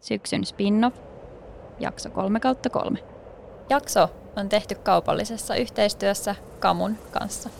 syksyn 0.00 0.44
spin-off, 0.44 0.96
jakso 1.78 2.10
3 2.10 2.40
kautta 2.40 2.70
3. 2.70 2.98
Jakso 3.70 4.08
on 4.36 4.48
tehty 4.48 4.74
kaupallisessa 4.74 5.54
yhteistyössä 5.54 6.34
Kamun 6.58 6.96
kanssa. 7.10 7.50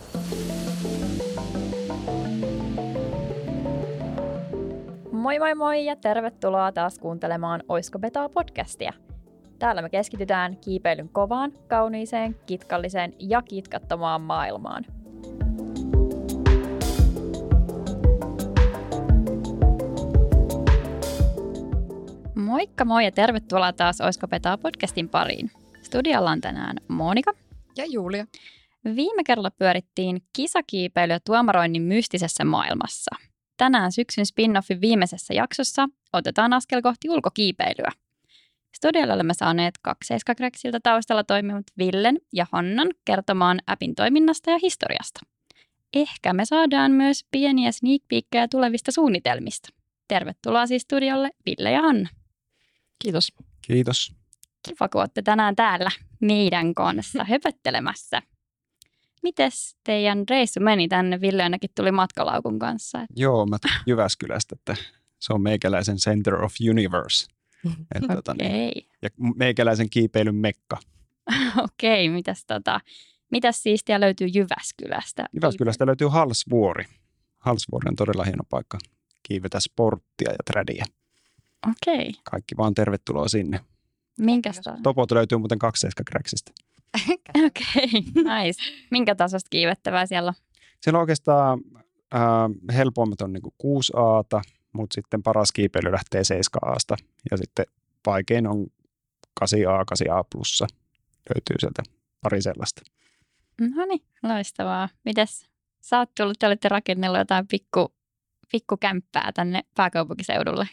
Moi 5.11 5.39
moi 5.39 5.55
moi 5.55 5.85
ja 5.85 5.95
tervetuloa 5.95 6.71
taas 6.71 6.99
kuuntelemaan 6.99 7.63
Oisko 7.67 7.99
Betaa 7.99 8.29
podcastia. 8.29 8.93
Täällä 9.59 9.81
me 9.81 9.89
keskitytään 9.89 10.57
kiipeilyn 10.57 11.09
kovaan, 11.09 11.51
kauniiseen, 11.67 12.35
kitkalliseen 12.45 13.13
ja 13.19 13.41
kitkattomaan 13.41 14.21
maailmaan– 14.21 14.85
Moikka 22.59 22.85
moi 22.85 23.05
ja 23.05 23.11
tervetuloa 23.11 23.73
taas 23.73 24.01
Oisko 24.01 24.27
Petaa 24.27 24.57
podcastin 24.57 25.09
pariin. 25.09 25.51
Studiolla 25.81 26.31
on 26.31 26.41
tänään 26.41 26.77
Monika. 26.87 27.33
Ja 27.77 27.85
Julia. 27.85 28.25
Viime 28.95 29.23
kerralla 29.23 29.51
pyörittiin 29.51 30.21
kisakiipeilyä 30.35 31.19
tuomaroinnin 31.25 31.81
mystisessä 31.81 32.45
maailmassa. 32.45 33.15
Tänään 33.57 33.91
syksyn 33.91 34.25
spin-offin 34.25 34.81
viimeisessä 34.81 35.33
jaksossa 35.33 35.89
otetaan 36.13 36.53
askel 36.53 36.81
kohti 36.81 37.09
ulkokiipeilyä. 37.09 37.91
Studiolla 38.75 39.13
olemme 39.13 39.33
saaneet 39.33 39.73
kaksi 39.81 40.13
Kreksiltä 40.37 40.79
taustalla 40.83 41.23
toimivat 41.23 41.65
Villen 41.77 42.17
ja 42.33 42.45
Hannan 42.51 42.89
kertomaan 43.05 43.59
appin 43.67 43.95
toiminnasta 43.95 44.51
ja 44.51 44.59
historiasta. 44.61 45.19
Ehkä 45.95 46.33
me 46.33 46.45
saadaan 46.45 46.91
myös 46.91 47.25
pieniä 47.31 47.71
sneak 47.71 48.01
peekkejä 48.09 48.47
tulevista 48.47 48.91
suunnitelmista. 48.91 49.69
Tervetuloa 50.07 50.67
siis 50.67 50.81
studiolle 50.81 51.29
Ville 51.45 51.71
ja 51.71 51.81
Hanna. 51.81 52.09
Kiitos. 52.99 53.33
Kiitos. 53.61 54.13
Kiva, 54.67 54.89
kun 54.89 55.01
olette 55.01 55.21
tänään 55.21 55.55
täällä 55.55 55.91
meidän 56.19 56.73
kanssa 56.73 57.23
höpöttelemässä. 57.29 58.21
Mites 59.23 59.75
teidän 59.83 60.23
reissu 60.29 60.59
meni 60.59 60.87
tänne? 60.87 61.21
Ville 61.21 61.43
ainakin 61.43 61.69
tuli 61.75 61.91
matkalaukun 61.91 62.59
kanssa. 62.59 63.05
Joo, 63.15 63.45
mä 63.45 63.57
Jyväskylästä, 63.87 64.55
että 64.59 64.75
se 65.19 65.33
on 65.33 65.41
meikäläisen 65.41 65.97
Center 65.97 66.43
of 66.43 66.53
Universe. 66.69 67.25
Et, 67.95 68.03
okay. 68.03 68.15
tota, 68.15 68.33
niin, 68.33 68.87
ja 69.01 69.09
meikäläisen 69.35 69.89
kiipeilyn 69.89 70.35
mekka. 70.35 70.77
Okei, 71.63 72.07
okay, 72.07 72.15
mitäs, 72.15 72.45
tota, 72.45 72.79
mitäs 73.31 73.63
siistiä 73.63 73.99
löytyy 73.99 74.27
Jyväskylästä? 74.27 75.25
Jyväskylästä 75.33 75.85
löytyy 75.85 76.07
Halsvuori. 76.07 76.85
Halsvuori 77.39 77.89
on 77.89 77.95
todella 77.95 78.23
hieno 78.23 78.43
paikka 78.49 78.77
kiivetä 79.23 79.59
sporttia 79.59 80.31
ja 80.31 80.37
trädiä. 80.45 80.85
Okei. 81.67 82.09
Okay. 82.09 82.21
Kaikki 82.31 82.57
vaan 82.57 82.73
tervetuloa 82.73 83.27
sinne. 83.27 83.59
Minkä 84.19 84.51
Topot 84.83 85.11
löytyy 85.11 85.37
muuten 85.37 85.59
kaksi 85.59 85.87
Cracksista. 86.09 86.51
Okei, 87.45 87.85
okay, 87.85 88.43
nice. 88.43 88.61
Minkä 88.91 89.15
tasosta 89.15 89.47
kiivettävää 89.49 90.05
siellä 90.05 90.29
on? 90.29 90.33
Siellä 90.81 90.97
on 90.97 91.01
oikeastaan 91.01 91.59
äh, 92.15 92.75
helpoimmat 92.75 93.21
on 93.21 93.33
niinku 93.33 93.53
6 93.57 93.93
a 93.95 94.41
mutta 94.73 94.93
sitten 94.93 95.23
paras 95.23 95.51
kiipeily 95.51 95.91
lähtee 95.91 96.23
7 96.23 96.73
a 96.73 96.95
ja 97.31 97.37
sitten 97.37 97.65
vaikein 98.05 98.47
on 98.47 98.67
8A, 99.43 99.83
8A 99.91 100.25
plussa. 100.31 100.67
Löytyy 101.35 101.55
sieltä 101.59 101.83
pari 102.21 102.41
sellaista. 102.41 102.81
No 103.61 103.85
niin, 103.85 104.01
loistavaa. 104.23 104.89
Mites 105.05 105.45
sä 105.81 105.99
oot 105.99 106.09
tullut, 106.17 106.39
te 106.39 106.47
olette 106.47 106.69
rakennellut 106.69 107.19
jotain 107.19 107.47
pikku, 107.47 107.93
pikku 108.51 108.77
kämppää 108.77 109.31
tänne 109.31 109.61
pääkaupunkiseudulle? 109.75 110.67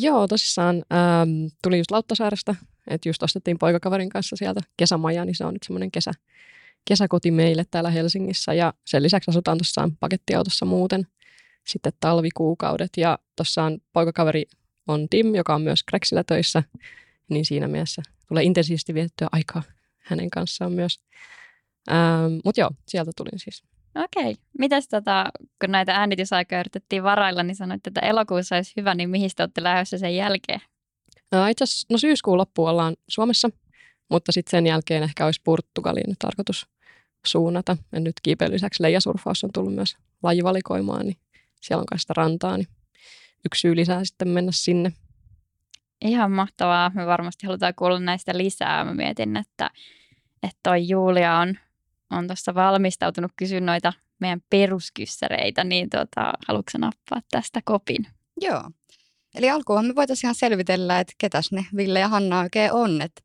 Joo, 0.00 0.28
tosissaan 0.28 0.76
ähm, 0.76 1.46
tuli 1.62 1.78
just 1.78 1.90
Lauttasaaresta, 1.90 2.54
että 2.88 3.08
just 3.08 3.22
ostettiin 3.22 3.58
poikakaverin 3.58 4.08
kanssa 4.08 4.36
sieltä 4.36 4.60
kesämaja, 4.76 5.24
niin 5.24 5.34
se 5.34 5.44
on 5.44 5.52
nyt 5.54 5.62
semmoinen 5.62 5.90
kesä, 5.90 6.12
kesäkoti 6.84 7.30
meille 7.30 7.64
täällä 7.70 7.90
Helsingissä. 7.90 8.54
Ja 8.54 8.74
sen 8.86 9.02
lisäksi 9.02 9.30
asutaan 9.30 9.58
tuossa 9.58 9.90
pakettiautossa 10.00 10.66
muuten 10.66 11.06
sitten 11.66 11.92
talvikuukaudet. 12.00 12.90
Ja 12.96 13.18
tuossa 13.36 13.64
on 13.64 13.78
poikakaveri 13.92 14.44
on 14.88 15.08
Tim, 15.08 15.34
joka 15.34 15.54
on 15.54 15.62
myös 15.62 15.82
Krexillä 15.82 16.24
töissä, 16.24 16.62
niin 17.30 17.44
siinä 17.44 17.68
mielessä 17.68 18.02
tulee 18.28 18.42
intensiivisesti 18.42 18.94
vietettyä 18.94 19.28
aikaa 19.32 19.62
hänen 19.98 20.30
kanssaan 20.30 20.72
myös. 20.72 21.00
Ähm, 21.90 22.32
Mutta 22.44 22.60
joo, 22.60 22.70
sieltä 22.88 23.10
tulin 23.16 23.38
siis. 23.38 23.71
Okei. 23.94 24.36
Mitäs 24.58 24.88
tota, 24.88 25.30
kun 25.60 25.70
näitä 25.70 25.94
äänitysaikoja 25.94 26.60
yritettiin 26.60 27.02
varailla, 27.02 27.42
niin 27.42 27.56
sanoit, 27.56 27.86
että 27.86 28.00
elokuussa 28.00 28.56
olisi 28.56 28.72
hyvä, 28.76 28.94
niin 28.94 29.10
mihin 29.10 29.30
te 29.36 29.42
olette 29.42 29.62
lähdössä 29.62 29.98
sen 29.98 30.16
jälkeen? 30.16 30.60
No, 31.32 31.46
itse 31.46 31.64
asiassa, 31.64 31.86
no 31.90 31.98
syyskuun 31.98 32.38
loppuun 32.38 32.70
ollaan 32.70 32.96
Suomessa, 33.08 33.50
mutta 34.10 34.32
sitten 34.32 34.50
sen 34.50 34.66
jälkeen 34.66 35.02
ehkä 35.02 35.24
olisi 35.24 35.40
Portugaliin 35.44 36.16
tarkoitus 36.18 36.66
suunnata. 37.26 37.76
Ja 37.92 38.00
nyt 38.00 38.14
kiipeilyn 38.22 38.54
lisäksi 38.54 38.82
leijasurfaus 38.82 39.44
on 39.44 39.50
tullut 39.54 39.74
myös 39.74 39.96
lajivalikoimaan, 40.22 41.06
niin 41.06 41.16
siellä 41.60 41.80
on 41.80 41.86
kanssa 41.86 42.14
rantaa, 42.16 42.56
niin 42.56 42.68
yksi 43.46 43.60
syy 43.60 43.76
lisää 43.76 44.04
sitten 44.04 44.28
mennä 44.28 44.52
sinne. 44.54 44.92
Ihan 46.04 46.32
mahtavaa. 46.32 46.90
Me 46.94 47.06
varmasti 47.06 47.46
halutaan 47.46 47.74
kuulla 47.76 48.00
näistä 48.00 48.38
lisää. 48.38 48.84
Mä 48.84 48.94
mietin, 48.94 49.36
että, 49.36 49.70
että 50.42 50.58
toi 50.62 50.88
Julia 50.88 51.38
on 51.38 51.58
on 52.12 52.26
tuossa 52.26 52.54
valmistautunut 52.54 53.32
kysyä 53.36 53.60
noita 53.60 53.92
meidän 54.20 54.40
peruskyssäreitä, 54.50 55.64
niin 55.64 55.90
tota, 55.90 56.32
haluatko 56.48 56.78
nappaa 56.78 57.20
tästä 57.30 57.60
kopin? 57.64 58.06
Joo. 58.40 58.70
Eli 59.34 59.50
alkuun 59.50 59.86
me 59.86 59.94
voitaisiin 59.94 60.28
ihan 60.28 60.34
selvitellä, 60.34 61.00
että 61.00 61.12
ketäs 61.18 61.52
ne 61.52 61.66
Ville 61.76 62.00
ja 62.00 62.08
Hanna 62.08 62.40
oikein 62.40 62.72
on. 62.72 63.02
Et 63.02 63.22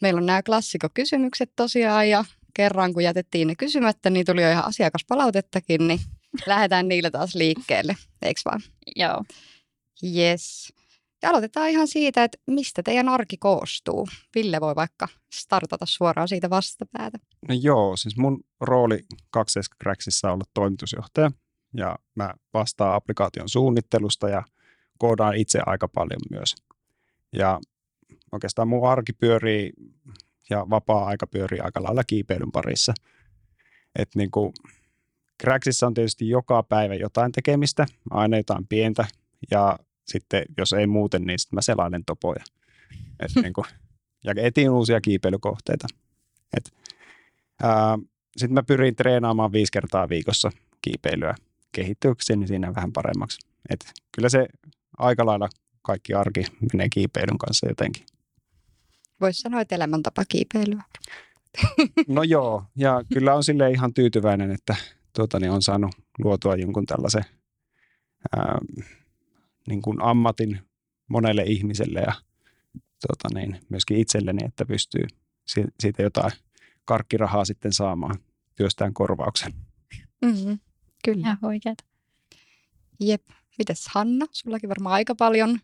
meillä 0.00 0.18
on 0.18 0.26
nämä 0.26 0.42
klassikokysymykset 0.42 1.52
tosiaan 1.56 2.08
ja 2.08 2.24
kerran 2.54 2.92
kun 2.92 3.04
jätettiin 3.04 3.48
ne 3.48 3.54
kysymättä, 3.54 4.10
niin 4.10 4.26
tuli 4.26 4.42
jo 4.42 4.50
ihan 4.50 4.64
asiakaspalautettakin, 4.64 5.88
niin 5.88 6.00
lähdetään 6.46 6.88
niillä 6.88 7.10
taas 7.10 7.34
liikkeelle, 7.34 7.96
eikö 8.22 8.40
vaan? 8.44 8.60
Joo. 8.96 9.24
Yes. 10.16 10.72
Ja 11.22 11.30
aloitetaan 11.30 11.68
ihan 11.68 11.88
siitä, 11.88 12.24
että 12.24 12.38
mistä 12.46 12.82
teidän 12.82 13.08
arki 13.08 13.36
koostuu. 13.36 14.08
Ville 14.34 14.60
voi 14.60 14.74
vaikka 14.74 15.08
startata 15.32 15.86
suoraan 15.86 16.28
siitä 16.28 16.50
vastapäätä. 16.50 17.18
No 17.48 17.54
joo, 17.62 17.96
siis 17.96 18.16
mun 18.16 18.44
rooli 18.60 19.00
2 19.30 19.60
Cracksissa 19.82 20.28
on 20.28 20.34
olla 20.34 20.44
toimitusjohtaja 20.54 21.30
ja 21.76 21.96
mä 22.14 22.34
vastaan 22.54 22.94
applikaation 22.94 23.48
suunnittelusta 23.48 24.28
ja 24.28 24.42
koodaan 24.98 25.36
itse 25.36 25.60
aika 25.66 25.88
paljon 25.88 26.20
myös. 26.30 26.54
Ja 27.32 27.60
oikeastaan 28.32 28.68
mun 28.68 28.88
arki 28.88 29.12
pyörii 29.12 29.72
ja 30.50 30.66
vapaa-aika 30.70 31.26
pyörii 31.26 31.60
aika 31.60 31.82
lailla 31.82 32.04
kiipeilyn 32.04 32.52
parissa. 32.52 32.94
Et 33.98 34.08
niin 34.14 34.30
kuin 34.30 34.52
Cracksissa 35.42 35.86
on 35.86 35.94
tietysti 35.94 36.28
joka 36.28 36.62
päivä 36.62 36.94
jotain 36.94 37.32
tekemistä, 37.32 37.86
aina 38.10 38.36
jotain 38.36 38.66
pientä 38.66 39.04
ja 39.50 39.78
sitten 40.08 40.44
jos 40.56 40.72
ei 40.72 40.86
muuten, 40.86 41.22
niin 41.22 41.38
sitten 41.38 41.56
mä 41.56 41.62
selailen 41.62 42.04
topoja. 42.04 42.44
Et 43.20 43.30
niin 43.42 43.52
kuin, 43.52 43.64
ja 44.24 44.34
etin 44.36 44.70
uusia 44.70 45.00
kiipeilykohteita. 45.00 45.86
sitten 48.36 48.54
mä 48.54 48.62
pyrin 48.62 48.96
treenaamaan 48.96 49.52
viisi 49.52 49.72
kertaa 49.72 50.08
viikossa 50.08 50.50
kiipeilyä 50.82 51.34
kehittyäkseni 51.72 52.46
siinä 52.46 52.74
vähän 52.74 52.92
paremmaksi. 52.92 53.38
Et 53.70 53.92
kyllä 54.14 54.28
se 54.28 54.46
aika 54.98 55.26
lailla 55.26 55.48
kaikki 55.82 56.14
arki 56.14 56.44
menee 56.72 56.88
kiipeilyn 56.88 57.38
kanssa 57.38 57.68
jotenkin. 57.68 58.06
Voisi 59.20 59.40
sanoa, 59.40 59.60
että 59.60 59.74
elämäntapa 59.74 60.24
kiipeilyä. 60.28 60.82
No 62.08 62.22
joo, 62.22 62.64
ja 62.76 63.02
kyllä 63.12 63.34
on 63.34 63.44
sille 63.44 63.70
ihan 63.70 63.94
tyytyväinen, 63.94 64.50
että 64.50 64.76
tuota, 65.16 65.40
niin 65.40 65.50
on 65.50 65.62
saanut 65.62 65.90
luotua 66.18 66.56
jonkun 66.56 66.86
tällaisen 66.86 67.24
ää, 68.36 68.58
niin 69.68 69.82
kuin 69.82 70.02
ammatin 70.02 70.60
monelle 71.08 71.42
ihmiselle 71.42 72.00
ja 72.00 72.12
tota 73.08 73.28
niin, 73.34 73.60
myöskin 73.68 73.96
itselleni, 73.96 74.44
että 74.44 74.64
pystyy 74.64 75.06
siitä 75.80 76.02
jotain 76.02 76.32
karkkirahaa 76.84 77.44
sitten 77.44 77.72
saamaan 77.72 78.18
työstään 78.54 78.94
korvauksen. 78.94 79.52
Mm-hmm. 80.24 80.58
Kyllä. 81.04 81.36
Oikeeta. 81.42 81.84
Jep. 83.00 83.22
Mites 83.58 83.88
Hanna? 83.94 84.26
Sullakin 84.30 84.68
varmaan 84.68 84.94
aika 84.94 85.14
paljon 85.14 85.58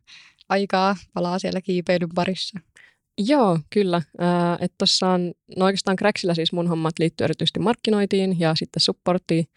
aikaa 0.48 0.96
palaa 1.14 1.38
siellä 1.38 1.60
kiipeilyn 1.60 2.08
parissa. 2.14 2.60
Joo, 3.18 3.58
kyllä. 3.70 3.96
Äh, 3.96 4.52
että 4.60 4.74
tuossa 4.78 5.08
on, 5.08 5.32
no 5.56 5.64
oikeastaan 5.64 5.96
Cracksillä 5.96 6.34
siis 6.34 6.52
mun 6.52 6.68
hommat 6.68 6.98
liittyy 6.98 7.24
erityisesti 7.24 7.60
markkinointiin 7.60 8.40
ja 8.40 8.54
sitten 8.54 8.80
supporttiin. 8.80 9.48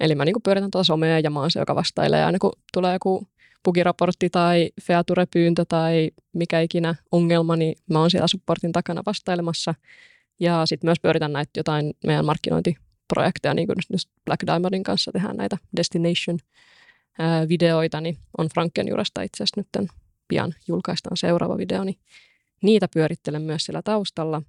Eli 0.00 0.14
mä 0.14 0.24
niin 0.24 0.42
pyöritän 0.44 0.70
tuota 0.70 0.84
somea 0.84 1.18
ja 1.18 1.30
mä 1.30 1.40
oon 1.40 1.50
se, 1.50 1.58
joka 1.58 1.74
vastailee 1.74 2.24
aina 2.24 2.38
kun 2.38 2.52
tulee 2.72 2.92
joku 2.92 3.28
bugiraportti 3.64 4.30
tai 4.30 4.70
feature-pyyntö 4.82 5.64
tai 5.68 6.10
mikä 6.32 6.60
ikinä 6.60 6.94
ongelma, 7.12 7.56
niin 7.56 7.74
mä 7.90 8.00
oon 8.00 8.10
siellä 8.10 8.26
supportin 8.26 8.72
takana 8.72 9.02
vastailemassa. 9.06 9.74
Ja 10.40 10.66
sitten 10.66 10.88
myös 10.88 11.00
pyöritän 11.02 11.32
näitä 11.32 11.50
jotain 11.56 11.94
meidän 12.06 12.24
markkinointiprojekteja, 12.24 13.54
niin 13.54 13.66
kuin 13.66 13.76
nyt 13.88 14.00
Black 14.24 14.46
Diamondin 14.46 14.82
kanssa 14.82 15.12
tehdään 15.12 15.36
näitä 15.36 15.58
destination 15.76 16.38
videoita, 17.48 18.00
niin 18.00 18.18
on 18.38 18.48
Franken 18.54 18.88
juuresta 18.88 19.22
itse 19.22 19.44
asiassa 19.44 19.60
nyt 19.60 19.90
pian 20.28 20.54
julkaistaan 20.68 21.16
seuraava 21.16 21.56
video, 21.56 21.84
niin 21.84 21.98
niitä 22.62 22.88
pyörittelen 22.94 23.42
myös 23.42 23.64
siellä 23.64 23.82
taustalla. 23.82 24.42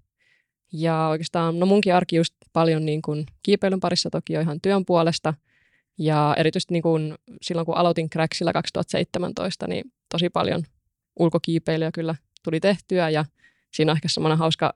Ja 0.72 1.08
oikeastaan, 1.08 1.60
no 1.60 1.66
munkin 1.66 1.96
arki 1.96 2.16
just 2.16 2.34
paljon 2.54 2.86
niin 2.86 3.02
kuin 3.02 3.26
kiipeilyn 3.44 3.80
parissa 3.80 4.10
toki 4.10 4.34
jo 4.34 4.42
ihan 4.42 4.62
työn 4.62 4.86
puolesta. 4.86 5.34
Ja 5.98 6.36
erityisesti 6.38 6.74
niin 6.74 6.84
kuin 6.84 7.14
silloin, 7.42 7.66
kun 7.66 7.78
aloitin 7.78 8.10
Cracksilla 8.10 8.54
2017, 8.54 9.68
niin 9.68 9.84
tosi 10.12 10.30
paljon 10.30 10.64
ulkokiipeilyä 11.20 11.92
kyllä 11.94 12.16
tuli 12.44 12.60
tehtyä. 12.60 13.10
Ja 13.10 13.26
siinä 13.74 13.92
on 13.92 13.98
ehkä 13.98 14.08
semmoinen 14.08 14.38
hauska 14.38 14.74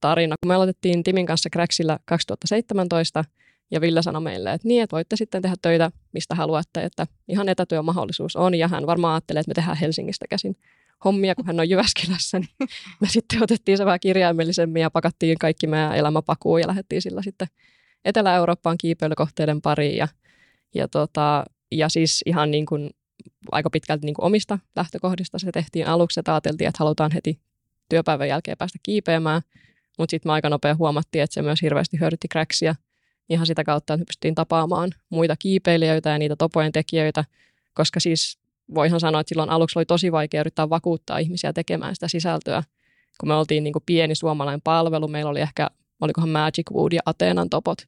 tarina. 0.00 0.34
Kun 0.42 0.48
me 0.48 0.54
aloitettiin 0.54 1.02
Timin 1.02 1.26
kanssa 1.26 1.50
Cracksilla 1.50 1.98
2017, 2.04 3.24
ja 3.70 3.80
Ville 3.80 4.02
sanoi 4.02 4.22
meille, 4.22 4.52
että 4.52 4.68
niin, 4.68 4.82
että 4.82 4.94
voitte 4.94 5.16
sitten 5.16 5.42
tehdä 5.42 5.56
töitä, 5.62 5.90
mistä 6.12 6.34
haluatte, 6.34 6.82
että 6.84 7.06
ihan 7.28 7.48
etätyömahdollisuus 7.48 8.36
on. 8.36 8.54
Ja 8.54 8.68
hän 8.68 8.86
varmaan 8.86 9.14
ajattelee, 9.14 9.40
että 9.40 9.50
me 9.50 9.54
tehdään 9.54 9.76
Helsingistä 9.76 10.26
käsin 10.30 10.56
hommia, 11.04 11.34
kun 11.34 11.46
hän 11.46 11.60
on 11.60 11.70
Jyväskylässä, 11.70 12.38
niin 12.38 12.70
me 13.00 13.08
sitten 13.16 13.42
otettiin 13.42 13.78
se 13.78 13.84
vähän 13.84 14.00
kirjaimellisemmin 14.00 14.82
ja 14.82 14.90
pakattiin 14.90 15.38
kaikki 15.38 15.66
meidän 15.66 15.96
elämäpakuun 15.96 16.60
ja 16.60 16.66
lähdettiin 16.66 17.02
sillä 17.02 17.22
sitten 17.22 17.48
Etelä-Eurooppaan 18.04 18.78
kiipeilykohteiden 18.78 19.60
pariin. 19.60 19.96
Ja, 19.96 20.08
ja, 20.74 20.88
tota, 20.88 21.44
ja 21.72 21.88
siis 21.88 22.22
ihan 22.26 22.50
niin 22.50 22.66
kuin 22.66 22.90
aika 23.52 23.70
pitkälti 23.70 24.06
niin 24.06 24.14
kuin 24.14 24.26
omista 24.26 24.58
lähtökohdista 24.76 25.38
se 25.38 25.52
tehtiin 25.52 25.86
aluksi, 25.86 26.20
että 26.20 26.34
ajateltiin, 26.34 26.68
että 26.68 26.84
halutaan 26.84 27.10
heti 27.12 27.40
työpäivän 27.88 28.28
jälkeen 28.28 28.58
päästä 28.58 28.78
kiipeämään, 28.82 29.42
mutta 29.98 30.10
sitten 30.10 30.28
me 30.28 30.32
aika 30.32 30.48
nopea 30.48 30.74
huomattiin, 30.74 31.22
että 31.22 31.34
se 31.34 31.42
myös 31.42 31.62
hirveästi 31.62 32.00
hyödytti 32.00 32.28
Cracksia 32.28 32.74
ihan 33.28 33.46
sitä 33.46 33.64
kautta, 33.64 33.94
että 33.94 34.06
pystyttiin 34.06 34.34
tapaamaan 34.34 34.90
muita 35.10 35.36
kiipeilijöitä 35.36 36.10
ja 36.10 36.18
niitä 36.18 36.36
topojen 36.36 36.72
tekijöitä, 36.72 37.24
koska 37.74 38.00
siis 38.00 38.38
voihan 38.74 39.00
sanoa, 39.00 39.20
että 39.20 39.28
silloin 39.28 39.50
aluksi 39.50 39.78
oli 39.78 39.86
tosi 39.86 40.12
vaikea 40.12 40.40
yrittää 40.40 40.70
vakuuttaa 40.70 41.18
ihmisiä 41.18 41.52
tekemään 41.52 41.94
sitä 41.94 42.08
sisältöä, 42.08 42.62
kun 43.20 43.28
me 43.28 43.34
oltiin 43.34 43.64
niin 43.64 43.72
kuin 43.72 43.82
pieni 43.86 44.14
suomalainen 44.14 44.60
palvelu, 44.60 45.08
meillä 45.08 45.30
oli 45.30 45.40
ehkä, 45.40 45.70
olikohan 46.00 46.28
Magic 46.28 46.70
Wood 46.72 46.92
ja 46.92 47.00
Ateenan 47.06 47.50
topot 47.50 47.78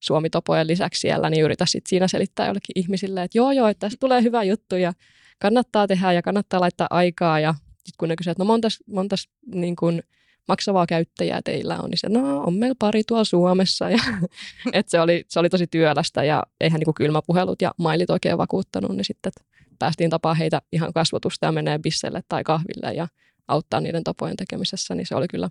Suomi-topojen 0.00 0.66
lisäksi 0.66 1.00
siellä, 1.00 1.30
niin 1.30 1.44
yritä 1.44 1.66
sitten 1.66 1.88
siinä 1.88 2.08
selittää 2.08 2.46
jollekin 2.46 2.72
ihmisille, 2.74 3.22
että 3.22 3.38
joo 3.38 3.52
joo, 3.52 3.68
että 3.68 3.80
tästä 3.80 3.96
tulee 4.00 4.22
hyvä 4.22 4.42
juttu 4.42 4.76
ja 4.76 4.92
kannattaa 5.38 5.86
tehdä 5.86 6.12
ja 6.12 6.22
kannattaa 6.22 6.60
laittaa 6.60 6.86
aikaa 6.90 7.40
ja 7.40 7.54
sitten 7.88 7.94
kun 7.98 8.08
ne 8.08 8.16
kysyvät, 8.16 8.32
että 8.32 8.44
no 8.44 8.46
montas, 8.46 8.78
montas 8.86 9.28
niin 9.54 9.76
kuin 9.76 10.02
maksavaa 10.48 10.86
käyttäjää 10.86 11.40
teillä 11.44 11.78
on, 11.78 11.90
niin 11.90 11.98
se, 11.98 12.08
no 12.08 12.42
on 12.42 12.54
meillä 12.54 12.74
pari 12.78 13.04
tuolla 13.04 13.24
Suomessa. 13.24 13.90
Ja, 13.90 13.98
et 14.72 14.88
se, 14.88 15.00
oli, 15.00 15.24
se 15.28 15.40
oli 15.40 15.48
tosi 15.48 15.66
työlästä 15.66 16.24
ja 16.24 16.42
eihän 16.60 16.80
niin 16.80 16.94
kylmäpuhelut 16.94 17.62
ja 17.62 17.74
mailit 17.78 18.10
oikein 18.10 18.38
vakuuttanut, 18.38 18.96
niin 18.96 19.04
sitten 19.04 19.32
päästiin 19.78 20.10
tapaa 20.10 20.34
heitä 20.34 20.62
ihan 20.72 20.92
kasvotusta 20.92 21.46
ja 21.46 21.52
menee 21.52 21.78
bisselle 21.78 22.22
tai 22.28 22.44
kahville 22.44 22.94
ja 22.94 23.08
auttaa 23.48 23.80
niiden 23.80 24.04
tapojen 24.04 24.36
tekemisessä, 24.36 24.94
niin 24.94 25.06
se 25.06 25.14
oli 25.14 25.28
kyllä 25.28 25.50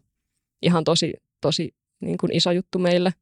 ihan 0.62 0.84
tosi, 0.84 1.14
tosi 1.42 1.76
niin 2.00 2.18
kuin 2.18 2.36
iso 2.36 2.52
juttu 2.52 2.80
meille. 2.80 3.14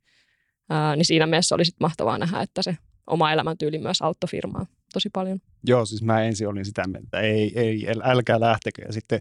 Ää, 0.70 0.96
niin 0.96 1.06
siinä 1.06 1.28
mielessä 1.28 1.56
oli 1.56 1.66
sitten 1.66 1.86
mahtavaa 1.86 2.18
nähdä, 2.18 2.42
että 2.42 2.62
se 2.62 2.78
oma 3.08 3.32
elämäntyyli 3.32 3.80
myös 3.80 4.02
auttoi 4.02 4.28
firmaa 4.28 4.66
tosi 4.94 5.10
paljon. 5.14 5.40
Joo, 5.68 5.86
siis 5.86 6.04
mä 6.04 6.24
ensin 6.24 6.48
olin 6.48 6.66
sitä 6.66 6.88
mieltä, 6.88 7.04
että 7.04 7.20
ei, 7.20 7.60
ei, 7.60 7.88
älkää 8.04 8.40
lähtekö. 8.40 8.82
Ja 8.86 8.94
sitten 8.94 9.20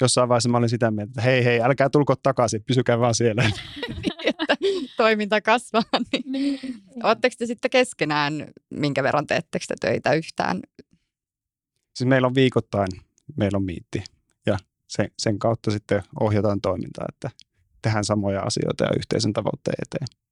jossain 0.00 0.28
vaiheessa 0.28 0.48
mä 0.48 0.58
olin 0.58 0.68
sitä 0.68 0.90
mieltä, 0.90 1.10
että 1.10 1.22
hei, 1.22 1.44
hei, 1.44 1.60
älkää 1.60 1.90
tulko 1.90 2.14
takaisin, 2.22 2.64
pysykää 2.64 2.98
vaan 2.98 3.14
siellä. 3.14 3.44
että 4.24 4.56
toiminta 4.96 5.40
kasvaa. 5.40 5.82
Niin. 6.24 6.60
Oletteko 7.02 7.34
te 7.38 7.46
sitten 7.46 7.70
keskenään, 7.70 8.46
minkä 8.70 9.02
verran 9.02 9.26
teettekö 9.26 9.64
te 9.68 9.74
töitä 9.80 10.12
yhtään? 10.12 10.60
Siis 11.94 12.08
meillä 12.08 12.26
on 12.26 12.34
viikoittain, 12.34 12.88
meillä 13.36 13.56
on 13.56 13.64
miitti 13.64 14.04
ja 14.46 14.58
sen, 14.88 15.10
sen 15.18 15.38
kautta 15.38 15.70
sitten 15.70 16.02
ohjataan 16.20 16.60
toimintaa, 16.60 17.06
että 17.08 17.30
tehdään 17.82 18.04
samoja 18.04 18.40
asioita 18.40 18.84
ja 18.84 18.90
yhteisen 18.96 19.32
tavoitteen 19.32 19.76
eteen. 19.82 20.23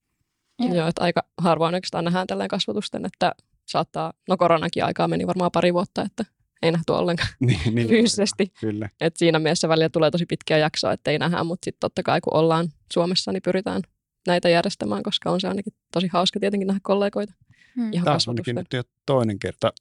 Joo, 0.67 0.75
Joo 0.75 0.89
että 0.89 1.03
aika 1.03 1.23
harvoin 1.39 1.75
oikeastaan 1.75 2.05
nähdään 2.05 2.27
tällainen 2.27 2.49
kasvatusten, 2.49 3.07
että 3.07 3.33
saattaa, 3.67 4.13
no 4.29 4.37
koronakin 4.37 4.85
aikaa 4.85 5.09
meni 5.09 5.27
varmaan 5.27 5.51
pari 5.53 5.75
vuotta, 5.75 6.03
että 6.03 6.25
ei 6.63 6.73
nähty 6.73 6.93
ollenkaan 6.93 7.29
niin, 7.41 7.75
niin, 7.75 7.89
fyysisesti. 7.89 8.53
Kyllä. 8.61 8.89
Et 9.01 9.17
siinä 9.17 9.39
mielessä 9.39 9.69
välillä 9.69 9.89
tulee 9.89 10.11
tosi 10.11 10.27
pitkiä 10.27 10.59
jaksoa, 10.59 10.93
että 10.93 11.11
ei 11.11 11.19
nähdä, 11.19 11.45
mutta 11.45 11.65
sitten 11.65 11.81
totta 11.81 12.03
kai 12.03 12.21
kun 12.21 12.35
ollaan 12.35 12.69
Suomessa, 12.93 13.33
niin 13.33 13.43
pyritään 13.43 13.83
näitä 14.27 14.49
järjestämään, 14.49 15.03
koska 15.03 15.31
on 15.31 15.41
se 15.41 15.49
ainakin 15.49 15.73
tosi 15.93 16.09
hauska 16.13 16.41
tietenkin 16.41 16.67
nähdä 16.67 16.81
kollegoita. 16.83 17.33
Hmm. 17.77 17.93
Ihan 17.93 18.05
Taas 18.05 18.29
ainakin 18.29 18.55
nyt 18.55 18.73
jo 18.73 18.83
toinen 19.07 19.39
kerta 19.39 19.73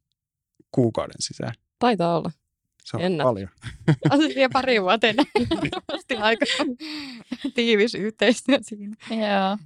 kuukauden 0.71 1.15
sisään. 1.19 1.53
Taitaa 1.79 2.17
olla. 2.17 2.31
Se 2.83 2.97
on 2.97 3.03
Ennä. 3.03 3.23
paljon. 3.23 3.49
Asia 4.09 4.49
pari 4.53 4.81
vuoteen. 4.81 5.15
Aika 6.19 6.45
tiivis 7.55 7.95
yhteistyö 7.95 8.57
siinä. 8.61 8.95
Joo. 9.09 9.57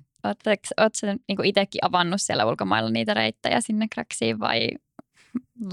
Oletko 0.78 1.08
niin 1.28 1.46
itsekin 1.46 1.86
avannut 1.86 2.22
siellä 2.22 2.46
ulkomailla 2.46 2.90
niitä 2.90 3.14
reittejä 3.14 3.62
sinne 3.62 3.88
Craxiin 3.94 4.40
vai, 4.40 4.70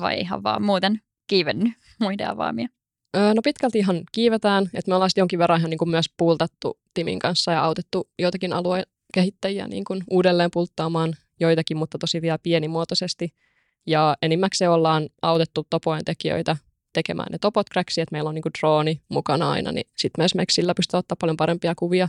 vai 0.00 0.20
ihan 0.20 0.42
vaan 0.42 0.62
muuten 0.62 1.00
kiivennyt 1.26 1.72
muiden 2.00 2.30
avaamia? 2.30 2.68
No 3.16 3.42
pitkälti 3.44 3.78
ihan 3.78 4.00
kiivetään, 4.12 4.64
että 4.74 4.90
me 4.90 4.94
ollaan 4.94 5.10
jonkin 5.16 5.38
verran 5.38 5.58
ihan 5.58 5.70
niin 5.70 5.78
kuin 5.78 5.90
myös 5.90 6.06
pultattu 6.16 6.78
Timin 6.94 7.18
kanssa 7.18 7.52
ja 7.52 7.64
autettu 7.64 8.08
joitakin 8.18 8.52
alueen 8.52 8.84
kehittäjiä 9.14 9.68
niin 9.68 9.84
kuin 9.84 10.04
uudelleen 10.10 10.50
pulttaamaan 10.50 11.14
joitakin, 11.40 11.76
mutta 11.76 11.98
tosi 11.98 12.22
vielä 12.22 12.38
pienimuotoisesti. 12.38 13.34
Ja 13.86 14.16
enimmäkseen 14.22 14.70
ollaan 14.70 15.08
autettu 15.22 15.66
topojen 15.70 16.04
tekijöitä 16.04 16.56
tekemään 16.92 17.28
ne 17.32 17.38
topot 17.38 17.70
Craxiin, 17.70 18.02
että 18.02 18.12
meillä 18.12 18.28
on 18.28 18.34
niin 18.34 18.44
drooni 18.60 19.00
mukana 19.08 19.50
aina, 19.50 19.72
niin 19.72 19.86
sitten 19.96 20.22
me 20.22 20.24
esimerkiksi 20.24 20.54
sillä 20.54 20.74
pystytään 20.74 20.98
ottaa 20.98 21.16
paljon 21.20 21.36
parempia 21.36 21.74
kuvia 21.74 22.08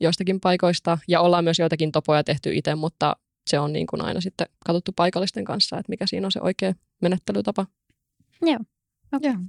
joistakin 0.00 0.40
paikoista 0.40 0.98
ja 1.08 1.20
ollaan 1.20 1.44
myös 1.44 1.58
joitakin 1.58 1.92
topoja 1.92 2.24
tehty 2.24 2.54
itse, 2.54 2.74
mutta 2.74 3.16
se 3.46 3.58
on 3.58 3.72
niin 3.72 3.86
kuin 3.86 4.02
aina 4.02 4.20
sitten 4.20 4.46
katsottu 4.66 4.92
paikallisten 4.96 5.44
kanssa, 5.44 5.78
että 5.78 5.90
mikä 5.90 6.06
siinä 6.06 6.26
on 6.26 6.32
se 6.32 6.40
oikea 6.42 6.74
menettelytapa. 7.02 7.66
Joo. 8.42 8.58
Okay. 9.12 9.30
Joo. 9.30 9.40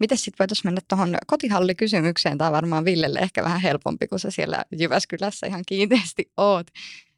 Miten 0.00 0.18
sitten 0.18 0.38
voitaisiin 0.38 0.66
mennä 0.66 0.80
tuohon 0.88 1.16
kotihallikysymykseen? 1.26 2.38
Tämä 2.38 2.48
on 2.48 2.54
varmaan 2.54 2.84
Villelle 2.84 3.18
ehkä 3.18 3.44
vähän 3.44 3.60
helpompi, 3.60 4.06
kun 4.06 4.18
sä 4.18 4.30
siellä 4.30 4.64
Jyväskylässä 4.78 5.46
ihan 5.46 5.62
kiinteästi 5.66 6.32
oot. 6.36 6.66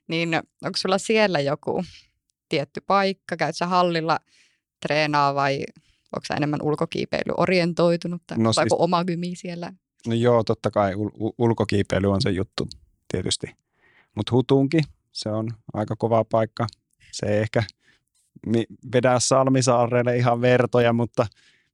Niin 0.08 0.34
onko 0.64 0.76
sulla 0.76 0.98
siellä 0.98 1.40
joku 1.40 1.84
tietty 2.48 2.80
paikka? 2.86 3.36
Käyt 3.36 3.56
sä 3.56 3.66
hallilla 3.66 4.18
treenaa 4.80 5.34
vai 5.34 5.64
onko 6.16 6.24
sä 6.28 6.34
enemmän 6.34 6.62
ulkokiipeilyorientoitunut? 6.62 8.22
No 8.36 8.44
vai 8.44 8.54
siis, 8.54 8.72
oma 8.72 9.04
gymi 9.04 9.36
siellä? 9.36 9.72
No 10.06 10.14
joo, 10.14 10.44
totta 10.44 10.70
kai 10.70 10.94
ul- 10.94 11.32
ulkokiipeily 11.38 12.10
on 12.12 12.22
se 12.22 12.30
juttu 12.30 12.68
tietysti. 13.08 13.46
Mutta 14.14 14.32
hutuunkin, 14.32 14.84
se 15.12 15.28
on 15.28 15.48
aika 15.72 15.96
kova 15.96 16.24
paikka. 16.24 16.66
Se 17.12 17.26
ei 17.26 17.40
ehkä 17.40 17.62
vedä 18.92 19.18
Salmisaareille 19.18 20.16
ihan 20.16 20.40
vertoja, 20.40 20.92
mutta 20.92 21.26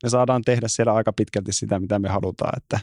me 0.02 0.08
saadaan 0.08 0.42
tehdä 0.42 0.68
siellä 0.68 0.94
aika 0.94 1.12
pitkälti 1.12 1.52
sitä, 1.52 1.80
mitä 1.80 1.98
me 1.98 2.08
halutaan. 2.08 2.52
Että 2.56 2.80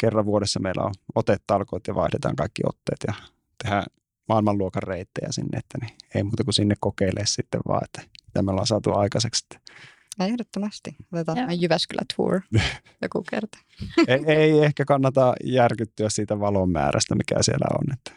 kerran 0.00 0.26
vuodessa 0.26 0.60
meillä 0.60 0.82
on 0.82 0.94
otetalkoit 1.14 1.86
ja 1.86 1.94
vaihdetaan 1.94 2.36
kaikki 2.36 2.62
otteet 2.66 2.98
ja 3.06 3.14
tehdään 3.62 3.84
maailmanluokan 4.28 4.82
reittejä 4.82 5.28
sinne, 5.30 5.58
että 5.58 5.78
niin 5.80 5.96
ei 6.14 6.22
muuta 6.22 6.44
kuin 6.44 6.54
sinne 6.54 6.74
kokeilee 6.80 7.26
sitten 7.26 7.60
vaan, 7.68 7.84
että 7.84 8.02
mitä 8.26 8.42
me 8.42 8.50
ollaan 8.50 8.66
saatu 8.66 8.94
aikaiseksi. 8.94 9.46
Ehdottomasti. 10.26 10.96
Otetaan 11.12 11.60
Jyväskylä 11.60 12.02
Tour 12.16 12.40
joku 13.02 13.24
kerta. 13.30 13.58
ei, 14.08 14.24
ei 14.26 14.64
ehkä 14.64 14.84
kannata 14.84 15.34
järkyttyä 15.44 16.08
siitä 16.08 16.40
valon 16.40 16.70
määrästä, 16.70 17.14
mikä 17.14 17.42
siellä 17.42 17.66
on. 17.78 17.92
Että 17.92 18.12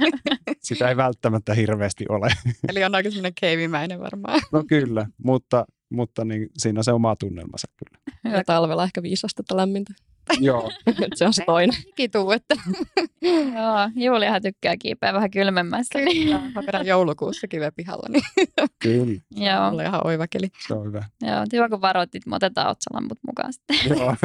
sitä 0.68 0.88
ei 0.88 0.96
välttämättä 0.96 1.54
hirveästi 1.54 2.04
ole. 2.08 2.28
Eli 2.68 2.84
on 2.84 2.94
aika 2.94 3.10
semmoinen 3.10 3.32
keivimäinen 3.40 4.00
varmaan. 4.00 4.40
no 4.52 4.64
kyllä, 4.68 5.06
mutta, 5.24 5.66
mutta 5.90 6.24
niin, 6.24 6.48
siinä 6.58 6.80
on 6.80 6.84
se 6.84 6.92
oma 6.92 7.16
tunnelmansa 7.16 7.68
kyllä. 7.76 8.34
Ja 8.36 8.44
talvella 8.44 8.84
ehkä 8.84 9.02
viisastetta 9.02 9.56
lämmintä. 9.56 9.92
Joo. 10.40 10.70
se 11.14 11.26
on 11.26 11.32
se 11.32 11.44
toinen. 11.44 11.76
Kituu, 11.96 12.30
että. 12.30 12.54
Joo, 13.54 13.90
Juliahan 13.96 14.42
tykkää 14.42 14.76
kiipeä 14.76 15.12
vähän 15.12 15.30
kylmemmässä. 15.30 15.98
Kyllä, 15.98 16.40
vedän 16.66 16.86
joulukuussa 16.86 17.48
kiveä 17.48 17.72
pihalla. 17.72 18.08
Niin 18.08 18.22
Kyllä. 18.82 19.20
Joo. 19.30 19.70
Mulla 19.70 19.82
on 19.82 19.88
ihan 19.88 20.06
oiva 20.06 20.26
keli. 20.26 20.48
Se 20.66 20.74
on 20.74 20.86
hyvä. 20.86 21.04
Joo, 21.22 21.44
hyvä 21.52 21.68
kun 21.68 21.80
varoitit, 21.80 22.26
me 22.26 22.36
otetaan 22.36 22.70
otsalamput 22.70 23.18
mukaan 23.26 23.52
sitten. 23.52 23.76
Joo. 23.88 24.16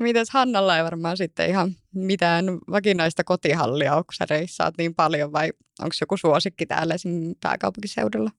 Mites 0.00 0.30
Hannalla 0.30 0.76
ei 0.76 0.84
varmaan 0.84 1.16
sitten 1.16 1.50
ihan 1.50 1.74
mitään 1.94 2.44
vakinaista 2.70 3.24
kotihallia, 3.24 3.96
onko 3.96 4.12
sä 4.12 4.26
reissaat 4.30 4.74
niin 4.78 4.94
paljon 4.94 5.32
vai 5.32 5.52
onko 5.80 5.94
joku 6.00 6.16
suosikki 6.16 6.66
täällä 6.66 6.94
esim. 6.94 7.34
pääkaupunkiseudulla? 7.40 8.30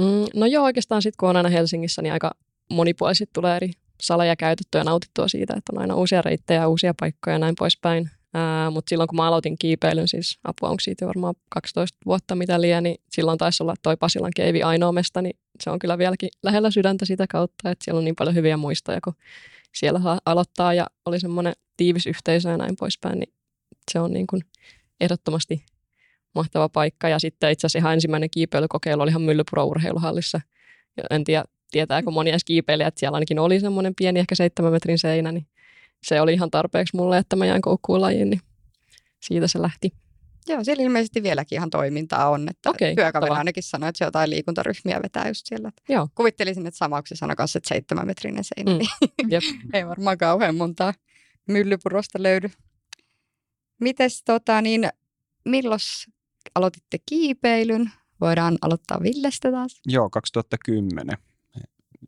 Mm, 0.00 0.26
no 0.40 0.46
joo, 0.46 0.64
oikeastaan 0.64 1.02
sitten 1.02 1.16
kun 1.20 1.28
on 1.28 1.36
aina 1.36 1.48
Helsingissä, 1.48 2.02
niin 2.02 2.12
aika 2.12 2.30
monipuoliset 2.70 3.30
tulee 3.32 3.56
eri 3.56 3.70
saleja 4.06 4.36
käytettyä 4.36 4.80
ja 4.80 4.84
nautittua 4.84 5.28
siitä, 5.28 5.54
että 5.56 5.72
on 5.72 5.80
aina 5.80 5.94
uusia 5.94 6.22
reittejä, 6.22 6.68
uusia 6.68 6.94
paikkoja 7.00 7.34
ja 7.34 7.38
näin 7.38 7.54
poispäin. 7.58 8.10
Mutta 8.70 8.88
silloin 8.88 9.08
kun 9.08 9.16
mä 9.16 9.28
aloitin 9.28 9.58
kiipeilyn, 9.58 10.08
siis 10.08 10.38
apua 10.44 10.68
onko 10.68 10.80
siitä 10.80 11.06
varmaan 11.06 11.34
12 11.50 11.98
vuotta 12.06 12.34
mitä 12.34 12.60
liian, 12.60 12.82
niin 12.82 12.96
silloin 13.10 13.38
taisi 13.38 13.62
olla 13.62 13.74
toi 13.82 13.96
Pasilan 13.96 14.30
keivi 14.36 14.62
ainoa 14.62 14.92
mesta, 14.92 15.22
niin 15.22 15.36
se 15.62 15.70
on 15.70 15.78
kyllä 15.78 15.98
vieläkin 15.98 16.28
lähellä 16.42 16.70
sydäntä 16.70 17.04
sitä 17.04 17.26
kautta, 17.30 17.70
että 17.70 17.84
siellä 17.84 17.98
on 17.98 18.04
niin 18.04 18.16
paljon 18.18 18.34
hyviä 18.34 18.56
muistoja, 18.56 19.00
kun 19.04 19.14
siellä 19.74 20.00
saa 20.00 20.20
aloittaa 20.26 20.74
ja 20.74 20.86
oli 21.06 21.20
semmoinen 21.20 21.52
tiivis 21.76 22.06
yhteisö 22.06 22.48
ja 22.48 22.56
näin 22.56 22.76
poispäin, 22.78 23.18
niin 23.18 23.32
se 23.92 24.00
on 24.00 24.12
niin 24.12 24.26
kuin 24.26 24.42
ehdottomasti 25.00 25.64
mahtava 26.34 26.68
paikka. 26.68 27.08
Ja 27.08 27.18
sitten 27.18 27.50
itse 27.52 27.66
asiassa 27.66 27.78
ihan 27.78 27.92
ensimmäinen 27.92 28.30
kiipeilykokeilu 28.30 29.02
oli 29.02 29.10
ihan 29.10 29.22
Myllypuro 29.22 29.64
urheiluhallissa. 29.64 30.40
Ja 30.96 31.04
en 31.10 31.24
tiedä, 31.24 31.44
tietääkö 31.74 32.10
moni 32.10 32.30
edes 32.30 32.44
kiipeilijä, 32.44 32.88
että 32.88 33.00
siellä 33.00 33.16
ainakin 33.16 33.38
oli 33.38 33.60
semmoinen 33.60 33.94
pieni, 33.94 34.20
ehkä 34.20 34.34
seitsemän 34.34 34.72
metrin 34.72 34.98
seinä, 34.98 35.32
niin 35.32 35.46
se 36.02 36.20
oli 36.20 36.32
ihan 36.32 36.50
tarpeeksi 36.50 36.96
mulle, 36.96 37.18
että 37.18 37.36
mä 37.36 37.46
jäin 37.46 37.62
koukkuun 37.62 38.00
lajiin, 38.00 38.30
niin 38.30 38.40
siitä 39.20 39.46
se 39.48 39.62
lähti. 39.62 39.92
Joo, 40.48 40.64
siellä 40.64 40.82
ilmeisesti 40.82 41.22
vieläkin 41.22 41.56
ihan 41.56 41.70
toimintaa 41.70 42.30
on. 42.30 42.48
Että 42.48 42.70
Okei, 42.70 42.94
työkaveri 42.94 43.12
mahtavaa. 43.20 43.38
ainakin 43.38 43.62
sanoi, 43.62 43.88
että 43.88 43.98
se 43.98 44.04
jotain 44.04 44.30
liikuntaryhmiä 44.30 45.00
vetää 45.02 45.28
just 45.28 45.46
siellä. 45.46 45.70
Joo. 45.88 46.08
Kuvittelisin, 46.14 46.66
että 46.66 46.78
sama, 46.78 47.02
kun 47.02 47.06
se 47.08 47.16
sanoi 47.16 47.36
kanssa, 47.36 47.56
että 47.58 47.68
seitsemän 47.68 48.06
metrinen 48.06 48.44
seinä, 48.44 48.72
Mm. 48.72 48.78
niin 48.78 49.30
Jep. 49.30 49.42
ei 49.74 49.86
varmaan 49.86 50.18
kauhean 50.18 50.54
montaa 50.56 50.94
myllypurosta 51.48 52.22
löydy. 52.22 52.50
Mites 53.80 54.22
tota, 54.24 54.60
niin, 54.62 54.88
milloin 55.44 55.80
aloititte 56.54 56.98
kiipeilyn? 57.06 57.90
Voidaan 58.20 58.58
aloittaa 58.62 59.02
Villestä 59.02 59.50
taas. 59.50 59.80
Joo, 59.86 60.10
2010 60.10 61.16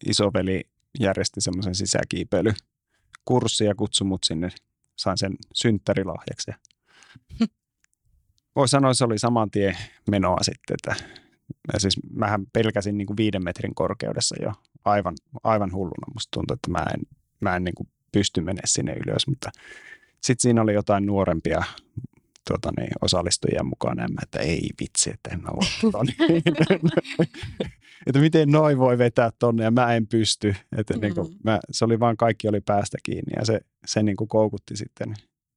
isoveli 0.07 0.65
järjesti 1.01 1.41
semmoisen 1.41 1.75
sisäkiipeilykurssin 1.75 3.67
ja 3.67 3.75
kutsui 3.75 4.07
mut 4.07 4.25
sinne. 4.25 4.49
Sain 4.97 5.19
sen 5.19 5.37
synttärilahjaksi. 5.55 6.51
Ja 6.51 6.57
Voi 8.57 8.69
sanoa, 8.69 8.91
että 8.91 8.99
se 8.99 9.05
oli 9.05 9.19
saman 9.19 9.51
tien 9.51 9.77
menoa 10.11 10.39
sitten. 10.43 10.75
Että, 10.75 11.05
ja 11.73 11.81
siis 11.81 11.97
mähän 12.13 12.47
pelkäsin 12.53 12.99
niin 12.99 13.07
kuin 13.07 13.17
viiden 13.17 13.45
metrin 13.45 13.75
korkeudessa 13.75 14.37
jo 14.43 14.53
aivan, 14.85 15.15
aivan 15.45 15.73
hulluna. 15.73 16.13
Musta 16.15 16.31
tuntui, 16.31 16.55
että 16.55 16.71
mä 16.71 16.85
en, 16.95 17.01
mä 17.41 17.57
en 17.57 17.65
niin 17.65 17.75
kuin 17.75 17.89
pysty 18.13 18.41
menemään 18.41 18.69
sinne 18.69 18.93
ylös, 19.07 19.27
mutta 19.27 19.51
sitten 20.23 20.43
siinä 20.43 20.63
oli 20.63 20.75
jotain 20.75 21.07
nuorempia 21.07 21.63
tuota, 22.49 22.71
niin, 22.77 22.93
osallistujia 23.03 23.65
mukana, 23.65 24.03
ja 24.03 24.09
mä, 24.09 24.21
että 24.23 24.39
ei 24.39 24.71
vitsi, 24.81 25.11
että 25.11 25.31
en 25.31 25.43
mä 25.43 25.49
voi 25.49 25.69
tonne. 25.93 26.13
että 28.07 28.21
miten 28.21 28.51
noin 28.51 28.79
voi 28.79 28.99
vetää 28.99 29.31
tonne 29.39 29.65
ja 29.65 29.71
mä 29.71 29.95
en 29.95 30.07
pysty. 30.07 30.55
Että 30.77 30.95
mm. 30.95 31.01
niin 31.01 31.15
kuin, 31.15 31.37
mä, 31.45 31.61
se 31.71 31.85
oli 31.85 32.01
vaan 32.01 32.17
kaikki 32.17 32.49
oli 32.49 32.61
päästä 32.61 32.99
kiinni 33.03 33.33
ja 33.37 33.45
se, 33.45 33.61
se 33.87 34.03
niin 34.03 34.17
kuin 34.17 34.29
koukutti 34.29 34.77
sitten. 34.77 35.15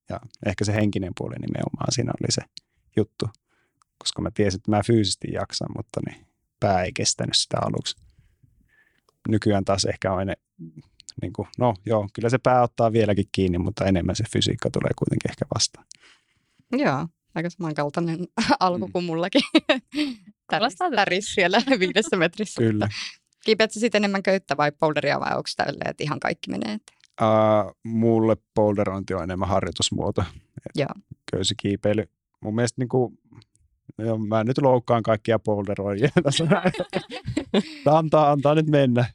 Ja 0.10 0.20
ehkä 0.46 0.66
se 0.66 0.74
henkinen 0.74 1.12
puoli 1.18 1.36
nimenomaan 1.36 1.92
siinä 1.92 2.12
oli 2.22 2.32
se 2.32 2.42
juttu, 2.98 3.26
koska 3.98 4.22
mä 4.22 4.32
tiesin, 4.32 4.58
että 4.58 4.72
mä 4.72 4.82
fyysisesti 4.86 5.28
jaksan, 5.32 5.70
mutta 5.78 6.00
niin 6.06 6.28
pää 6.60 6.84
ei 6.84 6.94
kestänyt 6.94 7.36
sitä 7.36 7.58
aluksi. 7.62 7.96
Nykyään 9.30 9.66
taas 9.66 9.86
ehkä 9.86 10.14
on 10.14 10.28
niin 11.22 11.34
kuin, 11.34 11.48
no 11.58 11.74
joo, 11.86 12.08
kyllä 12.14 12.30
se 12.30 12.38
pää 12.38 12.64
ottaa 12.64 12.92
vieläkin 12.92 13.30
kiinni, 13.32 13.58
mutta 13.58 13.86
enemmän 13.86 14.16
se 14.16 14.24
fysiikka 14.34 14.70
tulee 14.70 14.92
kuitenkin 14.96 15.32
ehkä 15.32 15.46
vastaan. 15.56 15.86
Joo, 16.72 17.08
aika 17.36 17.50
samankaltainen 17.50 18.20
alku 18.60 18.86
Mm. 18.88 18.92
kuin 18.92 19.06
mullakin. 19.06 19.42
Täris, 20.52 20.76
täris 20.96 21.34
siellä 21.34 21.62
viidessä 21.80 22.18
metrissä. 22.18 22.62
Kyllä. 22.62 22.88
Kiipeät 23.46 23.72
sä 23.72 23.80
sitten 23.80 24.00
enemmän 24.00 24.24
köyttä 24.24 24.58
vai 24.58 24.72
boulderia 24.72 25.20
vai 25.20 25.30
onko 25.32 25.50
tälleen, 25.58 25.90
että 25.90 26.04
ihan 26.04 26.20
kaikki 26.20 26.52
menee? 26.52 26.78
Uh, 27.22 27.76
mulle 27.84 28.38
boulderointi 28.56 29.14
on 29.14 29.24
enemmän 29.24 29.48
harjoitusmuoto. 29.50 30.24
Joo. 30.76 30.88
Köysikiipeily. 31.32 32.04
Mun 32.42 32.56
mielestä 32.56 32.82
niin 32.82 32.90
kuin, 32.90 33.20
joo, 33.98 34.18
mä 34.18 34.44
nyt 34.44 34.58
loukkaan 34.58 35.04
kaikkia 35.04 35.40
boulderoijia 35.40 36.10
tässä. 36.24 36.46
Tää 37.84 37.98
antaa, 37.98 38.32
antaa 38.32 38.56
nyt 38.56 38.68
mennä. 38.68 39.06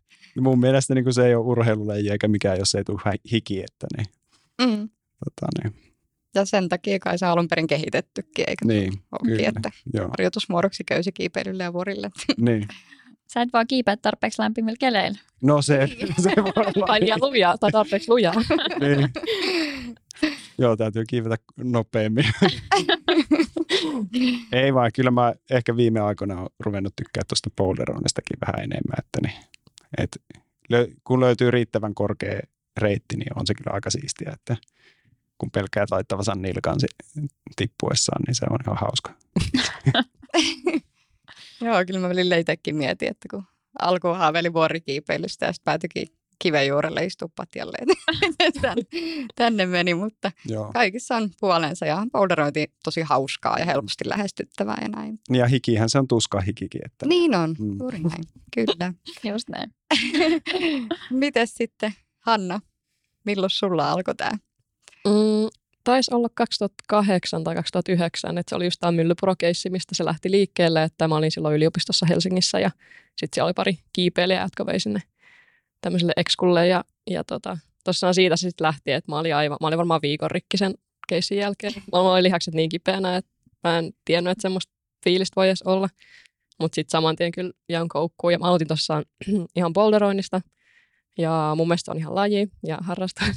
Mun 0.40 0.61
mielestä 0.61 0.94
niin 0.94 1.04
kuin 1.04 1.14
se 1.14 1.26
ei 1.26 1.34
ole 1.34 1.44
urheilulaji 1.46 2.11
eikä 2.11 2.28
mikään, 2.28 2.58
jos 2.58 2.75
ei 2.75 2.84
tule 2.84 3.00
hiki. 3.32 3.61
Että 3.62 3.87
niin, 3.96 4.06
Mm. 4.61 4.88
tota, 5.25 5.46
niin, 5.62 5.83
Ja 6.34 6.44
sen 6.44 6.68
takia 6.68 6.98
kai 6.98 7.18
se 7.18 7.26
on 7.26 7.32
alun 7.32 7.48
perin 7.48 7.66
kehitettykin, 7.66 8.44
eikä 8.48 8.64
niin, 8.64 8.92
oppi, 9.12 9.28
kyllä. 9.28 9.48
että 9.48 9.70
joo, 9.94 10.08
harjoitusmuodoksi 10.08 10.84
köysikiipeilylle 10.84 11.62
ja 11.62 11.72
vuorille. 11.72 12.10
niin. 12.38 12.68
Sä 13.32 13.42
et 13.42 13.52
vaan 13.52 13.66
kiipeä 13.66 13.96
tarpeeksi 13.96 14.42
lämpimillä 14.42 14.76
keleillä. 14.80 15.18
No 15.42 15.62
se, 15.62 15.88
se 16.22 16.32
voi 16.36 16.52
olla. 16.56 16.86
Tai 16.86 17.00
liian 17.00 17.20
lujaa 17.20 17.58
tai 17.58 17.72
tarpeeksi 17.72 18.10
lujaa. 18.10 18.34
niin. 18.80 19.08
Joo, 20.58 20.76
täytyy 20.76 21.04
kiivetä 21.08 21.36
nopeammin. 21.56 22.24
Ei 24.52 24.74
vaan, 24.74 24.90
kyllä 24.94 25.10
mä 25.10 25.34
ehkä 25.50 25.76
viime 25.76 26.00
aikoina 26.00 26.38
olen 26.38 26.48
ruvennut 26.60 26.96
tykkää 26.96 27.22
tuosta 27.28 27.50
boulderoinnistakin 27.56 28.38
vähän 28.46 28.64
enemmän, 28.64 28.98
että 28.98 29.18
niin, 29.22 29.44
et, 29.98 30.22
kun 31.04 31.20
löytyy 31.20 31.50
riittävän 31.50 31.94
korkea 31.94 32.40
reitti, 32.76 33.16
niin 33.16 33.38
on 33.38 33.46
se 33.46 33.54
kyllä 33.54 33.74
aika 33.74 33.90
siistiä, 33.90 34.32
että 34.34 34.56
kun 35.38 35.50
pelkää 35.50 35.86
taittavansa 35.90 36.34
nilkan 36.34 36.80
si- 36.80 37.26
tippuessaan, 37.56 38.22
niin 38.26 38.34
se 38.34 38.46
on 38.50 38.58
ihan 38.66 38.76
hauska. 38.80 39.14
Joo, 41.60 41.84
kyllä 41.86 42.00
mä 42.00 42.08
välillä 42.08 42.36
itsekin 42.36 42.76
mietin, 42.76 43.08
että 43.08 43.28
kun 43.30 43.44
alkuun 43.78 44.16
haaveili 44.16 44.52
vuorikiipeilystä 44.52 45.46
ja 45.46 45.52
sitten 45.52 45.64
päätyikin 45.64 46.06
kiven 46.38 46.66
juurelle 46.66 47.04
istua 47.04 47.28
patjalle. 47.36 47.76
tänne, 48.60 48.82
tänne 49.34 49.66
meni, 49.66 49.94
mutta 49.94 50.32
Joo. 50.46 50.72
kaikissa 50.72 51.16
on 51.16 51.30
puolensa 51.40 51.86
ja 51.86 52.06
boulderointi 52.12 52.72
tosi 52.84 53.00
hauskaa 53.02 53.58
ja 53.58 53.64
helposti 53.64 54.08
lähestyttävää 54.08 54.78
ja 54.82 54.88
näin. 54.88 55.18
Ja 55.30 55.46
hikihän 55.46 55.90
se 55.90 55.98
on 55.98 56.08
tuska 56.08 56.40
hikikin. 56.40 56.80
Että, 56.84 57.06
Niin 57.06 57.34
on, 57.34 57.54
Mm. 57.58 57.76
juuri 57.80 57.98
näin, 57.98 58.24
kyllä. 58.54 58.94
Just 59.32 59.48
näin. 59.48 59.74
Mites 61.10 61.54
sitten, 61.54 61.92
Hanna, 62.20 62.60
milloin 63.24 63.50
sulla 63.50 63.90
alkoi 63.92 64.14
tämä? 64.14 64.32
Mm, 65.08 65.49
taisi 65.84 66.14
olla 66.14 66.28
2008 66.34 67.44
tai 67.44 67.54
2009, 67.54 68.38
että 68.38 68.50
se 68.50 68.56
oli 68.56 68.64
just 68.64 68.80
tämä 68.80 68.92
Myllypuro-keissi, 68.92 69.70
mistä 69.70 69.94
se 69.94 70.04
lähti 70.04 70.30
liikkeelle, 70.30 70.82
että 70.82 71.08
mä 71.08 71.16
olin 71.16 71.30
silloin 71.30 71.54
yliopistossa 71.54 72.06
Helsingissä 72.06 72.61
ja 72.61 72.70
sitten 73.16 73.34
siellä 73.34 73.46
oli 73.46 73.54
pari 73.54 73.78
kiipeilijää, 73.92 74.44
jotka 74.44 74.66
vei 74.66 74.80
sinne 74.80 75.02
tämmöiselle 75.80 76.12
ekskulle 76.16 76.66
ja, 76.66 76.84
ja 77.11 77.25
tota, 77.25 77.58
tosiaan 77.84 78.14
siitä 78.14 78.37
se 78.37 78.40
sitten 78.40 78.64
lähti, 78.64 78.92
että 78.92 79.12
mä 79.12 79.18
olin, 79.18 79.34
aivan, 79.34 79.58
mä 79.61 79.66
olin 79.66 79.78
varmaan 79.78 80.02
viikon 80.02 80.30
rikki 80.30 80.56
sen 80.56 80.75
keissin 81.08 81.38
jälkeen. 81.38 81.73
Mulla 81.92 82.12
oli 82.12 82.23
lihakset 82.23 82.54
niin 82.54 82.68
kipeänä, 82.68 83.16
että 83.16 83.30
mä 83.64 83.78
en 83.78 83.92
tiennyt, 84.04 84.30
että 84.30 84.42
semmoista 84.42 84.73
fiilistä 85.04 85.37
voi 85.37 85.46
edes 85.46 85.62
olla. 85.62 85.88
Mutta 86.61 86.75
sitten 86.75 86.90
saman 86.90 87.16
tien 87.16 87.32
kyllä 87.32 87.52
jään 87.68 87.88
koukkuun 87.88 88.32
ja 88.32 88.38
mä 88.38 88.46
aloitin 88.46 88.68
tuossa 88.68 89.02
ihan 89.56 89.73
boulderoinnista. 89.73 90.40
Ja 91.18 91.52
mun 91.56 91.68
mielestä 91.68 91.90
on 91.90 91.99
ihan 91.99 92.14
laji 92.14 92.49
ja 92.66 92.78
harrastaa. 92.80 93.26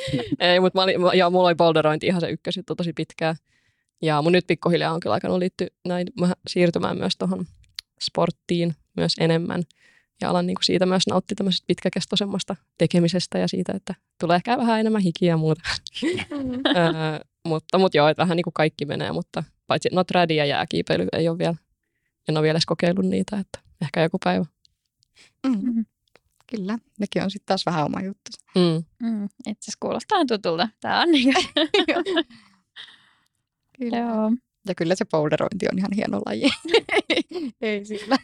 Ei, 0.40 0.60
mutta 0.60 0.78
mä 0.78 0.82
olin, 0.82 1.00
mä- 1.00 1.14
ja 1.14 1.30
mulla 1.30 1.48
oli 1.48 1.54
boulderointi 1.54 2.06
ihan 2.06 2.20
se 2.20 2.30
ykkösjuttu 2.30 2.74
tosi 2.74 2.92
pitkään. 2.92 3.36
Ja 4.02 4.22
mun 4.22 4.32
nyt 4.32 4.46
pikkuhiljaa 4.46 4.94
on 4.94 5.00
kyllä 5.00 5.14
alkanut 5.14 5.38
liittyä 5.38 5.66
näin, 5.88 6.06
mä 6.20 6.32
siirtymään 6.48 6.98
myös 6.98 7.16
tuohon 7.16 7.46
sporttiin 8.00 8.74
myös 8.96 9.14
enemmän. 9.20 9.62
Ja 10.20 10.30
alan 10.30 10.46
niin 10.46 10.56
siitä 10.62 10.86
myös 10.86 11.06
nauttia 11.06 11.34
tämmöisestä 11.34 11.66
pitkäkestoisemmasta 11.66 12.56
tekemisestä 12.78 13.38
ja 13.38 13.48
siitä, 13.48 13.72
että 13.76 13.94
tulee 14.20 14.36
ehkä 14.36 14.58
vähän 14.58 14.80
enemmän 14.80 15.02
hikiä 15.02 15.32
ja 15.32 15.36
muuta. 15.36 15.60
Öö, 16.76 17.20
mutta, 17.44 17.78
mutta 17.78 17.98
joo, 17.98 18.08
että 18.08 18.22
vähän 18.22 18.36
niin 18.36 18.44
kuin 18.44 18.54
kaikki 18.54 18.84
menee, 18.84 19.12
mutta 19.12 19.44
paitsi 19.66 19.88
no 19.92 20.04
trädi 20.04 20.36
ja 20.36 20.44
jääkiipeily 20.44 21.06
ei 21.12 21.28
ole 21.28 21.38
vielä, 21.38 21.54
en 22.28 22.36
ole 22.36 22.42
vielä 22.42 22.56
edes 22.56 22.66
kokeillut 22.66 23.06
niitä, 23.06 23.38
että 23.38 23.58
ehkä 23.82 24.02
joku 24.02 24.18
päivä. 24.24 24.44
Mm. 25.46 25.84
Kyllä, 26.46 26.78
nekin 26.98 27.22
on 27.22 27.30
sitten 27.30 27.46
taas 27.46 27.66
vähän 27.66 27.84
oma 27.84 28.00
juttu. 28.02 28.30
Mm. 28.54 28.84
Mm, 29.08 29.24
itse 29.24 29.50
asiassa 29.50 29.78
kuulostaa 29.80 30.24
tutulta. 30.26 30.68
Tämä 30.80 31.00
on 31.00 31.10
niin 31.10 31.34
Kyllä. 33.78 33.98
Joo. 33.98 34.32
Ja 34.68 34.74
kyllä 34.74 34.94
se 34.94 35.04
boulderointi 35.04 35.66
on 35.72 35.78
ihan 35.78 35.90
hieno 35.96 36.20
laji. 36.26 36.50
Ei 37.60 37.84
sillä. 37.84 38.16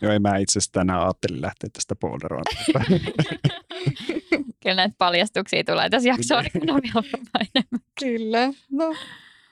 Joo, 0.00 0.12
ei 0.12 0.18
mä 0.18 0.36
itse 0.36 0.58
asiassa 0.58 0.72
tänään 0.72 1.00
ajattelin 1.00 1.42
lähteä 1.42 1.70
tästä 1.72 1.96
boulderoinnista. 1.96 2.80
Kyllä 4.62 4.74
näitä 4.76 4.94
paljastuksia 4.98 5.64
tulee 5.64 5.90
tässä 5.90 6.08
aikana 6.36 6.74
vielä 6.82 6.92
varmaan 6.94 7.46
enemmän. 7.54 7.80
Kyllä. 8.00 8.52
No, 8.70 8.94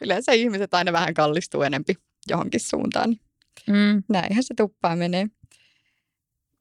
yleensä 0.00 0.32
ihmiset 0.32 0.74
aina 0.74 0.92
vähän 0.92 1.14
kallistuu 1.14 1.62
enempi 1.62 1.94
johonkin 2.28 2.60
suuntaan. 2.60 3.10
niin 3.10 3.20
Mm. 3.66 4.02
Näinhän 4.08 4.42
se 4.44 4.54
tuppaa 4.56 4.96
menee. 4.96 5.26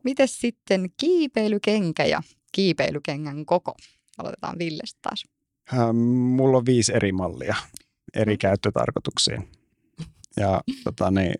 Mites 0.03 0.39
sitten 0.41 0.89
kiipeilykenkä 0.97 2.05
ja 2.05 2.21
kiipeilykengän 2.51 3.45
koko? 3.45 3.75
Aloitetaan 4.17 4.59
Villestä 4.59 4.99
taas. 5.01 5.23
Ähm, 5.73 5.97
Mulla 5.97 6.57
on 6.57 6.65
viisi 6.65 6.95
eri 6.95 7.11
mallia 7.11 7.55
eri 8.13 8.37
käyttötarkoituksiin. 8.37 9.47
Ja 10.37 10.61
tota, 10.83 11.11
niin, 11.11 11.33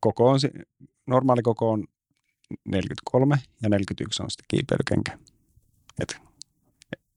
koko 0.00 0.30
on, 0.30 0.40
normaali 1.06 1.42
koko 1.42 1.70
on 1.70 1.84
43 2.64 3.38
ja 3.62 3.68
41 3.68 4.22
on 4.22 4.30
sitten 4.30 4.44
kiipeilykenkä. 4.48 5.18
Et, 6.00 6.16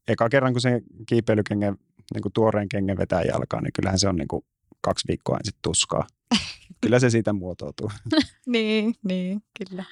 eka 0.08 0.30
kerran 0.30 0.54
kun 0.54 0.62
se 0.62 0.82
kiipeilykengän, 1.08 1.76
niin 2.14 2.22
kuin 2.22 2.34
tuoreen 2.34 2.70
kengän 2.70 2.98
vetää 2.98 3.22
jalkaan, 3.22 3.64
niin 3.64 3.74
kyllähän 3.74 4.00
se 4.00 4.08
on 4.08 4.16
niin 4.16 4.28
kuin 4.28 4.46
kaksi 4.82 5.08
viikkoa 5.08 5.38
ensin 5.38 5.60
tuskaa. 5.62 6.08
kyllä 6.82 7.00
se 7.00 7.10
siitä 7.10 7.34
muotoutuu. 7.34 7.92
niin, 8.46 8.96
niin, 9.04 9.44
kyllä. 9.60 9.86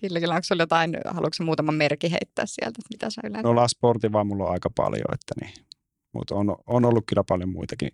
Kyllä, 0.00 0.20
kyllä. 0.20 0.34
Onko 0.34 0.44
sulla 0.44 0.62
jotain, 0.62 0.96
haluatko 1.04 1.44
muutaman 1.44 1.74
merkki 1.74 2.12
heittää 2.12 2.46
sieltä, 2.46 2.78
mitä 2.90 3.10
sä 3.10 3.20
yleensä? 3.24 3.48
No 3.48 3.56
La 3.56 3.68
Sportiva 3.68 4.24
mulla 4.24 4.44
on 4.44 4.52
aika 4.52 4.70
paljon, 4.76 5.14
että 5.14 5.34
niin, 5.40 5.66
mutta 6.12 6.34
on, 6.34 6.56
on 6.66 6.84
ollut 6.84 7.04
kyllä 7.06 7.24
paljon 7.28 7.48
muitakin, 7.48 7.90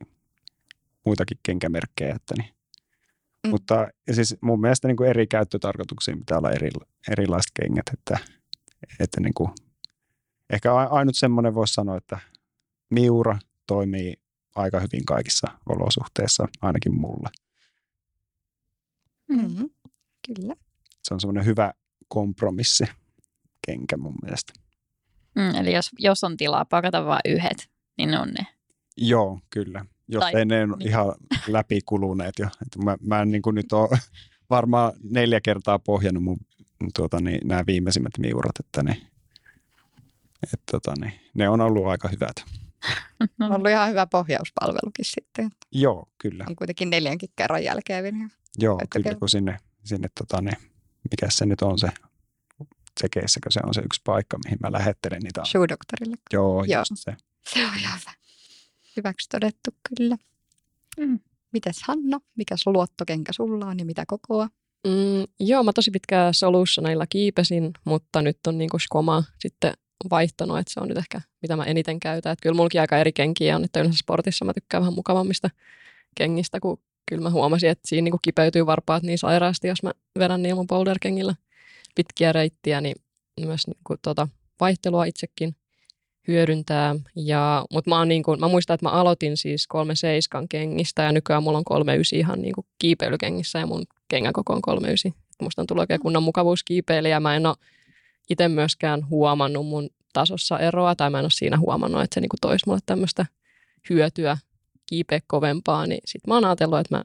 muitakin 1.05 1.39
kenkämerkkejä, 1.43 2.15
että 2.15 2.35
niin. 2.39 2.51
Mm. 3.47 3.51
Mutta 3.51 3.89
ja 4.07 4.15
siis 4.15 4.37
mun 4.41 4.61
mielestä 4.61 4.89
niin 4.89 4.97
kuin 4.97 5.11
eri 5.11 5.27
käyttötarkoituksiin 5.27 6.19
pitää 6.19 6.39
olla 6.39 6.51
eri, 6.51 6.71
erilaiset 7.11 7.53
kengät, 7.63 7.87
että, 7.93 8.19
että 9.01 9.21
niin 9.21 9.35
kuin, 9.35 9.51
ehkä 10.51 10.75
ainut 10.75 11.17
semmoinen 11.17 11.55
voisi 11.55 11.75
sanoa, 11.75 11.97
että 11.97 12.19
Miura 12.91 13.39
toimii 13.67 14.15
aika 14.55 14.81
hyvin 14.81 15.05
kaikissa 15.07 15.47
olosuhteissa, 15.69 16.49
ainakin 16.63 16.95
mulle. 16.95 17.29
Mm-hmm. 19.29 19.71
Kyllä. 20.27 20.55
Se 21.03 21.15
on 21.15 21.21
semmoinen 21.21 21.45
hyvä 21.45 21.73
kompromissi 22.09 22.85
kenkä 23.67 23.97
mun 23.97 24.15
mielestä. 24.23 24.53
Mm, 25.35 25.55
eli 25.55 25.75
jos, 25.75 25.91
jos 25.99 26.25
on 26.25 26.37
tilaa 26.37 26.65
pakata 26.65 27.07
vain 27.07 27.21
yhdet, 27.25 27.71
niin 27.99 28.11
ne 28.11 28.19
on 28.19 28.29
ne. 28.29 28.47
Joo, 28.97 29.41
kyllä. 29.51 29.85
Jos 30.09 30.21
tai, 30.21 30.35
ei 30.35 30.45
ne 30.45 30.67
niin. 30.67 30.89
ihan 30.89 31.15
läpikuluneet 31.49 32.35
jo. 32.39 32.47
Että 32.47 32.79
mä, 32.85 32.97
mä 33.01 33.23
en 33.23 33.31
niin 33.31 33.43
kuin 33.43 33.55
nyt 33.55 33.73
ole 33.73 33.99
varmaan 34.51 34.93
neljä 35.03 35.41
kertaa 35.41 35.79
pohjannut 35.79 36.23
mun 36.23 36.39
tuota, 36.97 37.21
niin, 37.21 37.49
nämä 37.49 37.65
viimeisimmät 37.67 38.19
miurat, 38.19 38.61
että 38.61 38.83
ne, 38.83 38.97
et, 40.43 40.61
tota, 40.71 40.95
niin, 41.01 41.13
ne 41.35 41.49
on 41.49 41.61
ollut 41.61 41.87
aika 41.87 42.09
hyvät. 42.09 42.37
On 43.41 43.53
ollut 43.53 43.71
ihan 43.71 43.91
hyvä 43.91 44.07
pohjauspalvelukin 44.07 45.05
sitten. 45.05 45.51
Joo, 45.73 46.09
kyllä. 46.19 46.45
On 46.49 46.57
kuitenkin 46.57 46.91
neljänkin 46.91 47.29
kerran 47.37 47.65
jälkeen 47.65 48.05
vielä. 48.05 48.29
Joo, 48.59 48.81
kyllä 48.91 49.15
kun 49.15 49.29
sinne, 49.29 49.59
sinne 49.85 50.09
tota, 50.19 50.43
niin, 50.43 50.57
mikä 51.11 51.27
se 51.31 51.47
nyt 51.47 51.63
on 51.63 51.79
se 51.79 51.89
Tsekeissäkö 53.01 53.51
se 53.51 53.61
on 53.65 53.75
se 53.75 53.81
yksi 53.81 54.01
paikka, 54.05 54.39
mihin 54.45 54.59
mä 54.63 54.73
lähettelen 54.73 55.23
niitä. 55.23 55.41
Show-doktorille. 55.41 56.17
Joo, 56.33 56.65
Joo. 56.65 56.81
Just 56.81 56.93
se. 56.95 57.17
Se 57.53 57.67
on 57.67 57.79
ihan 57.79 58.01
hyvä. 58.01 58.13
Hyväksi 58.97 59.29
todettu 59.29 59.71
kyllä. 59.89 60.17
Mm. 61.01 61.19
Mites 61.53 61.83
Hanna, 61.83 62.21
mikä 62.37 62.55
luottokenkä 62.67 63.33
sulla 63.33 63.67
on 63.67 63.79
ja 63.79 63.85
mitä 63.85 64.05
kokoa? 64.07 64.49
Mm, 64.87 65.25
joo, 65.41 65.63
mä 65.63 65.73
tosi 65.73 65.91
pitkään 65.91 66.35
Solutionilla 66.35 67.07
kiipesin, 67.07 67.71
mutta 67.85 68.23
nyt 68.23 68.39
on 68.47 68.59
niinku 68.59 68.79
skoma 68.79 69.25
sitten 69.39 69.73
vaihtanut, 70.11 70.59
että 70.59 70.73
se 70.73 70.81
on 70.81 70.89
nyt 70.89 70.99
ehkä 70.99 71.21
mitä 71.43 71.57
mä 71.57 71.65
eniten 71.65 72.01
käytän. 72.01 72.33
Että 72.33 72.43
kyllä 72.43 72.57
mullakin 72.57 72.81
aika 72.81 72.99
eri 72.99 73.13
kenkiä 73.13 73.57
on, 73.57 73.65
että 73.65 73.81
yleensä 73.81 73.99
sportissa 73.99 74.45
mä 74.45 74.55
tykkään 74.55 74.81
vähän 74.83 74.95
mukavammista 74.95 75.51
kengistä, 76.15 76.61
kun 76.61 76.81
kyllä 77.07 77.23
mä 77.23 77.31
huomasin, 77.31 77.71
että 77.71 77.89
siinä 77.89 78.05
niinku 78.05 78.19
kipeytyy 78.23 78.67
varpaat 78.67 79.03
niin 79.03 79.19
sairaasti, 79.19 79.69
jos 79.69 79.83
mä 79.83 79.93
vedän 80.19 80.41
mun 80.55 80.67
boulder-kengillä 80.67 81.35
pitkiä 81.95 82.33
reittiä, 82.33 82.81
niin 82.81 82.97
myös 83.41 83.67
niin 83.67 83.77
kuin, 83.85 83.99
tuota, 84.03 84.29
vaihtelua 84.61 85.05
itsekin 85.05 85.57
hyödyntää. 86.29 86.97
Ja, 87.17 87.65
mutta 87.73 87.91
mä, 87.91 88.05
niin 88.05 88.23
kuin, 88.23 88.41
mä 88.41 88.49
muistan, 88.49 88.75
että 88.75 88.87
mä 88.87 88.91
aloitin 88.91 89.37
siis 89.37 89.67
kolme 89.67 89.95
seiskan 89.95 90.49
kengistä 90.49 91.03
ja 91.03 91.13
nykyään 91.13 91.43
mulla 91.43 91.59
on 91.59 91.65
kolme 91.65 91.97
ysi 91.97 92.19
ihan 92.19 92.43
niin 92.43 92.55
kuin 92.55 92.67
kiipeilykengissä 92.79 93.59
ja 93.59 93.67
mun 93.67 93.85
kengän 94.09 94.33
koko 94.33 94.53
on 94.53 94.63
kolme 94.63 94.93
ysi. 94.93 95.15
Musta 95.43 95.63
on 95.63 95.67
tullut 95.67 95.81
oikein 95.81 96.01
kunnon 96.01 96.23
mukavuuskiipeilijä. 96.23 97.21
Mä 97.21 97.37
en 97.37 97.47
ole 97.47 97.57
itse 98.31 98.49
myöskään 98.49 99.09
huomannut 99.11 99.67
mun 99.67 99.91
tasossa 100.13 100.59
eroa 100.59 100.95
tai 100.95 101.11
mä 101.11 101.19
en 101.19 101.25
ole 101.25 101.31
siinä 101.31 101.59
huomannut, 101.59 102.03
että 102.03 102.15
se 102.15 102.21
niin 102.21 102.29
kuin 102.29 102.41
toisi 102.41 102.65
mulle 102.67 102.81
tämmöistä 102.87 103.27
hyötyä 103.91 104.39
kiipeä 104.87 105.21
kovempaa, 105.27 105.87
niin 105.87 106.01
sitten 106.05 106.31
mä 106.31 106.35
oon 106.35 106.45
ajatellut, 106.45 106.79
että 106.79 106.97
mä 106.97 107.05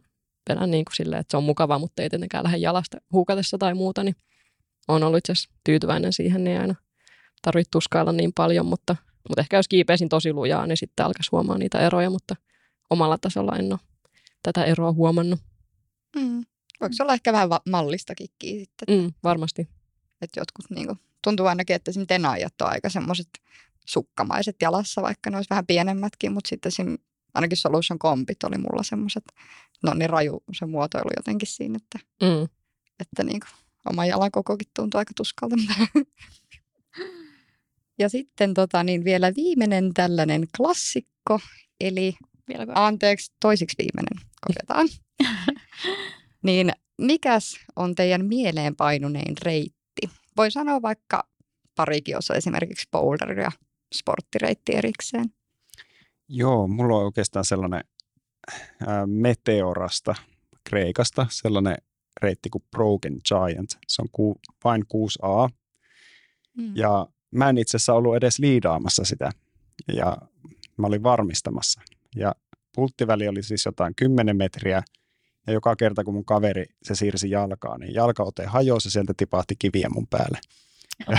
vedän 0.50 0.72
niin 0.72 0.86
kuin 0.86 0.96
silleen, 0.96 1.20
että 1.20 1.32
se 1.32 1.38
on 1.38 1.44
mukavaa, 1.44 1.80
mutta 1.80 2.02
ei 2.02 2.10
tietenkään 2.10 2.44
lähde 2.44 2.58
jalasta 2.58 2.98
huukatessa 3.12 3.58
tai 3.58 3.74
muuta, 3.74 4.04
niin 4.04 4.16
on 4.88 5.04
ollut 5.04 5.18
itse 5.18 5.32
asiassa 5.32 5.50
tyytyväinen 5.64 6.14
siihen, 6.14 6.44
niin 6.44 6.60
aina 6.60 6.76
tarvitse 7.42 7.72
tuskailla 7.72 8.12
niin 8.12 8.34
paljon, 8.34 8.66
mutta, 8.66 8.96
mutta 9.30 9.42
ehkä 9.42 9.58
jos 9.58 9.68
kiipeisin 9.68 10.10
tosi 10.10 10.34
lujaa, 10.34 10.68
niin 10.68 10.78
sitten 10.78 11.06
alkaisi 11.06 11.30
huomaa 11.32 11.58
niitä 11.58 11.80
eroja, 11.80 12.10
mutta 12.10 12.36
omalla 12.90 13.18
tasolla 13.18 13.56
en 13.56 13.74
ole 13.74 13.80
tätä 14.44 14.64
eroa 14.64 14.92
huomannut. 14.92 15.40
Mm. 16.16 16.46
Voiko 16.82 16.94
se 16.94 17.04
olla 17.04 17.14
ehkä 17.14 17.34
vähän 17.34 17.50
va- 17.50 17.62
mallistakin 17.70 18.28
sitten? 18.42 19.02
Mm, 19.02 19.14
varmasti. 19.24 19.70
Että 20.22 20.40
jotkut 20.40 20.70
niin 20.70 20.88
kuin, 20.88 21.00
tuntuu 21.24 21.46
ainakin, 21.46 21.76
että 21.76 21.92
esimerkiksi 21.92 22.14
tenaajat 22.14 22.62
on 22.62 22.70
aika 22.70 22.90
semmoiset 22.90 23.30
sukkamaiset 23.86 24.56
jalassa, 24.62 25.02
vaikka 25.02 25.30
ne 25.30 25.38
olisi 25.38 25.50
vähän 25.50 25.66
pienemmätkin, 25.66 26.32
mutta 26.32 26.48
sitten 26.48 26.72
sim, 26.72 26.98
ainakin 27.34 27.58
Solution 27.58 28.00
Kompit 28.00 28.44
oli 28.44 28.58
mulla 28.58 28.84
semmoiset, 28.84 29.24
no 29.84 29.94
niin 29.94 30.10
raju 30.10 30.44
se 30.60 30.66
muotoilu 30.66 31.10
jotenkin 31.18 31.48
siinä, 31.48 31.78
että, 31.82 32.00
mm. 32.24 32.44
että 33.00 33.24
niin 33.24 33.40
kuin, 33.40 33.50
oma 33.90 34.06
jalan 34.06 34.32
kokokin 34.32 34.68
tuntuu 34.76 34.98
aika 34.98 35.14
tuskalta. 35.18 35.56
ja 38.00 38.10
sitten 38.10 38.54
tota, 38.54 38.84
niin 38.84 39.04
vielä 39.04 39.32
viimeinen 39.36 39.94
tällainen 39.94 40.48
klassikko, 40.58 41.40
eli 41.80 42.14
Vieläkö? 42.48 42.72
anteeksi, 42.76 43.32
toisiksi 43.40 43.76
viimeinen, 43.78 44.28
korjataan. 44.42 44.88
niin 46.48 46.72
mikäs 46.98 47.56
on 47.76 47.96
teidän 47.96 48.26
mieleenpainunein 48.26 49.36
reitti? 49.42 50.10
Voi 50.38 50.52
sanoa 50.52 50.82
vaikka 50.82 51.30
parikin 51.76 52.18
osa 52.18 52.36
esimerkiksi 52.36 52.88
boulder 52.92 53.40
ja 53.40 53.52
sporttireitti 53.94 54.76
erikseen. 54.76 55.34
Joo, 56.34 56.68
mulla 56.68 56.98
on 56.98 57.06
oikeastaan 57.06 57.46
sellainen 57.46 57.84
ää, 58.88 59.08
Meteorasta 59.08 60.16
Kreikasta, 60.64 61.28
sellainen 61.30 61.78
reitti 62.22 62.50
kuin 62.50 62.64
Broken 62.72 63.18
Giant. 63.28 63.70
Se 63.88 64.02
on 64.02 64.08
ku, 64.12 64.40
vain 64.64 64.84
6A. 64.84 65.50
Mm. 66.58 66.76
Ja 66.76 67.08
mä 67.32 67.50
en 67.50 67.58
itse 67.58 67.78
asiassa 67.78 67.94
ollut 67.94 68.16
edes 68.16 68.40
liidaamassa 68.40 69.06
sitä. 69.06 69.32
Ja 69.94 70.18
mä 70.78 70.88
olin 70.88 71.04
varmistamassa. 71.04 71.82
Ja 72.16 72.36
pulttiväli 72.76 73.28
oli 73.28 73.44
siis 73.44 73.66
jotain 73.66 73.96
10 73.96 74.38
metriä. 74.38 74.84
Ja 75.48 75.54
joka 75.54 75.76
kerta, 75.76 76.04
kun 76.04 76.14
mun 76.14 76.26
kaveri 76.26 76.66
se 76.84 76.96
siirsi 76.96 77.30
jalkaa, 77.30 77.78
niin 77.78 77.94
jalkaote 77.94 78.46
hajosi 78.46 78.88
ja 78.88 78.92
sieltä 78.92 79.14
tipahti 79.18 79.56
kiviä 79.60 79.90
mun 79.94 80.08
päälle. 80.08 80.40
Ja, 81.10 81.18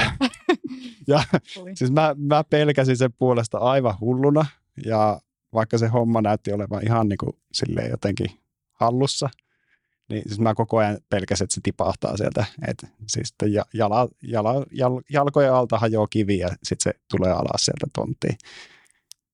ja 1.06 1.22
siis 1.78 1.90
mä, 1.90 2.14
mä 2.18 2.44
pelkäsin 2.44 2.96
sen 2.96 3.12
puolesta 3.12 3.58
aivan 3.58 3.94
hulluna. 4.00 4.46
Ja 4.86 5.20
vaikka 5.54 5.78
se 5.78 5.88
homma 5.88 6.22
näytti 6.22 6.52
olevan 6.52 6.86
ihan 6.86 7.08
niin 7.08 7.18
kuin 7.18 7.36
silleen 7.52 7.90
jotenkin 7.90 8.26
hallussa, 8.72 9.30
niin 10.08 10.22
siis 10.26 10.40
mä 10.40 10.54
koko 10.54 10.78
ajan 10.78 10.98
pelkäsin, 11.10 11.44
että 11.44 11.54
se 11.54 11.60
tipahtaa 11.62 12.16
sieltä. 12.16 12.44
Et 12.68 12.86
siis 13.08 13.34
jala, 13.74 14.08
jala, 14.22 14.66
jal, 14.70 15.00
jalkojen 15.10 15.54
alta 15.54 15.78
hajoaa 15.78 16.06
kivi 16.06 16.38
ja 16.38 16.48
sitten 16.48 16.92
se 16.92 17.00
tulee 17.10 17.30
alas 17.30 17.64
sieltä 17.64 17.86
tonttiin. 17.92 18.36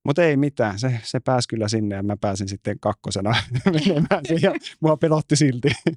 Mutta 0.04 0.24
ei 0.24 0.36
mitään, 0.36 0.78
se, 0.78 1.00
se 1.02 1.20
pääsi 1.20 1.48
kyllä 1.48 1.68
sinne 1.68 1.96
ja 1.96 2.02
mä 2.02 2.16
pääsin 2.16 2.48
sitten 2.48 2.80
kakkosena 2.80 3.30
menemään 3.64 4.26
siihen 4.26 4.52
ja 4.52 4.60
mua 4.80 4.96
pelotti 4.96 5.36
silti. 5.36 5.68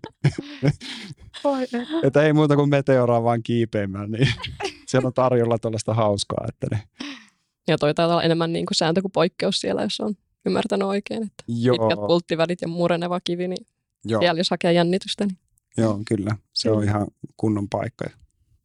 että 2.04 2.23
ei 2.23 2.34
muuta 2.34 2.56
kuin 2.56 2.69
meteoraa 2.69 3.23
vaan 3.23 3.43
kiipeämään, 3.43 4.12
niin 4.12 4.27
siellä 4.88 5.08
on 5.08 5.13
tarjolla 5.13 5.60
tuollaista 5.60 5.93
hauskaa. 5.93 6.45
Että 6.49 6.67
ne. 6.71 6.84
Ja 7.67 7.78
toi 7.78 7.93
taitaa 7.93 8.13
olla 8.13 8.24
enemmän 8.24 8.54
niin 8.54 8.65
kuin 8.65 8.76
sääntö 8.76 9.02
kuin 9.02 9.12
poikkeus 9.12 9.60
siellä, 9.60 9.82
jos 9.82 10.00
on 10.00 10.15
ymmärtänyt 10.45 10.88
oikein, 10.88 11.24
että 11.24 11.43
Joo. 11.47 11.78
pitkät 11.78 12.08
pulttivälit 12.08 12.62
ja 12.62 12.67
mureneva 12.67 13.19
kivi, 13.24 13.47
niin 13.47 13.67
Joo. 14.06 14.21
siellä 14.21 14.39
jos 14.39 14.50
hakee 14.50 14.74
jännitystä. 14.74 15.26
Niin. 15.26 15.38
Joo, 15.78 16.02
kyllä. 16.08 16.36
Se 16.54 16.71
on 16.71 16.84
ihan 16.84 17.08
kunnon 17.38 17.69
paikka. 17.69 18.06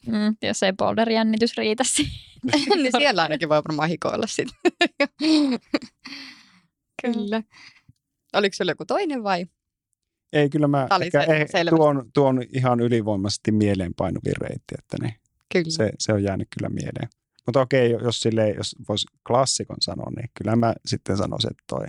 Mm, 0.07 0.37
jos 0.43 0.63
ei 0.63 0.73
boulder-jännitys 0.73 1.57
riitä 1.57 1.85
niin 2.77 2.93
siellä 2.99 3.23
ainakin 3.23 3.49
voi 3.49 3.63
varmaan 3.65 3.89
hikoilla 3.89 4.27
sitten. 4.27 4.57
kyllä. 7.03 7.43
Oliko 8.33 8.55
sinulla 8.55 8.73
joku 8.73 8.85
toinen 8.85 9.23
vai? 9.23 9.47
Ei, 10.33 10.51
kyllä 10.51 10.69
mä 10.69 10.89
ehkä, 11.01 11.27
se, 11.27 11.59
ei, 11.59 11.65
tuon, 11.65 12.11
tuon 12.15 12.43
ihan 12.53 12.81
ylivoimaisesti 12.81 13.53
mieleenpainuvin 13.53 14.37
reitti, 14.41 14.75
että 14.79 14.97
ne, 15.03 15.15
kyllä. 15.53 15.71
Se, 15.71 15.93
se 15.99 16.13
on 16.13 16.23
jäänyt 16.23 16.49
kyllä 16.57 16.69
mieleen. 16.69 17.09
Mutta 17.47 17.61
okei, 17.61 17.91
jos, 17.91 18.21
sille, 18.21 18.51
jos 18.51 18.77
voisi 18.89 19.07
klassikon 19.27 19.77
sanoa, 19.81 20.11
niin 20.17 20.31
kyllä 20.35 20.57
mä 20.57 20.75
sitten 20.87 21.17
sanoisin, 21.17 21.51
että 21.51 21.65
toi 21.67 21.87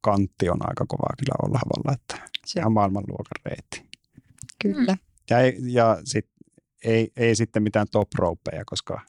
kantti 0.00 0.50
on 0.50 0.68
aika 0.68 0.84
kova 0.88 1.16
kyllä 1.18 1.34
olla 1.42 1.58
havalla, 1.58 1.92
että 1.92 2.30
se 2.46 2.60
ihan 2.60 2.72
maailmanluokan 2.72 3.40
reitti. 3.44 3.82
Kyllä. 4.62 4.96
Ja, 5.30 5.36
ja 5.66 5.98
sit, 6.04 6.26
ei, 6.84 7.12
ei 7.16 7.36
sitten 7.36 7.62
mitään 7.62 7.86
top 7.92 8.08
ropeja, 8.18 8.64
koska 8.66 9.00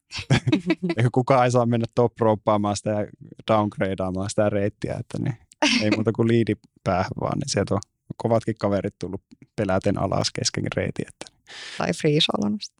kukaan 1.11 1.45
ei 1.45 1.51
saa 1.51 1.65
mennä 1.65 1.85
top 1.95 2.13
ropaamaan 2.19 2.77
sitä 2.77 2.89
ja 2.89 3.07
downgradeaamaan 3.51 4.29
sitä 4.29 4.49
reittiä, 4.49 4.95
että 4.99 5.17
niin, 5.19 5.37
ei 5.81 5.91
muuta 5.91 6.11
kuin 6.11 6.27
liidi 6.27 6.55
päähän 6.83 7.11
vaan, 7.21 7.39
niin 7.39 7.49
sieltä 7.49 7.73
on 7.75 7.81
kovatkin 8.17 8.55
kaverit 8.59 8.95
tullut 8.99 9.21
peläten 9.55 10.01
alas 10.01 10.31
kesken 10.31 10.65
reitin. 10.75 11.05
Että. 11.07 11.34
Tai 11.77 11.93
freeze 11.93 12.25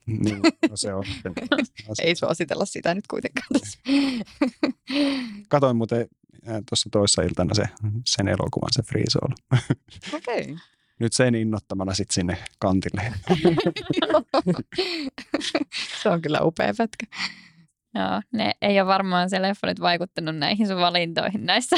niin, 0.06 0.41
no 0.69 0.78
se 0.78 0.93
on. 0.93 1.04
ei 2.04 2.15
suositella 2.15 2.65
sitä 2.65 2.95
nyt 2.95 3.08
kuitenkaan. 3.08 3.47
Katoin 5.49 5.75
muuten 5.78 6.08
tuossa 6.69 6.89
toissa 6.91 7.21
iltana 7.21 7.54
se, 7.54 7.63
sen 8.06 8.28
elokuvan, 8.28 8.69
se 8.71 8.84
Free 8.84 9.04
Solo. 9.10 9.36
Okei. 10.13 10.41
Okay. 10.41 10.56
nyt 10.99 11.13
sen 11.13 11.36
innottamana 11.36 11.93
sitten 11.93 12.13
sinne 12.13 12.38
kantille. 12.60 13.13
Se 16.01 16.10
on 16.10 16.21
kyllä 16.21 16.39
upea 16.41 16.73
pätkä. 16.78 17.06
Joo, 17.95 18.21
ne 18.32 18.51
ei 18.62 18.80
ole 18.80 18.88
varmaan 18.88 19.30
se 19.30 19.41
leffa 19.41 19.67
nyt 19.67 19.80
vaikuttanut 19.80 20.36
näihin 20.38 20.67
sun 20.67 20.78
valintoihin 20.78 21.45
näissä. 21.45 21.75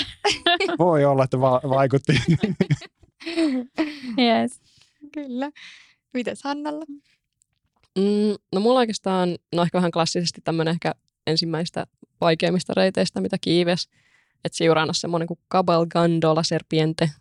Voi 0.80 1.06
olla, 1.06 1.23
että 1.23 1.41
va- 1.41 1.62
vaikutti. 1.69 2.13
yes. 4.19 4.62
Kyllä. 5.13 5.52
Mites 6.13 6.43
Hannalla? 6.43 6.86
Mm, 7.98 8.36
no 8.54 8.60
mulla 8.60 8.80
oikeastaan, 8.80 9.38
no 9.56 9.62
ehkä 9.62 9.78
vähän 9.78 9.91
klassisesti 9.91 10.41
tämmöinen 10.43 10.72
ehkä 10.72 10.96
ensimmäistä 11.28 11.88
vaikeimmista 12.22 12.74
reiteistä, 12.74 13.22
mitä 13.22 13.38
kiives. 13.41 13.89
Että 14.46 14.58
Siuranassa 14.58 15.02
semmoinen 15.02 15.28
kuin 15.28 15.39
Cabal 15.52 15.86
Gandola 15.86 16.43
Serpiente 16.43 17.12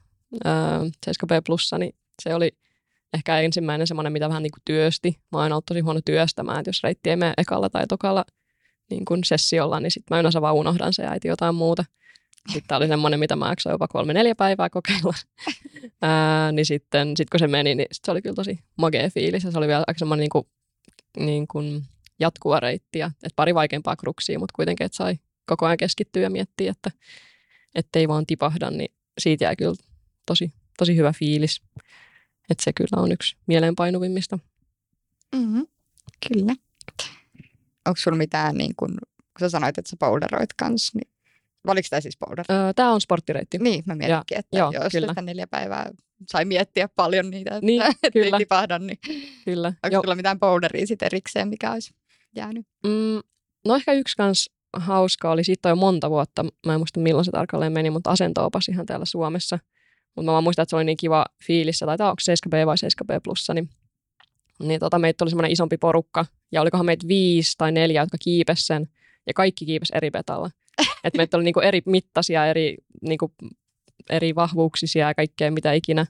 ää, 0.44 0.80
7B 1.06 1.42
plussa, 1.46 1.78
niin 1.78 1.94
se 2.22 2.34
oli 2.34 2.52
ehkä 3.14 3.40
ensimmäinen 3.40 3.86
semmoinen, 3.86 4.12
mitä 4.12 4.28
vähän 4.28 4.42
niin 4.42 4.50
kuin 4.50 4.62
työsti. 4.64 5.18
Mä 5.32 5.38
oon 5.38 5.52
ollut 5.52 5.66
tosi 5.66 5.80
huono 5.80 6.00
työstämään, 6.04 6.58
että 6.58 6.68
jos 6.68 6.82
reitti 6.82 7.10
ei 7.10 7.16
mene 7.16 7.34
ekalla 7.38 7.70
tai 7.70 7.86
tokalla 7.86 8.24
niin 8.90 9.04
kuin 9.04 9.24
sessiolla, 9.24 9.80
niin 9.80 9.90
sitten 9.90 10.16
mä 10.16 10.20
yleensä 10.20 10.40
vaan 10.40 10.54
unohdan 10.54 10.92
se 10.92 11.06
äiti 11.06 11.28
jotain 11.28 11.54
muuta. 11.54 11.84
Sitten 12.46 12.68
tämä 12.68 12.76
oli 12.76 12.88
semmoinen, 12.88 13.20
mitä 13.20 13.36
mä 13.36 13.48
jaksoin 13.48 13.72
jopa 13.72 13.88
kolme-neljä 13.88 14.34
päivää 14.34 14.70
kokeilla. 14.70 15.14
Ää, 16.02 16.52
niin 16.52 16.66
sitten 16.66 17.16
sit 17.16 17.30
kun 17.30 17.40
se 17.40 17.46
meni, 17.46 17.74
niin 17.74 17.88
sit 17.92 18.04
se 18.04 18.10
oli 18.10 18.22
kyllä 18.22 18.34
tosi 18.34 18.58
magea 18.78 19.10
fiilis. 19.10 19.44
Ja 19.44 19.50
se 19.50 19.58
oli 19.58 19.68
vielä 19.68 19.84
aika 19.86 19.98
semmoinen 19.98 20.20
niin 20.20 20.30
kuin, 20.30 20.46
niin 21.18 21.48
kuin 21.48 21.82
jatkuva 22.20 22.60
reitti. 22.60 22.98
Ja, 22.98 23.06
että 23.06 23.36
pari 23.36 23.54
vaikeampaa 23.54 23.96
kruksia, 23.96 24.38
mutta 24.38 24.52
kuitenkin, 24.56 24.84
että 24.84 24.96
sai 24.96 25.18
koko 25.46 25.66
ajan 25.66 25.76
keskittyä 25.76 26.22
ja 26.22 26.30
miettiä, 26.30 26.70
että 26.70 26.90
ettei 27.74 28.08
vaan 28.08 28.26
tipahda, 28.26 28.70
niin 28.70 28.92
siitä 29.18 29.44
jäi 29.44 29.56
kyllä 29.56 29.74
tosi, 30.26 30.52
tosi 30.78 30.96
hyvä 30.96 31.12
fiilis. 31.12 31.62
Että 32.50 32.64
se 32.64 32.72
kyllä 32.72 33.02
on 33.02 33.12
yksi 33.12 33.36
mieleenpainuvimmista. 33.46 34.38
Mm-hmm. 35.34 35.66
Kyllä. 36.28 36.54
Onko 37.86 37.96
sulla 37.96 38.16
mitään, 38.16 38.54
niin 38.54 38.74
kun, 38.76 38.90
kun 39.10 39.40
sä 39.40 39.48
sanoit, 39.48 39.78
että 39.78 39.90
sä 39.90 39.96
boulderoit 39.96 40.52
kanssa, 40.58 40.98
niin 40.98 41.15
Oliko 41.66 41.86
tämä 41.90 42.00
siis 42.00 42.18
boulder? 42.18 42.44
Öö, 42.50 42.72
Tämä 42.72 42.92
on 42.92 43.00
sporttireitti. 43.00 43.58
Niin, 43.58 43.82
mä 43.86 43.94
mietinkin, 43.94 44.38
että 44.38 44.58
joo, 44.58 44.72
jos 44.72 44.92
kyllä. 44.92 45.08
sitä 45.08 45.22
neljä 45.22 45.46
päivää 45.46 45.90
sai 46.28 46.44
miettiä 46.44 46.88
paljon 46.96 47.30
niitä, 47.30 47.54
että 47.54 47.66
Niin, 47.66 47.82
kyllä. 48.12 48.38
tipahda, 48.38 48.78
niin 48.78 48.98
Kyllä. 49.44 49.72
onko 49.84 50.02
sulla 50.02 50.14
mitään 50.14 50.38
boulderia 50.38 50.86
sitten 50.86 51.06
erikseen, 51.06 51.48
mikä 51.48 51.72
olisi 51.72 51.94
jäänyt? 52.36 52.66
Mm, 52.86 53.20
no 53.64 53.74
ehkä 53.76 53.92
yksi 53.92 54.16
kans 54.16 54.50
hauska 54.76 55.30
oli, 55.30 55.44
siitä 55.44 55.68
on 55.68 55.70
jo 55.70 55.76
monta 55.76 56.10
vuotta, 56.10 56.44
mä 56.66 56.72
en 56.74 56.80
muista 56.80 57.00
milloin 57.00 57.24
se 57.24 57.30
tarkalleen 57.30 57.72
meni, 57.72 57.90
mutta 57.90 58.10
asentoopas 58.10 58.68
ihan 58.68 58.86
täällä 58.86 59.04
Suomessa. 59.04 59.58
Mutta 60.16 60.26
mä 60.26 60.32
vaan 60.32 60.44
muistan, 60.44 60.62
että 60.62 60.70
se 60.70 60.76
oli 60.76 60.84
niin 60.84 60.96
kiva 60.96 61.26
fiilis, 61.46 61.78
tai 61.78 62.08
onko 62.08 62.20
7B 62.62 62.66
vai 62.66 62.76
7B 62.76 63.20
plussa, 63.24 63.54
niin, 63.54 63.68
niin 64.62 64.80
tota, 64.80 64.98
meitä 64.98 65.24
oli 65.24 65.30
semmoinen 65.30 65.52
isompi 65.52 65.76
porukka, 65.76 66.26
ja 66.52 66.60
olikohan 66.60 66.86
meitä 66.86 67.08
viisi 67.08 67.54
tai 67.58 67.72
neljä, 67.72 68.02
jotka 68.02 68.16
kiipes 68.20 68.66
sen, 68.66 68.86
ja 69.26 69.34
kaikki 69.34 69.66
kiipes 69.66 69.90
eri 69.90 70.10
petalla. 70.10 70.50
Että 71.06 71.16
meitä 71.16 71.36
oli 71.36 71.44
niinku 71.44 71.60
eri 71.60 71.82
mittaisia, 71.86 72.46
eri, 72.46 72.76
niinku, 73.02 73.32
eri 74.10 74.34
vahvuuksisia 74.34 75.08
ja 75.08 75.14
kaikkea 75.14 75.50
mitä 75.50 75.72
ikinä 75.72 76.06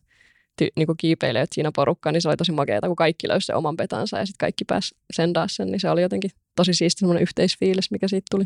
ty, 0.57 0.69
niinku 0.77 0.95
kiipeilijät 0.99 1.51
siinä 1.53 1.71
porukkaan, 1.77 2.13
niin 2.13 2.23
se 2.23 2.29
oli 2.29 2.37
tosi 2.37 2.53
makeata, 2.53 2.87
kun 2.87 2.97
kaikki 2.97 3.29
löysi 3.29 3.47
sen 3.47 3.57
oman 3.57 3.77
petansa 3.77 4.19
ja 4.19 4.27
sitten 4.27 4.39
kaikki 4.39 4.65
pääsi 4.65 4.95
sendaa 5.13 5.49
sen, 5.49 5.67
niin 5.67 5.81
se 5.81 5.91
oli 5.91 6.03
jotenkin 6.03 6.31
tosi 6.57 6.75
siisti 6.75 6.99
semmoinen 6.99 7.23
yhteisfiilis, 7.23 7.91
mikä 7.91 8.09
siitä 8.09 8.27
tuli. 8.31 8.45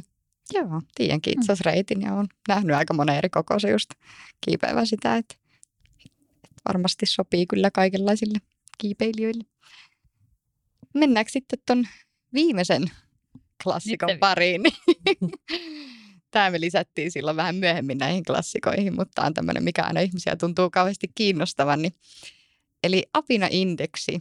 Joo, 0.53 0.83
tiedänkin 0.95 1.33
itse 1.33 1.53
asiassa 1.53 1.71
reitin 1.71 2.03
ja 2.03 2.15
olen 2.15 2.29
nähnyt 2.49 2.77
aika 2.77 2.95
monen 2.95 3.17
eri 3.17 3.29
kokoisen 3.29 3.71
just 3.71 3.91
kiipeävän 4.41 4.87
sitä, 4.87 5.17
että, 5.17 5.35
että 6.45 6.63
varmasti 6.69 7.07
sopii 7.07 7.47
kyllä 7.47 7.71
kaikenlaisille 7.71 8.39
kiipeilijöille. 8.79 9.45
Mennäänkö 10.95 11.33
sitten 11.33 11.59
ton 11.67 11.87
viimeisen 12.35 12.91
klassikon 13.63 14.09
Sitten- 14.09 14.21
pariin? 14.21 14.63
Tämä 16.31 16.51
me 16.51 16.61
lisättiin 16.61 17.11
silloin 17.11 17.37
vähän 17.37 17.55
myöhemmin 17.55 17.99
näihin 17.99 18.25
klassikoihin, 18.25 18.95
mutta 18.95 19.13
tämä 19.15 19.27
on 19.27 19.35
tämmöinen, 19.35 19.65
mikä 19.65 19.83
aina 19.83 20.01
ihmisiä 20.01 20.37
tuntuu 20.37 20.71
kauheasti 20.71 21.09
kiinnostavan. 21.15 21.83
Niin. 21.83 21.95
Eli 22.83 23.07
apina-indeksi, 23.15 24.21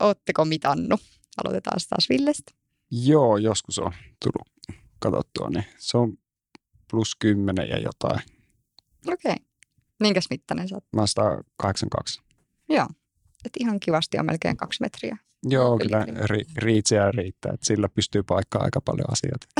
ootteko 0.00 0.44
mitannut? 0.44 1.00
Aloitetaan 1.44 1.80
taas 1.88 2.08
Villestä. 2.08 2.52
Joo, 2.90 3.36
joskus 3.36 3.78
on 3.78 3.92
tullut 4.24 4.74
katsottua, 4.98 5.48
niin 5.50 5.64
se 5.78 5.98
on 5.98 6.18
plus 6.90 7.16
10 7.18 7.68
ja 7.68 7.78
jotain. 7.78 8.20
Okei. 9.06 9.36
Minkäs 10.00 10.24
mittainen 10.30 10.68
sä 10.68 10.74
oot? 10.76 10.84
Mä 10.92 11.00
oon 11.00 11.08
182. 11.08 12.20
Joo. 12.68 12.86
Et 13.44 13.52
ihan 13.60 13.80
kivasti 13.80 14.18
on 14.18 14.26
melkein 14.26 14.56
kaksi 14.56 14.80
metriä. 14.80 15.16
Joo, 15.44 15.78
kyllä 15.78 16.06
ri, 16.24 16.44
riitsiä 16.56 17.10
riittää, 17.12 17.52
että 17.54 17.66
sillä 17.66 17.88
pystyy 17.88 18.22
paikkaan 18.22 18.64
aika 18.64 18.80
paljon 18.80 19.06
asioita. 19.12 19.46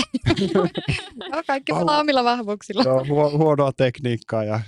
No, 1.33 1.43
kaikki 1.47 1.73
pelaa 1.73 1.99
omilla 2.01 2.25
vahvuuksilla. 2.25 2.83
Joo, 2.83 3.05
huo- 3.09 3.31
huonoa 3.39 3.73
tekniikkaa 3.77 4.45
ja 4.45 4.61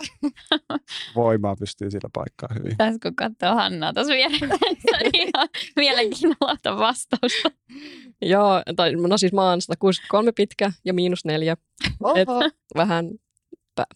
voimaa 1.14 1.56
pystyy 1.56 1.90
sillä 1.90 2.08
paikkaan 2.12 2.56
hyvin. 2.58 2.76
Tässä 2.76 2.98
kun 3.02 3.16
katsoo 3.16 3.54
Hannaa 3.54 3.92
tuossa 3.92 4.12
vieressä, 4.12 4.46
niin 5.02 5.14
ihan 5.28 5.48
mielenkiinnolla 5.76 6.78
vastausta. 6.78 7.50
Joo, 8.22 8.62
tai 8.76 8.92
no 8.94 9.18
siis 9.18 9.32
mä 9.32 9.50
oon 9.50 9.60
163 9.62 10.32
pitkä 10.32 10.72
ja 10.84 10.94
miinus 10.94 11.24
neljä, 11.24 11.56
Oho. 12.02 12.14
vähän 12.76 13.04
pä- 13.06 13.18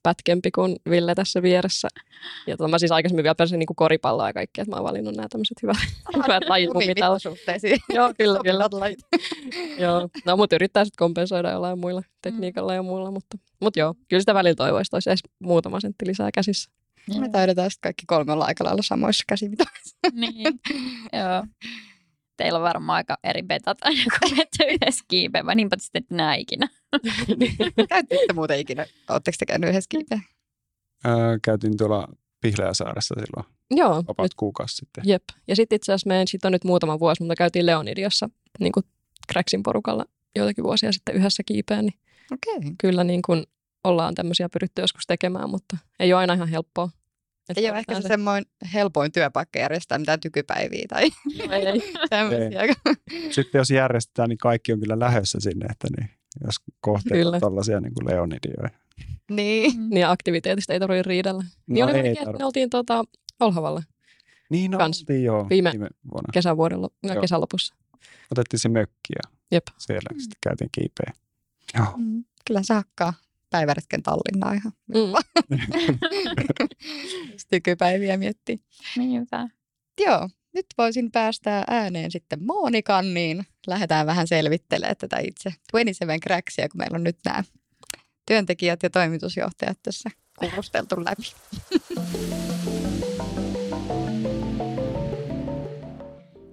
pätkempi 0.03 0.51
kuin 0.51 0.77
Ville 0.91 1.15
tässä 1.15 1.43
vieressä. 1.43 1.89
Ja 2.47 2.57
tota, 2.57 2.69
mä 2.69 2.79
siis 2.79 2.93
aikaisemmin 2.93 3.23
vielä 3.23 3.35
pääsin 3.35 3.59
niin 3.59 3.67
koripalloa 3.77 4.29
ja 4.29 4.33
kaikkea, 4.33 4.63
että 4.63 4.71
mä 4.71 4.77
oon 4.77 4.85
valinnut 4.85 5.17
nämä 5.17 5.29
tämmöiset 5.29 5.63
hyvät, 5.63 5.77
hyvät 6.25 6.43
lajit 6.49 6.73
mun 6.75 6.83
mittasuhteisiin. 6.87 7.79
Joo, 7.89 8.15
kyllä, 8.19 8.41
kyllä. 8.45 8.69
Lajit. 8.73 8.99
joo. 9.85 10.09
No, 10.27 10.37
mutta 10.37 10.57
yrittää 10.57 10.85
sitten 10.85 10.99
kompensoida 10.99 11.51
jollain 11.51 11.79
muilla 11.79 12.03
tekniikalla 12.23 12.75
ja 12.75 12.83
muulla, 12.83 13.11
mutta, 13.11 13.39
mutta 13.61 13.81
joo, 13.81 13.95
kyllä 14.09 14.21
sitä 14.21 14.35
välillä 14.35 14.55
toivoisi, 14.55 14.89
että 14.89 14.97
olisi 14.97 15.11
edes 15.11 15.21
muutama 15.39 15.81
sentti 15.81 16.07
lisää 16.07 16.31
käsissä. 16.35 16.71
Me 17.19 17.29
taidetaan 17.29 17.71
sitten 17.71 17.89
kaikki 17.89 18.07
kolme 18.07 18.33
olla 18.33 18.45
aika 18.45 18.65
lailla 18.65 18.83
samoissa 18.83 19.25
käsimitoissa. 19.29 19.99
niin. 20.13 20.45
Joo. 21.13 21.47
Teillä 22.37 22.57
on 22.57 22.63
varmaan 22.63 22.97
aika 22.97 23.19
eri 23.25 23.43
betat 23.43 23.79
aina, 23.83 24.03
kun 24.03 24.31
menette 24.31 24.65
yhdessä 24.65 25.05
kiipeämään. 25.09 25.57
Niinpä 25.57 25.77
te 25.77 25.83
sitten 25.83 26.05
näe 26.11 26.39
ikinä. 27.29 27.87
Käyttekö 27.89 28.23
te 28.27 28.33
muuten 28.33 28.59
ikinä? 28.61 28.87
Oletteko 29.11 29.37
te 29.39 29.47
käynyt 29.47 29.71
yhdessä 29.71 29.89
kiipeä? 29.89 30.21
Öö, 31.07 31.39
käytiin 31.43 31.77
tuolla 31.77 32.09
Pihlajäsaaressa 32.41 33.15
silloin 33.19 33.55
joo, 33.71 33.97
about 33.97 34.19
nyt, 34.19 34.35
kuukausi 34.35 34.77
sitten. 34.77 35.05
jep. 35.07 35.23
Ja 35.49 35.57
sitten 35.57 35.77
itse 35.77 35.93
asiassa 35.93 36.09
meidän, 36.09 36.29
siitä 36.29 36.49
on 36.49 36.53
nyt 36.53 36.65
muutama 36.65 37.01
vuosi, 37.01 37.23
mutta 37.23 37.35
käytiin 37.35 37.67
Leonidiossa 37.67 38.31
niin 38.61 38.73
kuin 38.73 38.85
Cracksin 39.33 39.63
porukalla 39.63 40.05
joitakin 40.37 40.65
vuosia 40.65 40.93
sitten 40.93 41.15
yhdessä 41.15 41.43
kiipeen, 41.47 41.87
niin 41.87 41.99
Okei. 42.33 42.57
Okay. 42.57 42.75
kyllä 42.79 43.05
niin 43.05 43.23
kuin 43.23 43.45
ollaan 43.85 44.15
tämmöisiä 44.15 44.49
pyritty 44.49 44.83
joskus 44.83 45.07
tekemään, 45.07 45.51
mutta 45.51 45.77
ei 46.01 46.13
ole 46.13 46.21
aina 46.21 46.35
ihan 46.35 46.49
helppoa. 46.49 46.89
Että 47.49 47.61
Ei 47.61 47.71
ole 47.71 47.79
ehkä 47.79 47.93
yritetään 47.93 48.03
se 48.03 48.09
semmoinen 48.09 48.45
helpoin 48.75 49.13
työpaikka 49.13 49.59
järjestää 49.59 49.99
mitään 49.99 50.21
tykypäiviä 50.21 50.85
tai 50.89 51.03
Ei, 51.03 51.67
ei. 51.67 51.93
tämmöisiä. 52.11 52.75
Sitten 53.31 53.59
jos 53.59 53.71
järjestetään, 53.71 54.29
niin 54.29 54.39
kaikki 54.39 54.73
on 54.73 54.81
kyllä 54.81 54.99
lähdössä 54.99 55.41
sinne, 55.41 55.67
että 55.67 55.89
niin, 55.99 56.11
jos 56.45 56.55
kohteet 56.81 57.27
tällaisia 57.41 57.81
niin 57.81 57.95
kuin 57.95 58.07
Leonidioja. 58.07 58.71
niin. 59.31 59.91
Niin 59.91 60.01
ja 60.01 60.11
aktiviteetista 60.11 60.73
ei 60.73 60.81
tarvitse 60.81 61.03
riidellä. 61.03 61.45
Niin 61.67 61.87
No 61.87 61.91
oli 61.93 61.99
ei 61.99 62.15
me 62.39 62.45
oltiin 62.45 62.71
tuota, 62.71 63.05
Olhavalla 63.41 63.83
Niin, 64.51 64.71
no, 64.71 64.79
kans. 64.79 65.01
oltiin 65.01 65.25
joo, 65.25 65.47
Viime- 65.51 65.71
viime, 65.73 65.89
vuonna. 66.13 66.31
kesävuoden, 66.33 66.79
Joo. 67.03 67.21
kesälopussa. 67.21 67.75
Otettiin 68.33 68.61
se 68.61 68.69
mökki 68.69 69.13
ja 69.25 69.31
Jep. 69.51 69.63
siellä 69.79 70.09
mm. 70.15 70.19
sitten 70.21 70.39
käytiin 70.43 70.71
kiipeä. 70.73 71.13
Joo. 71.79 71.87
Mm. 71.97 72.25
Kyllä 72.47 72.63
se 72.63 72.75
hakkaa 72.75 73.13
päiväretken 73.51 74.03
Tallinnaa 74.03 74.53
ihan. 74.53 74.73
Mm. 74.89 75.13
Jos 77.33 77.47
tykypäiviä 77.51 78.17
miettii. 78.25 78.61
Niinpä. 78.97 79.49
Joo, 80.07 80.29
nyt 80.55 80.67
voisin 80.79 81.11
päästää 81.11 81.65
ääneen 81.69 82.11
sitten 82.11 82.45
Monikan, 82.47 83.15
niin 83.15 83.47
lähdetään 83.67 84.07
vähän 84.07 84.27
selvittelemään 84.27 84.97
tätä 84.97 85.19
itse 85.19 85.51
27 85.73 86.21
Cracksia, 86.21 86.69
kun 86.69 86.79
meillä 86.79 86.97
on 86.97 87.05
nyt 87.05 87.19
nämä 87.25 87.45
työntekijät 88.27 88.83
ja 88.83 88.91
toimitusjohtajat 88.91 89.79
tässä 89.83 90.11
kuulusteltu 90.39 90.97
läpi. 91.05 91.23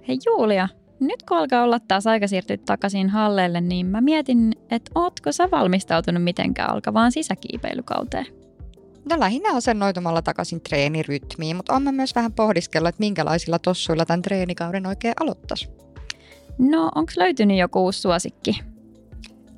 Hei 0.08 0.18
Julia, 0.26 0.68
nyt 1.00 1.24
kun 1.24 1.38
alkaa 1.38 1.64
olla 1.64 1.80
taas 1.80 2.08
aika 2.08 2.28
siirtyä 2.28 2.58
takaisin 2.58 3.10
halleille, 3.10 3.62
niin 3.62 3.86
mä 3.86 4.02
mietin, 4.02 4.56
että 4.72 4.92
ootko 4.96 5.32
sä 5.32 5.52
valmistautunut 5.52 6.24
mitenkään 6.24 6.70
alkavaan 6.70 7.12
sisäkiipeilykauteen? 7.12 8.41
No 9.10 9.20
lähinnä 9.20 9.56
asennoitumalla 9.56 10.22
takaisin 10.22 10.62
treenirytmiin, 10.62 11.56
mutta 11.56 11.74
on 11.74 11.96
myös 11.96 12.16
vähän 12.16 12.34
pohdiskellut, 12.34 12.90
että 12.90 13.00
minkälaisilla 13.00 13.60
tossuilla 13.60 14.06
tämän 14.06 14.22
treenikauden 14.22 14.86
oikein 14.86 15.14
aloittaisi. 15.20 15.70
No, 16.58 16.92
onko 16.96 17.12
löytynyt 17.18 17.58
joku 17.58 17.84
uusi 17.84 18.02
suosikki? 18.02 18.60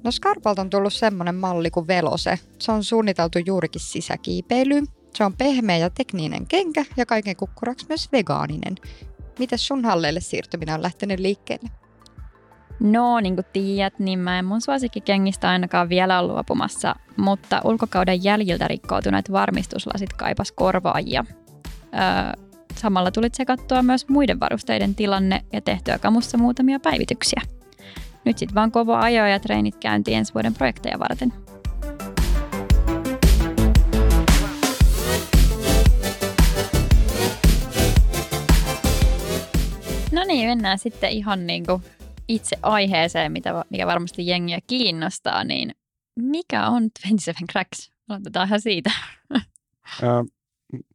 No 0.03 0.11
Scarpalta 0.11 0.61
on 0.61 0.69
tullut 0.69 0.93
semmoinen 0.93 1.35
malli 1.35 1.71
kuin 1.71 1.87
Velose. 1.87 2.39
Se 2.59 2.71
on 2.71 2.83
suunniteltu 2.83 3.39
juurikin 3.45 3.81
sisäkiipeilyyn. 3.81 4.87
Se 5.15 5.23
on 5.23 5.33
pehmeä 5.37 5.77
ja 5.77 5.89
tekninen 5.89 6.47
kenkä 6.47 6.85
ja 6.97 7.05
kaiken 7.05 7.35
kukkuraksi 7.35 7.85
myös 7.89 8.11
vegaaninen. 8.11 8.75
Mitäs 9.39 9.67
sun 9.67 9.85
halleille 9.85 10.21
siirtyminen 10.21 10.75
on 10.75 10.81
lähtenyt 10.81 11.19
liikkeelle? 11.19 11.69
No, 12.79 13.19
niin 13.19 13.35
kuin 13.35 13.45
tiedät, 13.53 13.99
niin 13.99 14.19
mä 14.19 14.39
en 14.39 14.45
mun 14.45 14.61
suosikkikengistä 14.61 15.49
ainakaan 15.49 15.89
vielä 15.89 16.19
ole 16.19 16.27
luopumassa, 16.33 16.95
mutta 17.17 17.61
ulkokauden 17.63 18.23
jäljiltä 18.23 18.67
rikkoutuneet 18.67 19.31
varmistuslasit 19.31 20.13
kaipas 20.13 20.51
korvaajia. 20.51 21.25
Öö, 21.93 22.43
samalla 22.75 23.11
tuli 23.11 23.29
tsekattua 23.29 23.83
myös 23.83 24.09
muiden 24.09 24.39
varusteiden 24.39 24.95
tilanne 24.95 25.41
ja 25.53 25.61
tehtyä 25.61 25.99
kamussa 25.99 26.37
muutamia 26.37 26.79
päivityksiä. 26.79 27.41
Nyt 28.25 28.37
sit 28.37 28.55
vaan 28.55 28.71
kova 28.71 28.99
ajo 28.99 29.25
ja 29.25 29.39
treenit 29.39 29.75
käyntiin 29.75 30.17
ensi 30.17 30.33
vuoden 30.33 30.53
projekteja 30.53 30.99
varten. 30.99 31.33
No 40.11 40.23
niin, 40.27 40.49
mennään 40.49 40.79
sitten 40.79 41.09
ihan 41.09 41.47
niin 41.47 41.65
kuin 41.65 41.83
itse 42.27 42.55
aiheeseen, 42.61 43.31
mitä, 43.31 43.65
mikä 43.69 43.87
varmasti 43.87 44.27
jengiä 44.27 44.59
kiinnostaa, 44.67 45.43
niin 45.43 45.71
mikä 46.19 46.67
on 46.67 46.89
27 47.01 47.47
Cracks? 47.51 47.91
Aloitetaan 48.09 48.61
siitä. 48.61 48.91
Uh, 49.33 50.27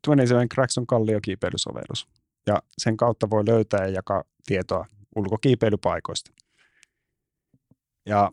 27 0.07 0.49
Cracks 0.49 0.79
on 0.79 0.87
kalliokiipeilysovellus 0.87 2.09
ja 2.47 2.63
sen 2.79 2.97
kautta 2.97 3.31
voi 3.31 3.47
löytää 3.47 3.87
ja 3.87 3.93
jakaa 3.93 4.25
tietoa 4.47 4.87
ulkokiipeilypaikoista. 5.17 6.31
Ja 8.07 8.31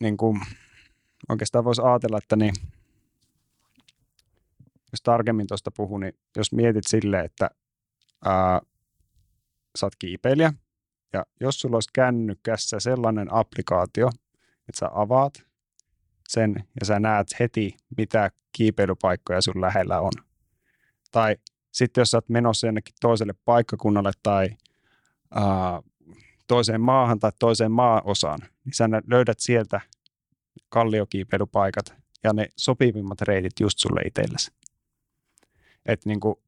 niin 0.00 0.16
kuin, 0.16 0.40
oikeastaan 1.28 1.64
voisi 1.64 1.82
ajatella, 1.82 2.18
että 2.18 2.36
niin, 2.36 2.54
jos 4.92 5.02
tarkemmin 5.02 5.46
tuosta 5.46 5.70
puhun, 5.76 6.00
niin 6.00 6.12
jos 6.36 6.52
mietit 6.52 6.86
silleen, 6.86 7.24
että 7.24 7.50
ää, 8.24 8.60
sä 9.78 9.86
oot 9.86 9.96
kiipeilijä, 9.98 10.52
ja 11.12 11.24
jos 11.40 11.60
sulla 11.60 11.76
olisi 11.76 11.90
kännykässä 11.92 12.80
sellainen 12.80 13.34
applikaatio, 13.34 14.08
että 14.68 14.78
sä 14.78 14.88
avaat 14.94 15.46
sen 16.28 16.54
ja 16.80 16.86
sä 16.86 17.00
näet 17.00 17.26
heti, 17.40 17.76
mitä 17.96 18.30
kiipeilypaikkoja 18.52 19.40
sun 19.40 19.60
lähellä 19.60 20.00
on. 20.00 20.12
Tai 21.12 21.36
sitten 21.72 22.00
jos 22.00 22.10
sä 22.10 22.16
oot 22.16 22.28
menossa 22.28 22.66
jonnekin 22.66 22.94
toiselle 23.00 23.34
paikkakunnalle 23.44 24.12
tai 24.22 24.48
ää, 25.30 25.82
toiseen 26.46 26.80
maahan 26.80 27.18
tai 27.18 27.32
toiseen 27.38 27.72
maaosaan, 27.72 28.38
niin 28.64 28.74
sä 28.74 28.88
löydät 29.06 29.40
sieltä 29.40 29.80
kalliokiipeilypaikat 30.68 31.94
ja 32.24 32.32
ne 32.32 32.48
sopivimmat 32.56 33.20
reitit 33.20 33.60
just 33.60 33.78
sulle 33.78 34.00
itsellesi. 34.00 34.52
Että 35.86 36.08
niinku, 36.08 36.42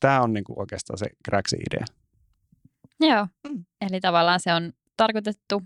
tämä 0.00 0.22
on 0.22 0.32
niinku 0.32 0.60
oikeastaan 0.60 0.98
se 0.98 1.06
Cracksin 1.28 1.60
idea. 1.60 1.84
Joo, 3.08 3.26
mm. 3.48 3.64
eli 3.80 4.00
tavallaan 4.00 4.40
se 4.40 4.54
on 4.54 4.72
tarkoitettu 4.96 5.62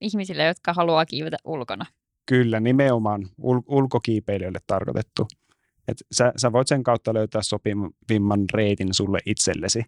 ihmisille, 0.00 0.44
jotka 0.44 0.72
haluaa 0.72 1.06
kiivetä 1.06 1.36
ulkona. 1.44 1.86
Kyllä, 2.26 2.60
nimenomaan 2.60 3.22
ul- 3.22 3.62
ulkokiipeilijöille 3.66 4.58
tarkoitettu. 4.66 5.26
Et 5.88 5.96
sä, 6.12 6.32
sä 6.36 6.52
voit 6.52 6.68
sen 6.68 6.82
kautta 6.82 7.14
löytää 7.14 7.42
sopivimman 7.42 8.44
reitin 8.54 8.94
sulle 8.94 9.18
itsellesi. 9.26 9.84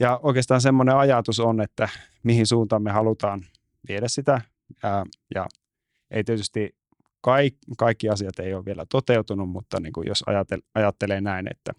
Ja 0.00 0.20
oikeastaan 0.22 0.60
semmoinen 0.60 0.96
ajatus 0.96 1.40
on, 1.40 1.60
että 1.60 1.88
mihin 2.22 2.46
suuntaan 2.46 2.82
me 2.82 2.90
halutaan 2.90 3.40
viedä 3.88 4.08
sitä. 4.08 4.40
Ja, 4.82 5.04
ja 5.34 5.46
ei 6.10 6.24
tietysti 6.24 6.76
kaikki, 7.20 7.58
kaikki 7.78 8.08
asiat 8.08 8.38
ei 8.38 8.54
ole 8.54 8.64
vielä 8.64 8.86
toteutunut, 8.90 9.48
mutta 9.48 9.80
niin 9.80 9.92
kuin 9.92 10.08
jos 10.08 10.24
ajatel, 10.26 10.60
ajattelee 10.74 11.20
näin, 11.20 11.46
että 11.50 11.72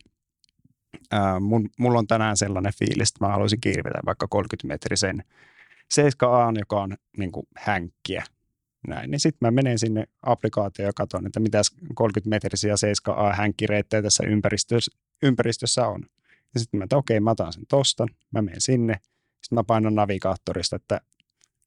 ää, 1.12 1.40
mun, 1.40 1.70
mulla 1.80 2.00
on 2.00 2.08
tänään 2.08 2.38
sellainen 2.38 2.74
fiilis, 2.80 3.10
että 3.10 3.26
mä 3.26 3.32
haluaisin 3.32 3.62
kirvetä 3.62 4.00
vaikka 4.06 4.28
30-metrisen 4.36 5.24
7A, 5.94 6.60
joka 6.60 6.82
on 6.82 6.98
niin 7.18 7.32
kuin 7.32 7.48
hänkkiä. 7.58 8.24
Näin, 8.88 9.12
niin 9.12 9.20
sitten 9.20 9.48
mä 9.48 9.52
menen 9.52 9.80
sinne 9.80 10.06
applikaatioon 10.24 10.88
ja 10.88 10.94
katson, 10.96 11.26
että 11.26 11.40
mitä 11.40 11.62
30-metrisiä 12.02 12.74
7A 13.12 13.36
hänkkireittejä 13.36 14.02
tässä 14.02 14.24
ympäristössä, 14.28 14.98
ympäristössä 15.24 15.88
on. 15.88 16.06
Ja 16.54 16.60
sitten 16.60 16.78
mä, 16.78 16.84
että 16.84 16.98
okei, 16.98 17.20
mä 17.20 17.32
otan 17.32 17.54
sen 17.54 17.64
tostan, 17.68 18.08
mä 18.32 18.42
menen 18.42 18.62
sinne, 18.62 18.94
sitten 19.42 19.56
mä 19.56 19.64
painan 19.64 19.96
navigaattorista, 19.96 20.76
että 20.76 21.02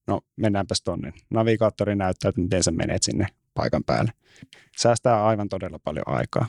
no 0.06 0.20
mennäänpäs 0.36 0.82
tonne. 0.82 1.12
Navigaattori 1.30 1.96
näyttää, 1.96 2.28
että 2.28 2.40
miten 2.40 2.62
sä 2.62 2.70
menet 2.70 3.02
sinne 3.02 3.26
paikan 3.54 3.84
päälle. 3.84 4.12
Säästää 4.76 5.24
aivan 5.24 5.48
todella 5.48 5.78
paljon 5.78 6.08
aikaa. 6.08 6.46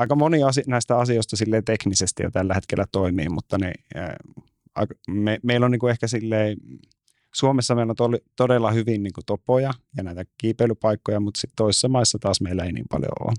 Aika 0.00 0.14
moni 0.14 0.42
asi- 0.42 0.64
näistä 0.66 0.98
asioista 0.98 1.36
sille 1.36 1.62
teknisesti 1.62 2.22
jo 2.22 2.30
tällä 2.30 2.54
hetkellä 2.54 2.84
toimii, 2.92 3.28
mutta 3.28 3.58
ne, 3.58 3.72
ää, 3.94 4.16
me, 5.08 5.38
meillä 5.42 5.64
on 5.64 5.70
niin 5.70 5.78
kuin 5.80 5.90
ehkä 5.90 6.06
silleen, 6.06 6.56
Suomessa 7.34 7.74
meillä 7.74 7.90
on 7.90 7.96
to, 7.96 8.10
todella 8.36 8.70
hyvin 8.70 9.02
niin 9.02 9.12
kuin 9.12 9.24
topoja 9.26 9.70
ja 9.96 10.02
näitä 10.02 10.24
kiipeilypaikkoja, 10.38 11.20
mutta 11.20 11.40
sitten 11.40 11.56
toisissa 11.56 11.88
maissa 11.88 12.18
taas 12.18 12.40
meillä 12.40 12.64
ei 12.64 12.72
niin 12.72 12.86
paljon 12.90 13.12
ole. 13.20 13.34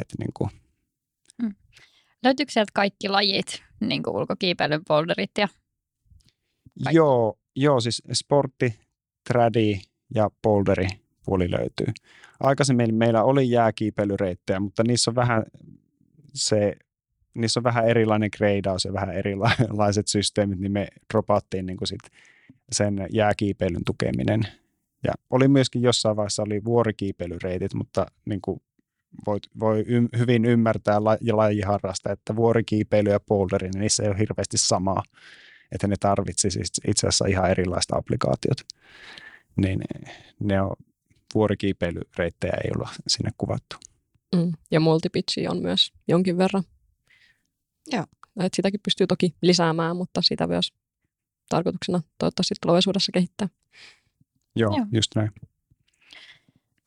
Et 0.00 0.08
niin 0.18 0.30
kuin, 0.34 0.50
Löytyykö 2.24 2.52
sieltä 2.52 2.70
kaikki 2.74 3.08
lajit, 3.08 3.62
niin 3.80 4.02
kuin 4.02 4.16
ulkokiipeilyn 4.16 4.84
polderit 4.88 5.30
ja 5.38 5.48
kaikki? 6.84 6.96
Joo, 6.96 7.38
joo, 7.56 7.80
siis 7.80 8.02
sportti, 8.12 8.80
tradi 9.28 9.80
ja 10.14 10.30
polderi 10.42 10.88
puoli 11.28 11.50
löytyy. 11.50 11.86
Aikaisemmin 12.40 12.94
meillä 12.94 13.22
oli 13.22 13.50
jääkiipeilyreittejä, 13.50 14.60
mutta 14.60 14.82
niissä 14.86 15.10
on 15.10 15.14
vähän 15.14 15.42
se 16.34 16.76
niissä 17.34 17.60
on 17.60 17.64
vähän 17.64 17.88
erilainen 17.88 18.30
greidaus 18.36 18.84
ja 18.84 18.92
vähän 18.92 19.10
erilaiset 19.10 20.08
systeemit, 20.08 20.58
niin 20.58 20.72
me 20.72 20.88
dropattiin 21.12 21.66
niin 21.66 21.76
kuin 21.76 21.88
sit 21.88 22.00
sen 22.72 23.06
jääkiipeilyn 23.12 23.84
tukeminen. 23.86 24.40
Ja 25.04 25.12
oli 25.30 25.48
myöskin 25.48 25.82
jossain 25.82 26.16
vaiheessa 26.16 26.42
oli 26.42 26.64
vuorikiipeilyreitit, 26.64 27.74
mutta 27.74 28.06
niin 28.24 28.40
kuin 28.40 28.62
voit, 29.26 29.42
voi 29.60 29.84
ym, 29.88 30.08
hyvin 30.18 30.44
ymmärtää 30.44 31.04
la, 31.04 31.16
ja 31.20 31.36
lajiharrasta, 31.36 32.12
että 32.12 32.36
vuorikiipeily 32.36 33.10
ja 33.10 33.20
boulderi, 33.20 33.68
niin 33.68 33.80
niissä 33.80 34.02
ei 34.02 34.08
ole 34.08 34.18
hirveästi 34.18 34.58
samaa, 34.58 35.02
että 35.72 35.86
ne 35.86 35.94
tarvitsisi 36.00 36.60
itse 36.88 37.06
asiassa 37.06 37.26
ihan 37.26 37.50
erilaista 37.50 37.96
applikaatiot. 37.96 38.60
Niin 39.56 39.80
ne 40.40 40.60
on 40.60 40.76
vuorikiipeilyreittejä 41.34 42.52
ei 42.64 42.70
olla 42.76 42.88
sinne 43.08 43.30
kuvattu. 43.38 43.76
Mm. 44.36 44.52
Ja 44.70 44.80
multipitchi 44.80 45.48
on 45.48 45.62
myös 45.62 45.92
jonkin 46.08 46.38
verran. 46.38 46.64
Joo. 47.92 48.04
Et 48.40 48.54
sitäkin 48.54 48.80
pystyy 48.84 49.06
toki 49.06 49.34
lisäämään, 49.42 49.96
mutta 49.96 50.22
sitä 50.22 50.46
myös 50.46 50.72
tarkoituksena 51.48 52.02
toivottavasti 52.18 52.54
tulevaisuudessa 52.60 53.12
kehittää. 53.12 53.48
Joo, 54.56 54.76
Joo. 54.76 54.86
just 54.92 55.10
näin. 55.14 55.30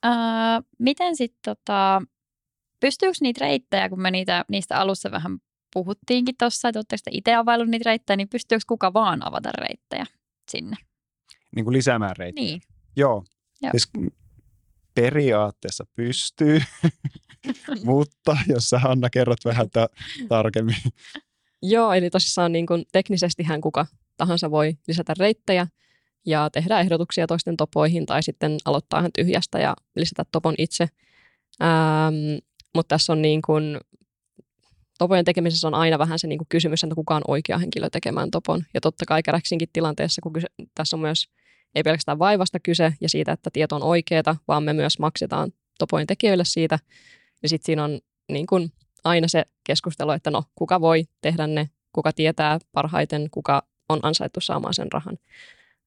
Uh, 0.06 0.64
miten 0.78 1.16
sitten 1.16 1.40
tota, 1.44 2.02
pystyykö 2.80 3.16
niitä 3.20 3.44
reittejä, 3.44 3.88
kun 3.88 4.02
me 4.02 4.10
niitä, 4.10 4.44
niistä 4.48 4.78
alussa 4.78 5.10
vähän 5.10 5.38
puhuttiinkin 5.74 6.34
tuossa, 6.38 6.68
että 6.68 6.78
oletteko 6.78 7.10
itse 7.10 7.34
availlut 7.34 7.68
niitä 7.68 7.90
reittejä, 7.90 8.16
niin 8.16 8.28
pystyykö 8.28 8.64
kuka 8.68 8.92
vaan 8.92 9.28
avata 9.28 9.50
reittejä 9.52 10.06
sinne? 10.50 10.76
Niin 11.56 11.64
kuin 11.64 11.72
lisäämään 11.72 12.16
reittejä? 12.16 12.46
Niin. 12.46 12.60
Joo. 12.96 13.24
Joo. 13.62 13.70
Siis 13.70 13.90
periaatteessa 14.94 15.84
pystyy, 15.96 16.60
mutta 17.84 18.36
jos 18.48 18.70
sä 18.70 18.78
Hanna 18.78 19.10
kerrot 19.10 19.44
vähän 19.44 19.70
ta- 19.70 19.88
tarkemmin. 20.28 20.76
Joo, 21.62 21.92
eli 21.92 22.10
tosissaan 22.10 22.52
niin 22.52 22.66
kuin 22.66 22.84
teknisesti 22.92 23.42
hän 23.42 23.60
kuka 23.60 23.86
tahansa 24.16 24.50
voi 24.50 24.76
lisätä 24.88 25.14
reittejä 25.18 25.66
ja 26.26 26.50
tehdä 26.50 26.80
ehdotuksia 26.80 27.26
toisten 27.26 27.56
topoihin 27.56 28.06
tai 28.06 28.22
sitten 28.22 28.56
aloittaa 28.64 29.00
ihan 29.00 29.12
tyhjästä 29.12 29.58
ja 29.58 29.76
lisätä 29.96 30.24
topon 30.32 30.54
itse. 30.58 30.88
Ähm, 31.62 32.14
mutta 32.74 32.94
tässä 32.94 33.12
on 33.12 33.22
niin 33.22 33.42
kuin, 33.42 33.80
topojen 34.98 35.24
tekemisessä 35.24 35.68
on 35.68 35.74
aina 35.74 35.98
vähän 35.98 36.18
se 36.18 36.26
niin 36.26 36.38
kuin 36.38 36.48
kysymys, 36.48 36.84
että 36.84 36.94
kuka 36.94 37.16
on 37.16 37.22
oikea 37.28 37.58
henkilö 37.58 37.90
tekemään 37.90 38.30
topon. 38.30 38.62
Ja 38.74 38.80
totta 38.80 39.04
kai 39.08 39.22
käräksinkin 39.22 39.68
tilanteessa, 39.72 40.22
kun 40.22 40.32
kyse, 40.32 40.46
tässä 40.74 40.96
on 40.96 41.00
myös 41.00 41.28
ei 41.74 41.82
pelkästään 41.82 42.18
vaivasta 42.18 42.60
kyse 42.60 42.94
ja 43.00 43.08
siitä, 43.08 43.32
että 43.32 43.50
tieto 43.52 43.76
on 43.76 43.82
oikeaa, 43.82 44.36
vaan 44.48 44.62
me 44.62 44.72
myös 44.72 44.98
maksetaan 44.98 45.52
topojen 45.78 46.06
tekijöille 46.06 46.44
siitä. 46.44 46.78
Ja 47.42 47.48
sitten 47.48 47.66
siinä 47.66 47.84
on 47.84 48.00
niin 48.32 48.46
kuin 48.46 48.72
aina 49.04 49.28
se 49.28 49.44
keskustelu, 49.64 50.10
että 50.10 50.30
no, 50.30 50.44
kuka 50.54 50.80
voi 50.80 51.04
tehdä 51.20 51.46
ne, 51.46 51.70
kuka 51.92 52.12
tietää 52.12 52.58
parhaiten, 52.72 53.28
kuka 53.30 53.62
on 53.88 54.00
ansaittu 54.02 54.40
saamaan 54.40 54.74
sen 54.74 54.92
rahan. 54.92 55.18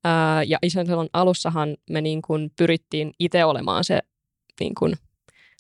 Ää, 0.04 0.43
ja 0.43 0.58
Isenselon 0.62 1.10
alussahan 1.13 1.78
me 1.89 2.02
niin 2.02 2.21
kuin 2.21 2.52
pyrittiin 2.58 3.12
itse 3.19 3.45
olemaan 3.45 3.84
se 3.84 4.00
niin 4.60 4.76
kuin 4.76 4.93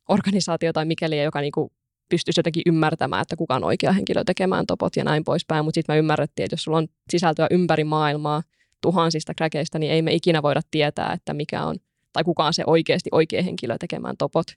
organisaatio 0.09 0.73
tai 0.73 0.85
mikäli, 0.85 1.23
joka 1.23 1.41
niin 1.41 1.51
kuin 1.51 1.71
pystyisi 2.09 2.39
jotenkin 2.39 2.63
ymmärtämään, 2.65 3.21
että 3.21 3.35
kuka 3.35 3.55
on 3.55 3.63
oikea 3.63 3.91
henkilö 3.91 4.23
tekemään 4.23 4.65
topot 4.65 4.95
ja 4.95 5.03
näin 5.03 5.23
poispäin. 5.23 5.65
Mutta 5.65 5.75
sitten 5.75 5.95
me 5.95 5.99
ymmärrettiin, 5.99 6.43
että 6.43 6.53
jos 6.53 6.63
sulla 6.63 6.77
on 6.77 6.87
sisältöä 7.09 7.47
ympäri 7.51 7.83
maailmaa 7.83 8.43
tuhansista 8.85 9.33
kräkeistä, 9.33 9.79
niin 9.79 9.91
ei 9.91 10.01
me 10.01 10.13
ikinä 10.13 10.43
voida 10.43 10.61
tietää, 10.71 11.13
että 11.13 11.33
mikä 11.33 11.63
on 11.63 11.75
tai 12.15 12.23
kuka 12.23 12.45
on 12.45 12.53
se 12.53 12.63
oikeasti 12.67 13.09
oikea 13.11 13.43
henkilö 13.43 13.77
tekemään 13.79 14.17
topot. 14.17 14.47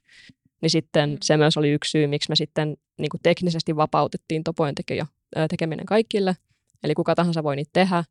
niin 0.61 0.69
sitten 0.69 1.17
se 1.21 1.37
myös 1.37 1.57
oli 1.57 1.69
yksi 1.69 1.91
syy, 1.91 2.07
miksi 2.07 2.29
me 2.29 2.35
sitten 2.35 2.77
niin 2.97 3.09
kuin 3.09 3.21
teknisesti 3.23 3.75
vapautettiin 3.75 4.43
topojen 4.43 4.75
tekijä, 4.75 5.05
ää, 5.35 5.47
tekeminen 5.47 5.85
kaikille. 5.85 6.35
Eli 6.83 6.93
kuka 6.93 7.15
tahansa 7.15 7.43
voi 7.43 7.55
niitä 7.55 7.69
tehdä. 7.73 8.03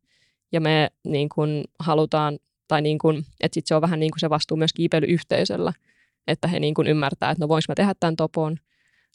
Ja 0.51 0.61
me 0.61 0.89
niin 1.03 1.29
kuin 1.29 1.63
halutaan, 1.79 2.39
tai 2.67 2.81
niin 2.81 2.97
kuin, 2.97 3.25
että 3.41 3.53
sit 3.53 3.67
se 3.67 3.75
on 3.75 3.81
vähän 3.81 3.99
niin 3.99 4.11
kuin 4.11 4.19
se 4.19 4.29
vastuu 4.29 4.57
myös 4.57 4.73
kiipeilyyhteisöllä, 4.73 5.73
että 6.27 6.47
he 6.47 6.59
niin 6.59 6.73
kuin 6.73 6.87
ymmärtää, 6.87 7.31
että 7.31 7.43
no 7.43 7.47
vois 7.47 7.67
mä 7.67 7.75
tehdä 7.75 7.93
tämän 7.99 8.15
topon. 8.15 8.57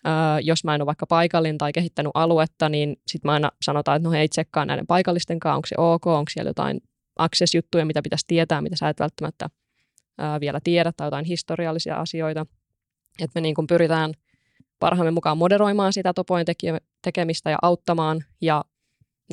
Ää, 0.04 0.40
jos 0.40 0.64
mä 0.64 0.74
en 0.74 0.82
ole 0.82 0.86
vaikka 0.86 1.06
paikallinen 1.06 1.58
tai 1.58 1.72
kehittänyt 1.72 2.12
aluetta, 2.14 2.68
niin 2.68 2.96
sitten 3.06 3.28
mä 3.28 3.32
aina 3.32 3.50
sanotaan, 3.62 3.96
että 3.96 4.08
no 4.08 4.12
hei, 4.12 4.28
tsekkaa 4.28 4.64
näiden 4.64 4.86
paikallisten 4.86 5.40
kanssa, 5.40 5.56
onko 5.56 5.66
se 5.66 5.74
ok, 5.78 6.06
onko 6.06 6.30
siellä 6.30 6.50
jotain 6.50 6.80
access-juttuja, 7.18 7.84
mitä 7.84 8.02
pitäisi 8.02 8.24
tietää, 8.26 8.62
mitä 8.62 8.76
sä 8.76 8.88
et 8.88 9.00
välttämättä 9.00 9.50
ää, 10.18 10.40
vielä 10.40 10.60
tiedä, 10.64 10.92
tai 10.96 11.06
jotain 11.06 11.24
historiallisia 11.24 11.96
asioita. 11.96 12.46
Että 13.20 13.40
me 13.40 13.40
niin 13.40 13.54
pyritään 13.68 14.12
parhaamme 14.78 15.10
mukaan 15.10 15.38
moderoimaan 15.38 15.92
sitä 15.92 16.12
topojen 16.14 16.46
teke- 16.50 16.80
tekemistä 17.02 17.50
ja 17.50 17.58
auttamaan, 17.62 18.24
ja 18.40 18.64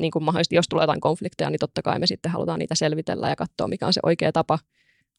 niin 0.00 0.10
kuin 0.10 0.24
mahdollisesti, 0.24 0.56
jos 0.56 0.68
tulee 0.68 0.82
jotain 0.82 1.00
konflikteja, 1.00 1.50
niin 1.50 1.58
totta 1.58 1.82
kai 1.82 1.98
me 1.98 2.06
sitten 2.06 2.32
halutaan 2.32 2.58
niitä 2.58 2.74
selvitellä 2.74 3.28
ja 3.28 3.36
katsoa, 3.36 3.68
mikä 3.68 3.86
on 3.86 3.92
se 3.92 4.00
oikea 4.02 4.32
tapa. 4.32 4.58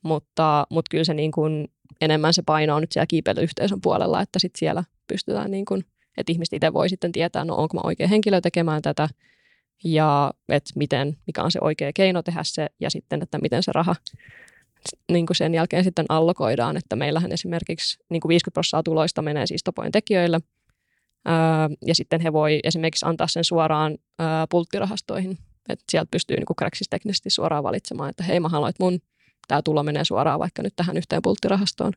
Mutta, 0.04 0.68
mutta 0.70 0.90
kyllä 0.90 1.04
se 1.04 1.14
niin 1.14 1.32
kuin, 1.32 1.68
enemmän 2.02 2.34
se 2.34 2.42
paino 2.46 2.76
on 2.76 2.82
nyt 2.82 2.92
siellä 2.92 3.08
kiipeilyyhteisön 3.08 3.82
puolella, 3.82 4.22
että 4.22 4.40
sitten 4.40 4.60
siellä 4.60 4.84
pystytään, 5.08 5.52
niin 5.52 5.66
kuin, 5.66 5.86
että 6.18 6.32
ihmiset 6.32 6.54
itse 6.54 6.74
voi 6.74 6.90
sitten 6.90 7.12
tietää, 7.12 7.46
no 7.46 7.56
onko 7.56 7.78
mä 7.78 7.82
oikea 7.84 8.08
henkilö 8.08 8.42
tekemään 8.42 8.82
tätä, 8.82 9.10
ja 9.84 10.34
että 10.50 10.72
miten, 10.76 11.18
mikä 11.28 11.44
on 11.44 11.52
se 11.52 11.60
oikea 11.62 11.92
keino 11.96 12.24
tehdä 12.24 12.42
se, 12.44 12.68
ja 12.80 12.90
sitten, 12.90 13.22
että 13.22 13.38
miten 13.38 13.64
se 13.64 13.72
raha 13.72 13.96
niin 15.12 15.26
kuin 15.26 15.38
sen 15.38 15.54
jälkeen 15.54 15.84
sitten 15.84 16.06
allokoidaan, 16.10 16.78
että 16.78 16.96
meillähän 16.96 17.32
esimerkiksi 17.32 18.00
niin 18.10 18.22
kuin 18.22 18.30
50 18.30 18.54
prosenttia 18.54 18.84
tuloista 18.84 19.22
menee 19.22 19.48
siis 19.48 19.64
topojen 19.64 19.92
tekijöille, 19.92 20.40
ää, 21.26 21.70
ja 21.86 21.96
sitten 21.96 22.22
he 22.22 22.34
voi 22.34 22.60
esimerkiksi 22.64 23.06
antaa 23.06 23.28
sen 23.28 23.44
suoraan 23.44 23.98
ää, 24.20 24.48
pulttirahastoihin, 24.50 25.38
että 25.70 25.86
sieltä 25.90 26.12
pystyy 26.12 26.38
niin 26.38 26.56
Cracksis 26.60 26.90
teknisesti 26.90 27.30
suoraan 27.30 27.64
valitsemaan, 27.64 28.10
että 28.10 28.24
hei 28.24 28.40
mä 28.40 28.50
haluan, 28.50 28.70
että 28.70 28.84
mun 28.84 29.00
tämä 29.48 29.62
tulo 29.62 29.84
menee 29.84 30.06
suoraan 30.06 30.40
vaikka 30.40 30.64
nyt 30.64 30.74
tähän 30.76 30.98
yhteen 30.98 31.22
pulttirahastoon, 31.22 31.94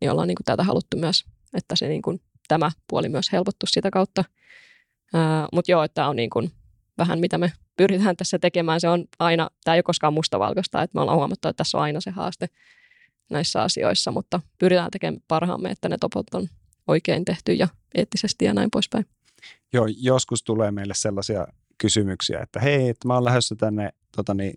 niin 0.00 0.10
ollaan 0.10 0.28
niin 0.28 0.36
kuin 0.36 0.44
tätä 0.44 0.62
haluttu 0.62 0.96
myös, 0.96 1.24
että 1.54 1.76
se 1.76 1.88
niin 1.88 2.02
kuin, 2.02 2.20
tämä 2.48 2.70
puoli 2.88 3.08
myös 3.08 3.32
helpottu 3.32 3.66
sitä 3.66 3.90
kautta. 3.90 4.24
Mutta 5.52 5.70
joo, 5.70 5.82
että 5.82 6.08
on 6.08 6.16
niin 6.16 6.30
kuin 6.30 6.52
vähän 7.00 7.18
mitä 7.18 7.38
me 7.38 7.52
pyritään 7.76 8.16
tässä 8.16 8.38
tekemään. 8.38 8.80
Se 8.80 8.88
on 8.88 9.04
aina, 9.18 9.50
tämä 9.64 9.74
ei 9.74 9.78
ole 9.78 9.82
koskaan 9.82 10.14
mustavalkoista, 10.14 10.82
että 10.82 10.94
me 10.94 11.00
ollaan 11.00 11.18
huomattu, 11.18 11.48
että 11.48 11.56
tässä 11.56 11.78
on 11.78 11.84
aina 11.84 12.00
se 12.00 12.10
haaste 12.10 12.48
näissä 13.30 13.62
asioissa, 13.62 14.12
mutta 14.12 14.40
pyritään 14.58 14.90
tekemään 14.90 15.22
parhaamme, 15.28 15.70
että 15.70 15.88
ne 15.88 15.96
topot 16.00 16.34
on 16.34 16.48
oikein 16.86 17.24
tehty 17.24 17.52
ja 17.52 17.68
eettisesti 17.94 18.44
ja 18.44 18.54
näin 18.54 18.70
poispäin. 18.70 19.06
Joo, 19.72 19.86
joskus 19.96 20.42
tulee 20.42 20.70
meille 20.70 20.94
sellaisia 20.96 21.46
kysymyksiä, 21.78 22.40
että 22.40 22.60
hei, 22.60 22.88
että 22.88 23.08
mä 23.08 23.14
oon 23.14 23.24
lähdössä 23.24 23.54
tänne 23.54 23.90
tota 24.16 24.34
niin, 24.34 24.54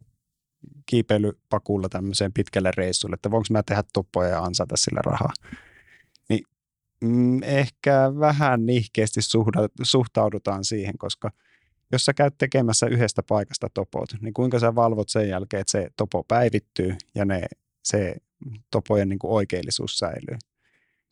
kiipeilypakulla 0.85 1.89
tämmöiseen 1.89 2.33
pitkälle 2.33 2.71
reissulle, 2.77 3.13
että 3.13 3.31
voinko 3.31 3.47
mä 3.51 3.63
tehdä 3.63 3.83
toppoja 3.93 4.29
ja 4.29 4.39
ansata 4.39 4.77
sillä 4.77 5.01
rahaa. 5.05 5.33
Niin 6.29 6.43
mm, 7.01 7.43
ehkä 7.43 8.11
vähän 8.19 8.65
nihkeästi 8.65 9.21
suhda, 9.21 9.59
suhtaudutaan 9.83 10.65
siihen, 10.65 10.97
koska 10.97 11.31
jos 11.91 12.05
sä 12.05 12.13
käyt 12.13 12.37
tekemässä 12.37 12.87
yhdestä 12.87 13.23
paikasta 13.23 13.67
topot, 13.73 14.09
niin 14.21 14.33
kuinka 14.33 14.59
sä 14.59 14.75
valvot 14.75 15.09
sen 15.09 15.29
jälkeen, 15.29 15.61
että 15.61 15.71
se 15.71 15.89
topo 15.97 16.23
päivittyy 16.23 16.95
ja 17.15 17.25
ne, 17.25 17.41
se 17.83 18.15
topojen 18.71 19.09
niin 19.09 19.19
kuin 19.19 19.31
oikeellisuus 19.31 19.97
säilyy. 19.97 20.37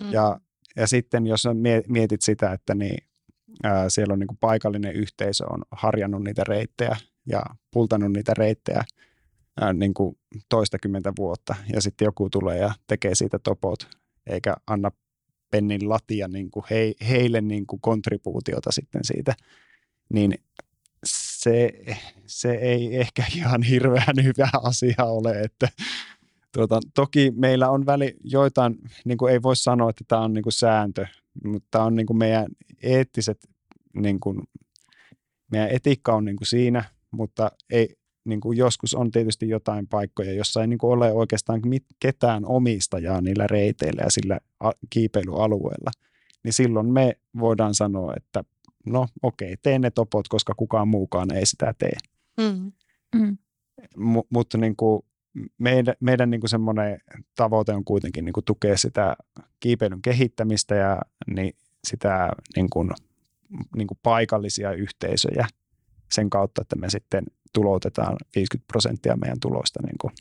Mm. 0.01 0.12
Ja, 0.12 0.39
ja 0.75 0.88
sitten 0.88 1.27
jos 1.27 1.41
sä 1.41 1.49
mietit 1.88 2.21
sitä, 2.21 2.51
että 2.51 2.75
niin, 2.75 3.03
ää, 3.63 3.89
siellä 3.89 4.13
on 4.13 4.19
niin 4.19 4.27
kuin 4.27 4.38
paikallinen 4.38 4.93
yhteisö 4.93 5.45
on 5.49 5.62
harjannut 5.71 6.23
niitä 6.23 6.43
reittejä 6.47 6.95
ja 7.27 7.41
pultanut 7.73 8.13
niitä 8.13 8.34
reittejä 8.38 8.84
ää, 9.62 9.73
niin 9.73 9.93
kuin 9.93 10.17
toistakymmentä 10.49 11.13
vuotta 11.17 11.55
ja 11.73 11.81
sitten 11.81 12.05
joku 12.05 12.29
tulee 12.29 12.57
ja 12.57 12.73
tekee 12.88 13.15
siitä 13.15 13.39
topot 13.39 13.88
eikä 14.27 14.55
anna 14.67 14.91
pennin 15.51 15.89
latia 15.89 16.27
niin 16.27 16.51
kuin 16.51 16.63
he, 16.69 16.93
heille 17.10 17.41
niin 17.41 17.67
kuin 17.67 17.81
kontribuutiota 17.81 18.71
sitten 18.71 19.01
siitä, 19.03 19.34
niin 20.13 20.34
se, 21.06 21.71
se 22.26 22.52
ei 22.52 22.97
ehkä 22.97 23.24
ihan 23.36 23.63
hirveän 23.63 24.24
hyvä 24.24 24.50
asia 24.63 25.04
ole, 25.06 25.41
että 25.41 25.69
tuota, 26.52 26.80
toki 26.95 27.32
meillä 27.36 27.69
on 27.69 27.86
väli 27.86 28.15
joitain, 28.24 28.76
niin 29.06 29.17
kuin 29.17 29.34
ei 29.34 29.41
voi 29.41 29.56
sanoa, 29.56 29.89
että 29.89 30.04
tämä 30.08 30.21
on 30.21 30.34
niin 30.34 30.43
kuin 30.43 30.54
sääntö, 30.54 31.06
mutta 31.43 31.67
tämä 31.71 31.86
on 31.86 31.95
niin 31.95 32.08
kuin 32.08 32.17
meidän 32.17 32.47
eettiset, 32.84 33.38
niin 33.93 34.19
kuin, 34.19 34.41
meidän 35.52 35.69
etiikka 35.69 36.15
on 36.15 36.26
niin 36.26 36.38
kuin 36.38 36.47
siinä, 36.47 36.84
mutta 37.12 37.52
ei, 37.69 37.95
niin 38.26 38.41
kuin 38.41 38.58
joskus 38.58 38.93
on 38.93 39.12
tietysti 39.12 39.50
jotain 39.50 39.88
paikkoja, 39.88 40.34
jossa 40.34 40.62
ei 40.62 40.67
niin 40.67 40.78
kuin 40.78 40.91
ole 40.91 41.12
oikeastaan 41.12 41.62
ketään 42.00 42.45
omistajaa 42.45 43.21
niillä 43.21 43.47
reiteillä 43.47 44.02
ja 44.02 44.12
sillä 44.12 44.39
kiipeilyalueella, 44.89 45.91
niin 46.43 46.54
silloin 46.54 46.93
me 46.93 47.15
voidaan 47.39 47.76
sanoa, 47.76 48.13
että 48.17 48.43
no 48.85 49.07
okei, 49.23 49.57
tee 49.61 49.79
ne 49.79 49.91
topot, 49.91 50.27
koska 50.27 50.53
kukaan 50.57 50.87
muukaan 50.87 51.33
ei 51.33 51.45
sitä 51.45 51.73
tee. 51.77 51.97
Mm. 52.37 52.71
Mm. 53.15 53.37
M- 53.97 54.27
mutta 54.29 54.57
niin 54.57 54.75
kuin 54.75 55.01
meidän, 55.57 55.95
meidän 55.99 56.29
niin 56.29 56.41
kuin 56.41 56.49
semmoinen 56.49 56.99
tavoite 57.35 57.73
on 57.73 57.85
kuitenkin 57.85 58.25
niin 58.25 58.33
kuin 58.33 58.45
tukea 58.45 58.77
sitä 58.77 59.15
kiipeilyn 59.59 60.01
kehittämistä 60.01 60.75
ja 60.75 61.01
niin 61.27 61.55
sitä 61.87 62.29
niin 62.55 62.69
kuin, 62.69 62.89
niin 63.75 63.87
kuin 63.87 63.99
paikallisia 64.03 64.71
yhteisöjä 64.71 65.47
sen 66.11 66.29
kautta, 66.29 66.61
että 66.61 66.75
me 66.75 66.89
sitten 66.89 67.23
tuloutetaan 67.53 68.17
50 68.35 68.67
prosenttia 68.67 69.17
meidän 69.17 69.39
tuloista 69.39 69.79
niin 69.83 69.97
kuin 70.01 70.13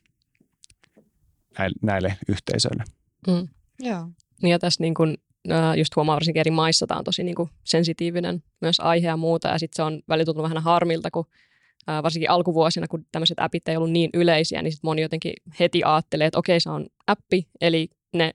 näille, 1.59 1.75
näille 1.83 2.17
yhteisöille. 2.29 2.85
Mm. 3.27 3.49
Joo. 3.79 4.09
Ja 4.43 4.59
tässä 4.59 4.83
niin 4.83 4.95
kuin 4.95 5.19
just 5.77 5.97
huomaa 5.97 6.15
varsinkin 6.15 6.41
eri 6.41 6.51
maissa, 6.51 6.87
tämä 6.87 6.99
on 6.99 7.05
tosi 7.05 7.25
niin 7.25 7.35
kuin 7.35 7.51
sensitiivinen 7.65 8.43
myös 8.61 8.81
aihe 8.81 9.07
ja 9.07 9.17
muuta, 9.17 9.49
ja 9.49 9.59
sitten 9.59 9.77
se 9.77 9.83
on 9.83 10.03
välillä 10.09 10.25
tuntunut 10.25 10.51
vähän 10.51 10.63
harmilta, 10.63 11.11
kun 11.11 11.25
varsinkin 12.03 12.31
alkuvuosina, 12.31 12.89
kun 12.89 13.07
tämmöiset 13.13 13.39
appit 13.41 13.69
ei 13.69 13.77
ollut 13.77 13.91
niin 13.91 14.11
yleisiä, 14.15 14.63
niin 14.63 14.73
sitten 14.73 14.89
moni 14.89 15.03
jotenkin 15.03 15.33
heti 15.61 15.83
ajattelee, 15.85 16.27
että 16.27 16.39
okei, 16.39 16.61
se 16.61 16.71
on 16.71 16.87
appi, 17.07 17.47
eli 17.61 17.89
ne 18.15 18.31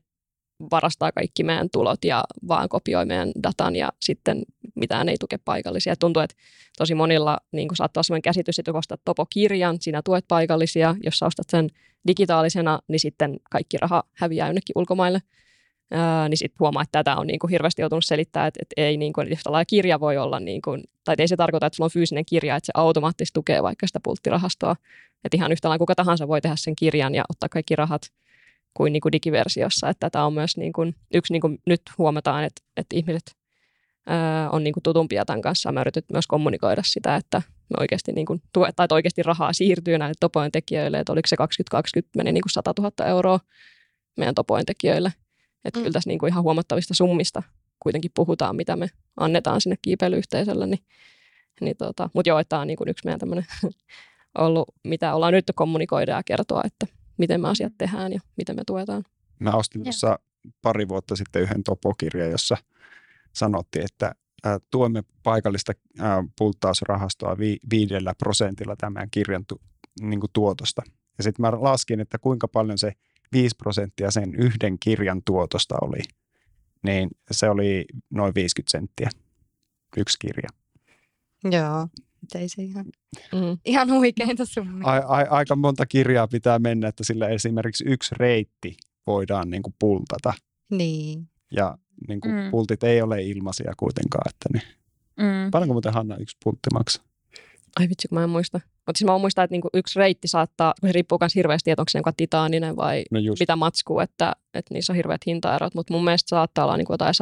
varastaa 0.71 1.11
kaikki 1.11 1.43
meidän 1.43 1.69
tulot 1.71 2.05
ja 2.05 2.23
vaan 2.47 2.69
kopioi 2.69 3.05
meidän 3.05 3.31
datan 3.43 3.75
ja 3.75 3.89
sitten 4.01 4.43
mitään 4.75 5.09
ei 5.09 5.15
tuke 5.19 5.37
paikallisia. 5.37 5.95
Tuntuu, 5.95 6.21
että 6.21 6.35
tosi 6.77 6.95
monilla 6.95 7.37
niin 7.51 7.69
saattaa 7.73 7.99
olla 7.99 8.03
sellainen 8.03 8.21
käsitys, 8.21 8.59
että 8.59 8.71
kun 8.71 8.79
ostat 8.79 9.01
Topo-kirjan, 9.05 9.77
sinä 9.81 10.01
tuet 10.05 10.25
paikallisia. 10.27 10.95
Jos 11.03 11.19
sä 11.19 11.25
ostat 11.25 11.49
sen 11.49 11.69
digitaalisena, 12.07 12.79
niin 12.87 12.99
sitten 12.99 13.37
kaikki 13.51 13.77
raha 13.77 14.03
häviää 14.13 14.47
jonnekin 14.47 14.73
ulkomaille. 14.75 15.21
Ää, 15.91 16.29
niin 16.29 16.37
sitten 16.37 16.59
huomaa, 16.59 16.83
että 16.83 16.99
tätä 17.03 17.15
on 17.15 17.27
niin 17.27 17.39
kuin 17.39 17.51
hirveästi 17.51 17.81
joutunut 17.81 18.05
selittämään, 18.05 18.47
että, 18.47 18.59
että 18.61 18.73
ei 18.77 18.97
niin 18.97 19.13
kuin, 19.13 19.27
yhtä 19.27 19.51
lailla 19.51 19.65
kirja 19.65 19.99
voi 19.99 20.17
olla, 20.17 20.39
niin 20.39 20.61
kuin, 20.61 20.83
tai 21.03 21.15
ei 21.19 21.27
se 21.27 21.35
tarkoita, 21.35 21.65
että 21.65 21.75
sulla 21.75 21.85
on 21.85 21.91
fyysinen 21.91 22.25
kirja, 22.25 22.55
että 22.55 22.65
se 22.65 22.71
automaattisesti 22.75 23.33
tukee 23.33 23.63
vaikka 23.63 23.87
sitä 23.87 23.99
pulttirahastoa. 24.03 24.75
Että 25.23 25.37
ihan 25.37 25.51
yhtä 25.51 25.69
lailla 25.69 25.79
kuka 25.79 25.95
tahansa 25.95 26.27
voi 26.27 26.41
tehdä 26.41 26.55
sen 26.55 26.75
kirjan 26.75 27.15
ja 27.15 27.23
ottaa 27.29 27.49
kaikki 27.49 27.75
rahat 27.75 28.01
kuin, 28.73 28.93
niin 28.93 29.01
kuin 29.01 29.11
digiversiossa. 29.11 29.89
Että 29.89 30.09
tätä 30.09 30.25
on 30.25 30.33
myös 30.33 30.57
niin 30.57 30.73
kuin, 30.73 30.95
yksi, 31.13 31.33
niin 31.33 31.41
kuin 31.41 31.59
nyt 31.65 31.81
huomataan, 31.97 32.43
että, 32.43 32.61
että 32.77 32.95
ihmiset 32.95 33.35
ää, 34.07 34.49
on 34.49 34.63
niin 34.63 34.73
kuin 34.73 34.83
tutumpia 34.83 35.25
tämän 35.25 35.41
kanssa. 35.41 35.71
Mä 35.71 35.81
yritän 35.81 36.03
myös 36.11 36.27
kommunikoida 36.27 36.81
sitä, 36.85 37.15
että 37.15 37.41
me 37.69 37.75
oikeasti, 37.79 38.11
niin 38.11 38.25
kuin, 38.25 38.41
tai 38.53 38.69
että 38.69 38.95
oikeasti 38.95 39.23
rahaa 39.23 39.53
siirtyy 39.53 39.97
näille 39.97 40.15
topojen 40.19 40.51
tekijöille, 40.51 40.99
että 40.99 41.11
oliko 41.11 41.27
se 41.27 41.35
2020 41.37 42.17
meni 42.17 42.31
niin 42.31 42.41
kuin 42.41 42.51
100 42.51 42.73
000 42.79 43.05
euroa 43.05 43.39
meidän 44.17 44.35
topojen 44.35 44.65
tekijöille. 44.65 45.13
Että 45.65 45.79
mm. 45.79 45.83
kyllä 45.83 45.93
tässä 45.93 46.09
niin 46.09 46.19
kuin 46.19 46.31
ihan 46.31 46.43
huomattavista 46.43 46.93
summista 46.93 47.43
kuitenkin 47.79 48.11
puhutaan, 48.15 48.55
mitä 48.55 48.75
me 48.75 48.89
annetaan 49.17 49.61
sinne 49.61 49.75
kiipeilyyhteisölle. 49.81 50.67
Niin, 50.67 50.83
niin 51.61 51.77
tota, 51.77 52.09
Mutta 52.13 52.29
joo, 52.29 52.43
tämä 52.43 52.61
on 52.61 52.67
niin 52.67 52.77
kuin 52.77 52.89
yksi 52.89 53.05
meidän 53.05 53.19
tämmöinen 53.19 53.45
ollut, 54.37 54.67
mitä 54.83 55.15
ollaan 55.15 55.33
nyt 55.33 55.45
kommunikoida 55.55 56.11
ja 56.11 56.23
kertoa, 56.23 56.61
että 56.65 56.87
miten 57.17 57.41
me 57.41 57.49
asiat 57.49 57.73
tehdään 57.77 58.13
ja 58.13 58.19
miten 58.37 58.55
me 58.55 58.61
tuetaan. 58.67 59.03
Mä 59.39 59.51
ostin 59.51 59.83
tuossa 59.83 60.19
pari 60.61 60.87
vuotta 60.87 61.15
sitten 61.15 61.41
yhden 61.41 61.63
topokirjan, 61.63 62.31
jossa 62.31 62.57
sanottiin, 63.33 63.85
että 63.85 64.15
tuemme 64.71 65.03
paikallista 65.23 65.73
pulttausrahastoa 66.37 67.37
vi- 67.37 67.59
viidellä 67.69 68.13
prosentilla 68.17 68.75
tämän 68.75 69.09
kirjan 69.11 69.45
tu- 69.45 69.61
niin 70.01 70.19
kuin 70.19 70.29
tuotosta. 70.33 70.81
Ja 71.17 71.23
sitten 71.23 71.43
mä 71.43 71.51
laskin, 71.51 71.99
että 71.99 72.17
kuinka 72.17 72.47
paljon 72.47 72.77
se 72.77 72.91
5 73.35 73.55
prosenttia 73.55 74.11
sen 74.11 74.35
yhden 74.35 74.79
kirjan 74.79 75.21
tuotosta 75.25 75.75
oli, 75.81 75.99
niin 76.83 77.09
se 77.31 77.49
oli 77.49 77.85
noin 78.09 78.35
50 78.35 78.71
senttiä 78.71 79.09
yksi 79.97 80.17
kirja. 80.19 80.49
Joo, 81.43 81.87
ei 82.35 82.49
se 82.49 82.63
ihan, 82.63 82.85
mm. 83.33 83.57
ihan 83.65 83.91
huikeita 83.91 84.45
summia. 84.45 84.87
A, 84.87 84.95
a, 84.95 85.25
aika 85.29 85.55
monta 85.55 85.85
kirjaa 85.85 86.27
pitää 86.27 86.59
mennä, 86.59 86.87
että 86.87 87.03
sillä 87.03 87.27
esimerkiksi 87.27 87.83
yksi 87.87 88.15
reitti 88.17 88.77
voidaan 89.07 89.49
niin 89.49 89.63
kuin 89.63 89.75
pultata. 89.79 90.33
Niin. 90.71 91.29
Ja 91.51 91.77
niin 92.07 92.21
kuin 92.21 92.33
Mm. 92.35 92.51
pultit 92.51 92.83
ei 92.83 93.01
ole 93.01 93.23
ilmaisia 93.23 93.73
kuitenkaan. 93.77 94.29
Että 94.29 94.49
niin. 94.53 94.75
Mm. 95.17 95.51
Paljonko 95.51 95.73
muuten 95.73 95.93
Hanna 95.93 96.17
yksi 96.17 96.37
pultti 96.43 96.69
maksaa? 96.73 97.03
Ai 97.79 97.89
vitsi, 97.89 98.07
kun 98.07 98.17
mä 98.17 98.23
en 98.23 98.29
muista. 98.29 98.59
Mutta 98.87 98.97
siis 98.97 99.05
mä 99.05 99.17
muistan, 99.17 99.43
että 99.43 99.53
niinku 99.53 99.69
yksi 99.73 99.99
reitti 99.99 100.27
saattaa, 100.27 100.73
kun 100.81 100.89
se 100.89 100.93
riippuu 100.93 101.17
myös 101.21 101.35
hirveästi, 101.35 101.71
että 101.71 101.81
onko 101.81 101.89
se 101.89 101.97
niinku 101.97 102.09
titaaninen 102.17 102.75
vai 102.75 103.03
No 103.11 103.19
just. 103.19 103.39
mitä 103.39 103.55
matskua, 103.55 104.03
että, 104.03 104.33
että 104.53 104.73
niissä 104.73 104.93
on 104.93 104.97
hirveät 104.97 105.21
hintaerot. 105.27 105.75
Mutta 105.75 105.93
mun 105.93 106.03
mielestä 106.03 106.29
saattaa 106.29 106.65
olla 106.65 106.77
niinku 106.77 106.93
jotain 106.93 107.13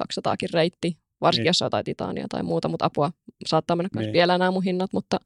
100-200kin 0.00 0.48
reitti, 0.52 0.98
varsinkin 1.20 1.42
Niin. 1.42 1.48
jos 1.48 1.62
on 1.62 1.66
jotain 1.66 1.84
titaania 1.84 2.26
tai 2.28 2.42
muuta, 2.42 2.68
mutta 2.68 2.84
apua 2.84 3.10
saattaa 3.46 3.76
mennä 3.76 3.88
myös 3.94 4.04
Niin. 4.06 4.12
vielä 4.12 4.38
nämä 4.38 4.50
mun 4.50 4.62
hinnat, 4.62 4.92
mutta 4.92 5.20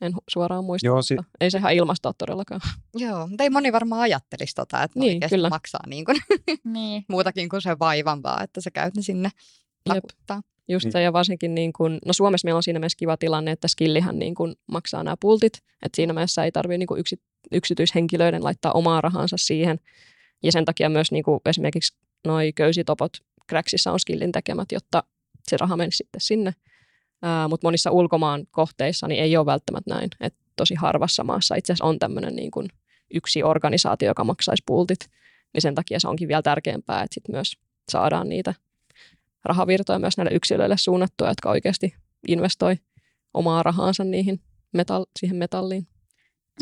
en 0.00 0.12
hu- 0.12 0.24
suoraan 0.30 0.64
muista. 0.64 0.86
Joo, 0.86 1.02
si- 1.02 1.16
ei 1.40 1.50
se 1.50 1.58
ihan 1.58 1.72
ilmasta 1.72 2.08
ole 2.08 2.14
todellakaan. 2.18 2.60
Joo, 2.94 3.26
mutta 3.26 3.42
ei 3.44 3.50
moni 3.50 3.72
varmaan 3.72 4.00
ajattelisi 4.02 4.54
tota, 4.54 4.82
että 4.82 4.98
Niin, 4.98 5.20
kyllä. 5.30 5.48
maksaa 5.48 5.80
niin 5.88 6.04
kuin, 6.04 6.16
Niin. 6.64 7.04
muutakin 7.08 7.48
kuin 7.48 7.62
se 7.62 7.78
vaivan 7.78 8.22
vaan, 8.22 8.44
että 8.44 8.60
sä 8.60 8.70
käyt 8.70 8.96
ne 8.96 9.02
sinne 9.02 9.30
Jep. 9.94 10.04
Just 10.68 10.84
Niin. 10.84 10.92
se, 10.92 11.02
ja 11.02 11.12
varsinkin, 11.12 11.54
niin 11.54 11.72
kun, 11.72 11.98
no 12.06 12.12
Suomessa 12.12 12.46
meillä 12.46 12.56
on 12.56 12.62
siinä 12.62 12.78
mielessä 12.78 12.98
kiva 12.98 13.16
tilanne, 13.16 13.50
että 13.50 13.68
skillihän 13.68 14.18
niin 14.18 14.34
kun 14.34 14.54
maksaa 14.66 15.04
nämä 15.04 15.16
pultit, 15.20 15.52
että 15.82 15.96
siinä 15.96 16.12
mielessä 16.12 16.44
ei 16.44 16.52
tarvitse 16.52 16.78
niin 16.78 16.98
yksi, 16.98 17.20
yksityishenkilöiden 17.52 18.44
laittaa 18.44 18.72
omaa 18.72 19.00
rahansa 19.00 19.36
siihen, 19.36 19.80
ja 20.42 20.52
sen 20.52 20.64
takia 20.64 20.88
myös 20.88 21.12
niin 21.12 21.24
esimerkiksi 21.46 21.96
noi 22.24 22.52
köysitopot 22.52 23.12
Cracksissa 23.48 23.92
on 23.92 24.00
skillin 24.00 24.32
tekemät, 24.32 24.72
jotta 24.72 25.04
se 25.48 25.56
raha 25.56 25.76
menisi 25.76 25.96
sitten 25.96 26.20
sinne, 26.20 26.54
mutta 27.48 27.66
monissa 27.66 27.90
ulkomaan 27.90 28.46
kohteissa 28.50 29.08
niin 29.08 29.22
ei 29.22 29.36
ole 29.36 29.46
välttämättä 29.46 29.94
näin, 29.94 30.08
että 30.20 30.38
tosi 30.56 30.74
harvassa 30.74 31.24
maassa. 31.24 31.54
Itse 31.54 31.72
asiassa 31.72 31.84
on 31.84 31.98
tämmöinen 31.98 32.36
niin 32.36 32.50
kuin 32.50 32.68
yksi 33.14 33.42
organisaatio, 33.42 34.08
joka 34.08 34.24
maksaisi 34.24 34.62
pultit, 34.66 35.10
niin 35.54 35.62
sen 35.62 35.74
takia 35.74 36.00
se 36.00 36.08
onkin 36.08 36.28
vielä 36.28 36.42
tärkeämpää, 36.42 37.02
että 37.02 37.14
sit 37.14 37.28
myös 37.28 37.52
saadaan 37.92 38.28
niitä 38.28 38.54
rahavirtoja 39.44 39.98
myös 39.98 40.16
näille 40.16 40.34
yksilöille 40.34 40.76
suunnattua, 40.78 41.28
jotka 41.28 41.50
oikeasti 41.50 41.94
investoi 42.28 42.76
omaa 43.34 43.62
rahaansa 43.62 44.04
niihin 44.04 44.40
metall- 44.76 45.10
siihen 45.18 45.36
metalliin. 45.36 45.86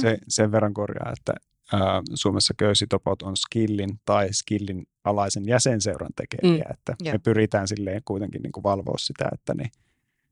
se, 0.01 0.18
sen 0.28 0.53
verran 0.53 0.74
korjaa, 0.74 1.12
että 1.18 1.33
ää, 1.72 2.03
Suomessa 2.14 2.55
köysitopot 2.57 3.22
on 3.22 3.37
skillin 3.37 4.01
tai 4.05 4.33
skillin 4.33 4.87
alaisen 5.05 5.47
jäsenseuran 5.47 6.11
tekemiä, 6.16 6.64
mm. 6.64 6.70
että 6.72 6.95
Joo. 7.01 7.12
me 7.12 7.18
pyritään 7.18 7.68
silleen 7.68 8.03
kuitenkin 8.05 8.43
niin 8.43 8.53
kuin 8.53 8.64
valvoa 8.64 8.99
sitä, 8.99 9.28
että 9.33 9.55
niin 9.55 9.70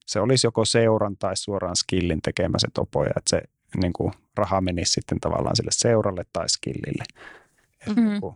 se 0.07 0.21
olisi 0.21 0.47
joko 0.47 0.65
seuran 0.65 1.17
tai 1.17 1.37
suoraan 1.37 1.77
skillin 1.77 2.23
tekemä 2.23 2.59
se 2.59 2.69
topo, 2.75 3.05
ja 3.05 3.11
että 3.17 3.31
se 3.31 3.43
niin 3.83 3.93
kuin, 3.93 4.13
raha 4.35 4.61
menisi 4.61 4.93
sitten 4.93 5.21
tavallaan 5.21 5.57
sille 5.57 5.71
seuralle 5.73 6.25
tai 6.33 6.49
skillille. 6.49 7.05
Et, 7.89 7.97
Mm. 7.97 8.05
niin 8.09 8.21
kuin, 8.21 8.35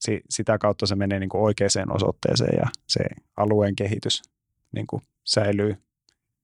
si, 0.00 0.20
sitä 0.30 0.58
kautta 0.58 0.86
se 0.86 0.94
menee 0.96 1.20
niin 1.20 1.30
kuin 1.30 1.42
oikeaan 1.42 1.94
osoitteeseen 1.94 2.58
ja 2.58 2.66
se 2.88 3.00
alueen 3.36 3.76
kehitys 3.76 4.22
niin 4.72 4.86
kuin, 4.86 5.02
säilyy 5.24 5.76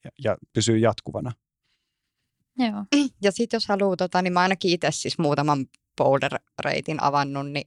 ja, 0.05 0.11
ja 0.25 0.37
pysyy 0.53 0.79
jatkuvana. 0.79 1.33
Joo. 2.59 2.85
Ja 3.23 3.33
sitten 3.33 3.57
jos 3.57 3.69
haluaa, 3.69 3.97
tota, 3.97 4.23
niin 4.23 4.33
mä 4.33 4.41
ainakin 4.41 4.71
itse 4.71 4.91
siis 4.91 5.19
muutaman 5.19 5.67
boulder-reitin 6.03 6.99
avannut, 7.01 7.51
niin 7.51 7.67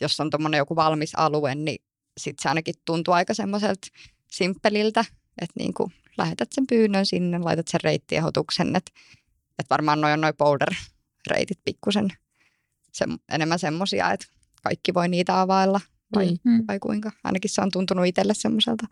jos 0.00 0.20
on 0.20 0.30
tuommoinen 0.30 0.58
joku 0.58 0.76
valmis 0.76 1.14
alue, 1.14 1.54
niin 1.54 1.82
sitten 2.18 2.42
se 2.42 2.48
ainakin 2.48 2.74
tuntuu 2.84 3.14
aika 3.14 3.34
semmoiselta 3.34 3.88
simppeliltä, 4.30 5.04
että 5.38 5.54
niin 5.58 5.74
kuin 5.74 5.92
lähetät 6.18 6.52
sen 6.52 6.66
pyynnön 6.66 7.06
sinne, 7.06 7.38
laitat 7.38 7.68
sen 7.68 7.80
reittiehdotuksen, 7.84 8.76
että 8.76 8.92
et 9.58 9.70
varmaan 9.70 10.00
noin 10.00 10.12
on 10.12 10.20
noin 10.20 10.34
boulder-reitit 10.34 11.60
pikkusen 11.64 12.08
se, 12.92 13.04
enemmän 13.32 13.58
semmoisia, 13.58 14.12
että 14.12 14.26
kaikki 14.62 14.94
voi 14.94 15.08
niitä 15.08 15.40
availla, 15.40 15.80
vai, 16.14 16.28
Mm. 16.44 16.52
Mm. 16.52 16.64
vai 16.68 16.78
kuinka? 16.78 17.10
Ainakin 17.24 17.50
se 17.50 17.60
on 17.60 17.70
tuntunut 17.70 18.06
itselle 18.06 18.34
semmoiselta 18.34 18.86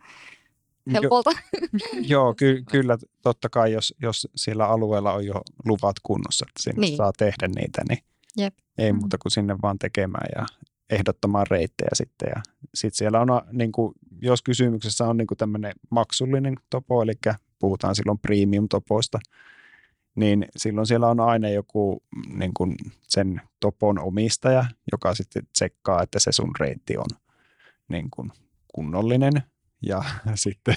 Jo- 0.85 0.93
helpolta. 0.93 1.29
Joo, 2.13 2.33
ky- 2.33 2.63
kyllä 2.71 2.97
totta 3.21 3.49
kai, 3.49 3.71
jos, 3.71 3.93
jos 4.01 4.27
sillä 4.35 4.67
alueella 4.67 5.13
on 5.13 5.25
jo 5.25 5.41
luvat 5.65 5.95
kunnossa, 6.03 6.45
että 6.49 6.63
sinne 6.63 6.79
niin. 6.81 6.87
Niin. 6.89 6.97
saa 6.97 7.11
tehdä 7.17 7.47
niitä, 7.55 7.81
niin 7.89 7.99
Jep. 8.37 8.53
ei 8.77 8.93
Mm. 8.93 8.99
muuta 8.99 9.17
kuin 9.17 9.31
sinne 9.31 9.55
vaan 9.61 9.79
tekemään 9.79 10.27
ja 10.35 10.45
ehdottamaan 10.89 11.45
reittejä 11.49 11.89
sitten. 11.93 12.29
Ja 12.35 12.41
sitten 12.75 12.97
siellä 12.97 13.19
on, 13.21 13.27
niin 13.51 13.71
kuin, 13.71 13.93
jos 14.21 14.41
kysymyksessä 14.41 15.05
on 15.07 15.17
niin 15.17 15.27
kuin 15.27 15.37
tämmöinen 15.37 15.73
maksullinen 15.89 16.55
topo, 16.69 17.01
eli 17.03 17.13
puhutaan 17.59 17.95
silloin 17.95 18.19
premium-topoista, 18.19 19.19
niin 20.15 20.45
silloin 20.57 20.87
siellä 20.87 21.07
on 21.07 21.19
aina 21.19 21.49
joku 21.49 22.03
niin 22.33 22.53
kuin 22.53 22.75
sen 23.07 23.41
topon 23.59 23.99
omistaja, 23.99 24.65
joka 24.91 25.15
sitten 25.15 25.47
tsekkaa, 25.53 26.03
että 26.03 26.19
se 26.19 26.31
sun 26.31 26.51
reitti 26.59 26.97
on 26.97 27.17
niin 27.87 28.09
kuin 28.11 28.31
kunnollinen 28.75 29.33
ja 29.81 30.03
sitten, 30.35 30.75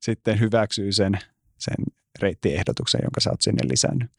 sitten 0.00 0.40
hyväksyy 0.40 0.92
sen, 0.92 1.18
sen 1.58 1.76
reittiehdotuksen, 2.20 3.00
jonka 3.02 3.20
sä 3.20 3.30
oot 3.30 3.40
sinne 3.40 3.68
lisännyt. 3.68 4.10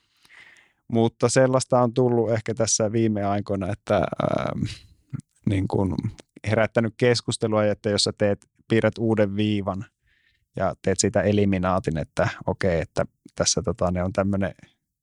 Mutta 0.87 1.29
sellaista 1.29 1.81
on 1.81 1.93
tullut 1.93 2.31
ehkä 2.31 2.53
tässä 2.53 2.91
viime 2.91 3.23
aikoina, 3.23 3.71
että 3.71 3.95
ähm, 3.95 4.63
niin 5.45 5.67
kuin 5.67 5.95
herättänyt 6.47 6.93
keskustelua, 6.97 7.65
että 7.65 7.89
jos 7.89 8.03
sä 8.03 8.13
teet, 8.17 8.45
piirrät 8.67 8.97
uuden 8.97 9.35
viivan 9.35 9.85
ja 10.55 10.75
teet 10.81 10.99
siitä 10.99 11.21
eliminaatin, 11.21 11.97
että 11.97 12.29
okei, 12.47 12.81
että 12.81 13.05
tässä 13.35 13.61
tota, 13.61 13.91
ne 13.91 14.03
on 14.03 14.13
tämmöinen 14.13 14.55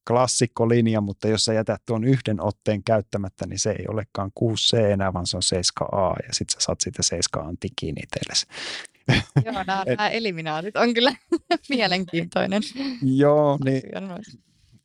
klassikkolinja, 0.09 1.01
mutta 1.01 1.29
jos 1.29 1.45
sä 1.45 1.53
jätät 1.53 1.83
tuon 1.87 2.05
yhden 2.05 2.43
otteen 2.43 2.85
käyttämättä, 2.85 3.47
niin 3.47 3.59
se 3.59 3.71
ei 3.71 3.85
olekaan 3.89 4.31
6C 4.41 4.79
enää, 4.79 5.13
vaan 5.13 5.27
se 5.27 5.37
on 5.37 5.43
7A 5.83 6.15
ja 6.27 6.29
sitten 6.33 6.61
sä 6.61 6.65
saat 6.65 6.81
siitä 6.81 7.03
7A 7.37 7.57
tikiin 7.61 7.97
itsellesi. 8.03 8.47
Joo, 9.45 9.65
nämä, 9.67 9.85
Et- 9.87 9.99
nämä 9.99 10.09
eliminaatit 10.09 10.77
on 10.77 10.95
kyllä 10.95 11.15
mielenkiintoinen. 11.69 12.63
Joo, 13.03 13.59
niin 13.65 13.83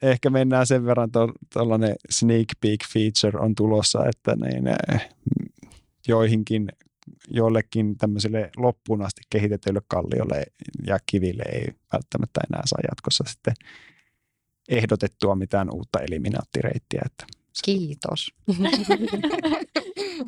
ehkä 0.01 0.29
mennään 0.29 0.67
sen 0.67 0.85
verran, 0.85 1.09
tuollainen 1.53 1.95
sneak 2.09 2.47
peek 2.61 2.79
feature 2.93 3.39
on 3.39 3.55
tulossa, 3.55 4.05
että 4.05 4.35
niin, 4.35 4.67
eh, 4.67 5.09
joihinkin 6.07 6.69
joillekin 7.29 7.97
tämmöisille 7.97 8.49
loppuun 8.57 9.01
asti 9.01 9.21
kehitetyille 9.29 9.81
kallioille 9.87 10.43
ja 10.87 10.99
kiville 11.05 11.43
ei 11.51 11.67
välttämättä 11.93 12.41
enää 12.49 12.61
saa 12.65 12.79
jatkossa 12.89 13.23
sitten 13.27 13.53
ehdotettua 14.69 15.35
mitään 15.35 15.69
uutta 15.73 15.99
eliminaattireittiä. 15.99 17.01
Että 17.05 17.25
Kiitos. 17.65 18.33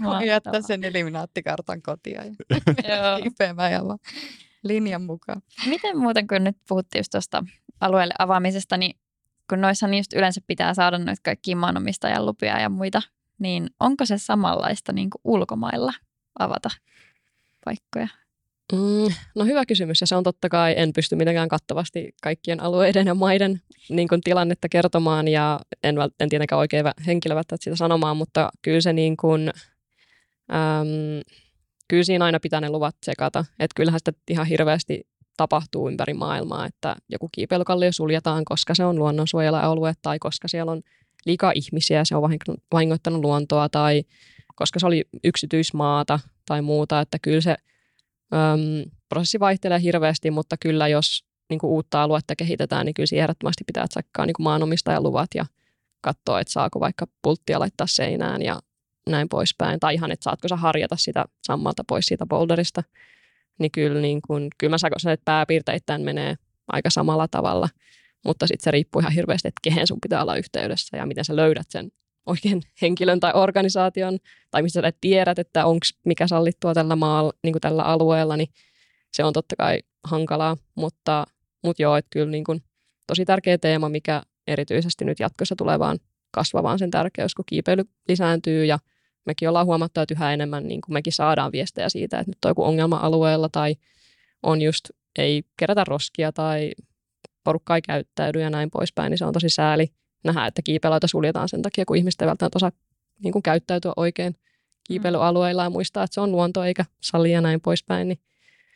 Voi 0.03 0.27
jättää 0.27 0.61
sen 0.61 0.83
eliminaattikartan 0.83 1.81
kotiin 1.81 2.15
ja 2.15 3.55
vaan 3.57 3.99
linjan 4.63 5.01
mukaan. 5.01 5.41
Miten 5.65 5.97
muuten, 5.97 6.27
kun 6.27 6.43
nyt 6.43 6.57
puhuttiin 6.69 6.99
just 6.99 7.11
tuosta 7.11 7.43
alueelle 7.81 8.13
avaamisesta, 8.19 8.77
niin 8.77 8.99
kun 9.49 9.61
noissa 9.61 9.87
niin 9.87 9.99
just 9.99 10.13
yleensä 10.13 10.41
pitää 10.47 10.73
saada 10.73 10.97
noita 10.97 11.21
kaikkia 11.23 11.55
maanomistajan 11.55 12.25
lupia 12.25 12.59
ja 12.59 12.69
muita, 12.69 13.01
niin 13.39 13.69
onko 13.79 14.05
se 14.05 14.17
samanlaista 14.17 14.93
niin 14.93 15.09
kuin 15.09 15.21
ulkomailla 15.23 15.93
avata 16.39 16.69
paikkoja? 17.65 18.07
Mm, 18.73 19.13
no 19.35 19.45
hyvä 19.45 19.65
kysymys 19.65 20.01
ja 20.01 20.07
se 20.07 20.15
on 20.15 20.23
totta 20.23 20.49
kai, 20.49 20.73
en 20.77 20.93
pysty 20.93 21.15
mitenkään 21.15 21.49
kattavasti 21.49 22.09
kaikkien 22.23 22.59
alueiden 22.59 23.07
ja 23.07 23.13
maiden 23.13 23.61
niin 23.89 24.07
kuin, 24.07 24.21
tilannetta 24.21 24.69
kertomaan 24.69 25.27
ja 25.27 25.59
en, 25.83 25.95
en 26.19 26.29
tietenkään 26.29 26.59
oikein 26.59 26.85
henkilö 27.07 27.35
välttämättä 27.35 27.63
sitä 27.63 27.75
sanomaan, 27.75 28.17
mutta 28.17 28.49
kyllä 28.61 28.81
se 28.81 28.93
niin 28.93 29.17
kuin, 29.17 29.51
äm, 30.51 31.21
kyllä 31.87 32.03
siinä 32.03 32.25
aina 32.25 32.39
pitää 32.39 32.61
ne 32.61 32.69
luvat 32.69 32.95
sekata, 33.05 33.45
että 33.59 33.75
kyllähän 33.75 33.99
sitä 33.99 34.11
ihan 34.29 34.47
hirveästi 34.47 35.07
tapahtuu 35.37 35.89
ympäri 35.89 36.13
maailmaa, 36.13 36.65
että 36.65 36.95
joku 37.09 37.29
kiipeilykallio 37.31 37.91
suljetaan, 37.91 38.45
koska 38.45 38.75
se 38.75 38.85
on 38.85 38.99
luonnonsuojelualue 38.99 39.93
tai 40.01 40.19
koska 40.19 40.47
siellä 40.47 40.71
on 40.71 40.81
liikaa 41.25 41.51
ihmisiä, 41.55 42.05
se 42.05 42.15
on 42.15 42.21
vahingoittanut 42.71 43.21
luontoa 43.21 43.69
tai 43.69 44.03
koska 44.59 44.79
se 44.79 44.87
oli 44.87 45.05
yksityismaata 45.23 46.19
tai 46.45 46.61
muuta, 46.61 46.99
että 46.99 47.17
kyllä 47.21 47.41
se 47.41 47.55
Öm, 48.33 48.91
prosessi 49.09 49.39
vaihtelee 49.39 49.81
hirveästi, 49.81 50.31
mutta 50.31 50.55
kyllä 50.57 50.87
jos 50.87 51.25
niin 51.49 51.59
kuin 51.59 51.71
uutta 51.71 52.03
aluetta 52.03 52.35
kehitetään, 52.35 52.85
niin 52.85 52.93
kyllä 52.93 53.07
siihen 53.07 53.23
ehdottomasti 53.23 53.63
pitää 53.63 53.87
tsekkaa 53.87 54.25
niin 54.25 54.35
maanomistajan 54.39 55.03
luvat 55.03 55.27
ja 55.35 55.45
katsoa, 56.01 56.39
että 56.39 56.53
saako 56.53 56.79
vaikka 56.79 57.07
pulttia 57.21 57.59
laittaa 57.59 57.87
seinään 57.87 58.41
ja 58.41 58.59
näin 59.09 59.29
poispäin. 59.29 59.79
Tai 59.79 59.93
ihan, 59.93 60.11
että 60.11 60.23
saatko 60.23 60.47
sä 60.47 60.55
harjata 60.55 60.95
sitä 60.95 61.25
sammalta 61.43 61.83
pois 61.87 62.05
siitä 62.05 62.25
boulderista. 62.25 62.83
Niin 63.59 63.71
kyllä, 63.71 64.01
niin 64.01 64.21
kuin, 64.27 64.47
kyllä 64.57 64.71
mä 64.71 64.77
sanon, 64.77 65.13
että 65.13 65.25
pääpiirteittäin 65.25 66.01
menee 66.01 66.35
aika 66.67 66.89
samalla 66.89 67.27
tavalla, 67.27 67.69
mutta 68.25 68.47
sitten 68.47 68.63
se 68.63 68.71
riippuu 68.71 68.99
ihan 68.99 69.13
hirveästi, 69.13 69.47
että 69.47 69.59
kehen 69.63 69.87
sun 69.87 70.01
pitää 70.01 70.21
olla 70.21 70.35
yhteydessä 70.35 70.97
ja 70.97 71.05
miten 71.05 71.25
sä 71.25 71.35
löydät 71.35 71.67
sen 71.69 71.91
oikein 72.29 72.61
henkilön 72.81 73.19
tai 73.19 73.31
organisaation, 73.33 74.17
tai 74.51 74.61
mistä 74.61 74.81
sä 74.81 74.91
tiedät, 75.01 75.39
että 75.39 75.65
onko 75.65 75.85
mikä 76.05 76.27
sallittua 76.27 76.73
tällä, 76.73 76.95
maalla, 76.95 77.33
niin 77.43 77.53
kuin 77.53 77.61
tällä 77.61 77.83
alueella, 77.83 78.37
niin 78.37 78.49
se 79.13 79.23
on 79.23 79.33
totta 79.33 79.55
kai 79.55 79.79
hankalaa, 80.03 80.57
mutta, 80.75 81.25
mutta 81.63 81.81
joo, 81.81 81.97
että 81.97 82.09
kyllä 82.09 82.31
niin 82.31 82.43
kuin 82.43 82.63
tosi 83.07 83.25
tärkeä 83.25 83.57
teema, 83.57 83.89
mikä 83.89 84.23
erityisesti 84.47 85.05
nyt 85.05 85.19
jatkossa 85.19 85.55
tulee 85.55 85.79
vaan 85.79 85.99
kasvavaan 86.31 86.79
sen 86.79 86.91
tärkeys, 86.91 87.35
kun 87.35 87.45
kiipeily 87.47 87.83
lisääntyy. 88.07 88.65
Ja 88.65 88.79
mekin 89.25 89.49
ollaan 89.49 89.65
huomattu, 89.65 89.99
että 89.99 90.15
yhä 90.15 90.33
enemmän 90.33 90.67
niin 90.67 90.81
kuin 90.81 90.93
mekin 90.93 91.13
saadaan 91.13 91.51
viestejä 91.51 91.89
siitä, 91.89 92.19
että 92.19 92.31
nyt 92.31 92.45
on 92.45 92.49
joku 92.49 92.63
ongelma 92.63 92.97
alueella 92.97 93.49
tai 93.51 93.75
on 94.43 94.61
just 94.61 94.89
ei 95.17 95.43
kerätä 95.57 95.83
roskia 95.83 96.31
tai 96.31 96.71
porukka 97.43 97.75
ei 97.75 97.81
käyttäydy 97.81 98.41
ja 98.41 98.49
näin 98.49 98.69
poispäin, 98.69 99.09
niin 99.09 99.17
se 99.17 99.25
on 99.25 99.33
tosi 99.33 99.49
sääli 99.49 99.87
nähdä, 100.23 100.45
että 100.45 100.61
kiipeilyitä 100.61 101.07
suljetaan 101.07 101.49
sen 101.49 101.61
takia, 101.61 101.85
kun 101.85 101.97
ihmiset 101.97 102.21
ei 102.21 102.27
välttämättä 102.27 102.57
osaa 102.57 102.71
niin 103.23 103.31
kuin 103.31 103.43
käyttäytyä 103.43 103.93
oikein 103.95 104.35
kiipeilyalueilla 104.87 105.63
ja 105.63 105.69
muistaa, 105.69 106.03
että 106.03 106.13
se 106.13 106.21
on 106.21 106.31
luonto 106.31 106.63
eikä 106.63 106.85
sali 107.01 107.31
ja 107.31 107.41
näin 107.41 107.61
poispäin, 107.61 108.07
niin 108.07 108.19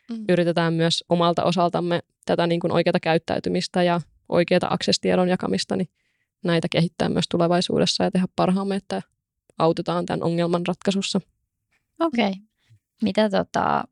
mm. 0.10 0.26
yritetään 0.30 0.74
myös 0.74 1.04
omalta 1.10 1.44
osaltamme 1.44 2.00
tätä 2.26 2.48
niin 2.48 2.60
kuin 2.60 2.72
oikeata 2.72 3.00
käyttäytymistä 3.00 3.84
ja 3.84 4.02
oikeata 4.30 4.68
access-tiedon 4.70 5.30
jakamista, 5.30 5.76
niin 5.76 5.90
näitä 6.44 6.68
kehittää 6.72 7.10
myös 7.10 7.26
tulevaisuudessa 7.30 8.04
ja 8.04 8.12
tehdä 8.12 8.28
parhaamme, 8.36 8.76
että 8.76 9.02
autetaan 9.58 10.06
tämän 10.06 10.24
ongelman 10.24 10.62
ratkaisussa. 10.68 11.22
Okei. 12.00 12.30
Okay. 12.30 12.42
Mitä 13.02 13.30
tota, 13.30 13.84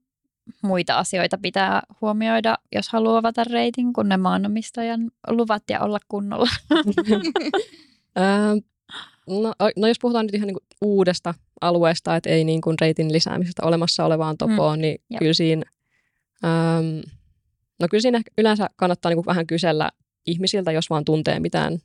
muita 0.62 0.98
asioita 0.98 1.38
pitää 1.38 1.82
huomioida, 2.02 2.58
jos 2.72 2.90
haluaa 2.90 3.18
avata 3.18 3.44
reitin, 3.44 3.94
kun 3.94 4.10
ne 4.10 4.18
maanomistajan 4.18 5.12
luvat 5.28 5.64
ja 5.70 5.80
olla 5.80 6.00
kunnolla? 6.08 6.50
no, 9.28 9.54
no 9.76 9.88
jos 9.88 10.00
puhutaan 10.02 10.26
nyt 10.26 10.36
ihan 10.36 10.48
niin 10.48 10.58
kuin 10.58 10.78
uudesta 10.82 11.34
alueesta, 11.62 12.16
että 12.16 12.30
ei 12.30 12.44
niin 12.44 12.62
kuin 12.62 12.78
reitin 12.82 13.14
lisäämisestä 13.14 13.66
olemassa 13.66 14.06
olevaan 14.06 14.38
topoon, 14.38 14.80
mm. 14.80 14.82
niin 14.82 15.02
Jop. 15.10 15.20
kyllä 15.20 15.34
siinä, 15.34 15.66
ähm, 16.46 17.00
no 17.80 17.88
kyllä 17.92 18.02
siinä 18.02 18.22
yleensä 18.38 18.70
kannattaa 18.76 19.10
niin 19.10 19.18
kuin 19.18 19.26
vähän 19.26 19.48
kysellä 19.48 19.90
ihmisiltä, 20.28 20.72
jos 20.72 20.90
vaan 20.90 21.06
tuntee 21.06 21.40
mitään 21.40 21.80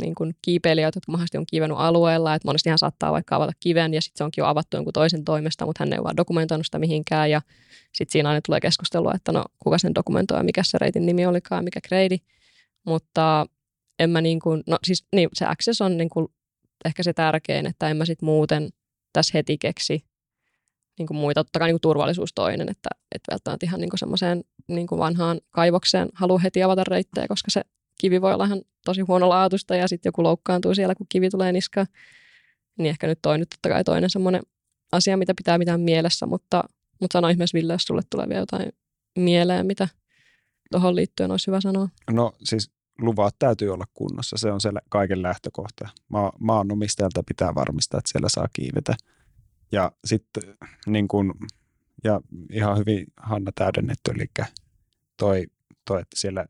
niin 0.00 0.14
kuin 0.14 0.36
kiipeilijöitä, 0.42 0.96
jotka 0.96 1.12
mahdollisesti 1.12 1.38
on 1.38 1.46
kivennyt 1.46 1.78
alueella, 1.78 2.34
että 2.34 2.48
monesti 2.48 2.68
hän 2.68 2.78
saattaa 2.78 3.12
vaikka 3.12 3.36
avata 3.36 3.52
kiven 3.60 3.94
ja 3.94 4.02
sitten 4.02 4.18
se 4.18 4.24
onkin 4.24 4.42
jo 4.42 4.46
avattu 4.46 4.76
jonkun 4.76 4.92
toisen 4.92 5.24
toimesta, 5.24 5.66
mutta 5.66 5.84
hän 5.84 5.92
ei 5.92 5.98
ole 5.98 6.04
vaan 6.04 6.16
dokumentoinut 6.16 6.66
sitä 6.66 6.78
mihinkään 6.78 7.30
ja 7.30 7.42
sitten 7.92 8.12
siinä 8.12 8.28
aina 8.28 8.40
tulee 8.46 8.60
keskustelua, 8.60 9.12
että 9.14 9.32
no 9.32 9.44
kuka 9.58 9.78
sen 9.78 9.94
dokumentoi 9.94 10.38
ja 10.38 10.44
mikä 10.44 10.62
se 10.64 10.78
reitin 10.78 11.06
nimi 11.06 11.26
olikaan, 11.26 11.64
mikä 11.64 11.80
grade, 11.88 12.16
mutta 12.86 13.46
en 13.98 14.10
mä 14.10 14.20
niin 14.20 14.40
kuin, 14.40 14.62
no 14.66 14.78
siis 14.84 15.06
niin, 15.14 15.28
se 15.34 15.46
access 15.46 15.80
on 15.80 15.96
niin 15.96 16.10
kuin 16.10 16.28
ehkä 16.84 17.02
se 17.02 17.12
tärkein, 17.12 17.66
että 17.66 17.88
en 17.88 17.96
mä 17.96 18.04
sitten 18.04 18.26
muuten 18.26 18.68
tässä 19.12 19.30
heti 19.34 19.58
keksi 19.58 20.04
niin 20.98 21.06
kuin 21.06 21.16
muita, 21.16 21.44
totta 21.44 21.58
kai 21.58 21.68
niin 21.68 21.74
kuin 21.74 21.80
turvallisuus 21.80 22.32
toinen, 22.34 22.68
että, 22.68 22.88
että 23.14 23.32
välttämättä 23.32 23.66
ihan 23.66 23.80
niin 23.80 23.90
kuin 23.90 23.98
semmoiseen 23.98 24.44
niin 24.68 24.86
kuin 24.86 24.98
vanhaan 24.98 25.40
kaivokseen 25.50 26.08
haluaa 26.14 26.38
heti 26.38 26.62
avata 26.62 26.84
reittejä, 26.84 27.28
koska 27.28 27.50
se 27.50 27.62
kivi 27.98 28.20
voi 28.20 28.34
olla 28.34 28.44
ihan 28.44 28.62
tosi 28.84 29.00
laatusta 29.08 29.76
ja 29.76 29.88
sitten 29.88 30.08
joku 30.08 30.22
loukkaantuu 30.22 30.74
siellä, 30.74 30.94
kun 30.94 31.06
kivi 31.08 31.30
tulee 31.30 31.52
niskaan. 31.52 31.86
Niin 32.78 32.90
ehkä 32.90 33.06
nyt 33.06 33.18
toi 33.22 33.38
nyt 33.38 33.50
totta 33.50 33.68
kai 33.68 33.84
toinen 33.84 34.10
semmoinen 34.10 34.42
asia, 34.92 35.16
mitä 35.16 35.34
pitää 35.36 35.58
mitään 35.58 35.80
mielessä, 35.80 36.26
mutta, 36.26 36.64
mutta 37.00 37.12
sano 37.12 37.28
ihmeessä 37.28 37.56
Ville, 37.58 37.72
jos 37.72 37.82
sulle 37.82 38.02
tulee 38.10 38.28
vielä 38.28 38.40
jotain 38.40 38.72
mieleen, 39.18 39.66
mitä 39.66 39.88
tuohon 40.70 40.96
liittyen 40.96 41.30
olisi 41.30 41.46
hyvä 41.46 41.60
sanoa. 41.60 41.88
No 42.10 42.32
siis 42.44 42.70
luvat 42.98 43.34
täytyy 43.38 43.70
olla 43.70 43.84
kunnossa, 43.94 44.36
se 44.36 44.52
on 44.52 44.60
se 44.60 44.70
kaiken 44.88 45.22
lähtökohta. 45.22 45.88
Ma- 46.08 46.32
maanomistajalta 46.38 47.22
pitää 47.28 47.54
varmistaa, 47.54 47.98
että 47.98 48.10
siellä 48.10 48.28
saa 48.28 48.48
kiivetä. 48.52 48.96
Ja 49.72 49.92
sitten 50.04 50.42
niin 50.86 51.08
kun, 51.08 51.34
ja 52.04 52.20
ihan 52.50 52.78
hyvin 52.78 53.06
Hanna 53.16 53.52
täydennetty, 53.54 54.10
eli 54.10 54.46
toi, 55.16 55.46
toi, 55.84 56.00
että 56.00 56.20
siellä 56.20 56.46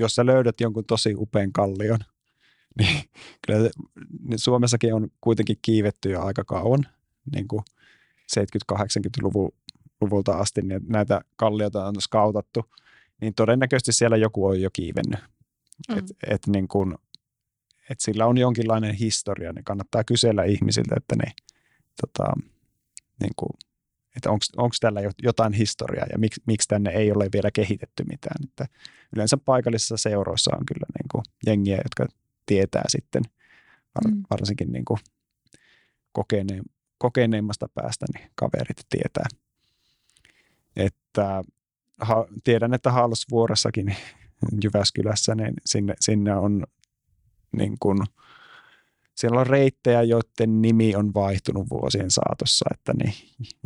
jos 0.00 0.14
sä 0.14 0.26
löydät 0.26 0.60
jonkun 0.60 0.84
tosi 0.84 1.14
upean 1.16 1.52
kallion, 1.52 1.98
niin 2.78 3.02
kyllä 3.46 3.70
niin 4.28 4.38
Suomessakin 4.38 4.94
on 4.94 5.08
kuitenkin 5.20 5.56
kiivetty 5.62 6.10
jo 6.10 6.22
aika 6.22 6.44
kauan, 6.44 6.86
niin 7.34 7.48
kuin 7.48 7.62
70-80-luvulta 8.38 10.32
asti, 10.32 10.62
niin 10.62 10.80
näitä 10.88 11.20
kallioita 11.36 11.86
on 11.86 11.94
skautattu, 12.00 12.64
niin 13.20 13.34
todennäköisesti 13.34 13.92
siellä 13.92 14.16
joku 14.16 14.46
on 14.46 14.60
jo 14.60 14.70
kiivennyt. 14.72 15.20
Mm. 15.88 15.98
Et, 15.98 16.04
et 16.26 16.46
niin 16.46 16.68
kuin, 16.68 16.94
et 17.90 18.00
sillä 18.00 18.26
on 18.26 18.38
jonkinlainen 18.38 18.94
historia, 18.94 19.52
niin 19.52 19.64
kannattaa 19.64 20.04
kysellä 20.04 20.44
ihmisiltä, 20.44 20.94
että 20.96 21.16
ne 21.16 21.32
tota, 22.00 22.32
niin 23.20 23.32
kuin, 23.36 23.50
että 24.16 24.30
onko 24.30 24.74
tällä 24.80 25.00
jotain 25.22 25.52
historiaa 25.52 26.06
ja 26.12 26.18
miksi, 26.18 26.42
miksi 26.46 26.68
tänne 26.68 26.90
ei 26.90 27.12
ole 27.12 27.28
vielä 27.32 27.50
kehitetty 27.50 28.04
mitään. 28.04 28.44
Että 28.44 28.66
yleensä 29.16 29.36
paikallisissa 29.36 29.96
seuroissa 29.96 30.56
on 30.56 30.66
kyllä 30.66 30.86
niin 30.98 31.08
kuin 31.10 31.24
jengiä, 31.46 31.80
jotka 31.84 32.06
tietää 32.46 32.84
sitten 32.88 33.22
var, 33.94 34.14
mm. 34.14 34.22
varsinkin 34.30 34.72
niin 34.72 34.84
kuin 34.84 35.00
kokeneen, 36.12 36.62
kokeneimmasta 36.98 37.66
päästä, 37.74 38.06
niin 38.14 38.30
kaverit 38.34 38.86
tietää. 38.90 39.26
Että 40.76 41.42
ha, 42.00 42.26
tiedän, 42.44 42.74
että 42.74 42.92
Haalosvuoressakin 42.92 43.96
Jyväskylässä, 44.64 45.34
niin 45.34 45.54
sinne, 45.66 45.94
sinne 46.00 46.36
on 46.36 46.66
niin 47.52 47.76
kuin– 47.80 47.98
siellä 49.20 49.40
on 49.40 49.46
reittejä, 49.46 50.02
joiden 50.02 50.62
nimi 50.62 50.96
on 50.96 51.14
vaihtunut 51.14 51.70
vuosien 51.70 52.10
saatossa, 52.10 52.64
että 52.74 52.92
niin, 53.02 53.14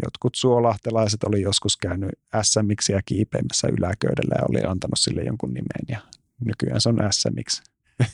jotkut 0.05 0.35
suolahtelaiset 0.35 1.25
oli 1.25 1.43
joskus 1.43 1.77
käynyt 1.77 2.11
SMX 2.43 2.89
ja 2.89 3.01
kiipeämässä 3.05 3.69
yläköydellä 3.79 4.35
ja 4.39 4.47
oli 4.51 4.61
antanut 4.61 4.99
sille 4.99 5.23
jonkun 5.23 5.55
nimen 5.55 5.85
ja 5.89 5.99
nykyään 6.45 6.81
se 6.81 6.89
on 6.89 6.99
SMX. 7.11 7.63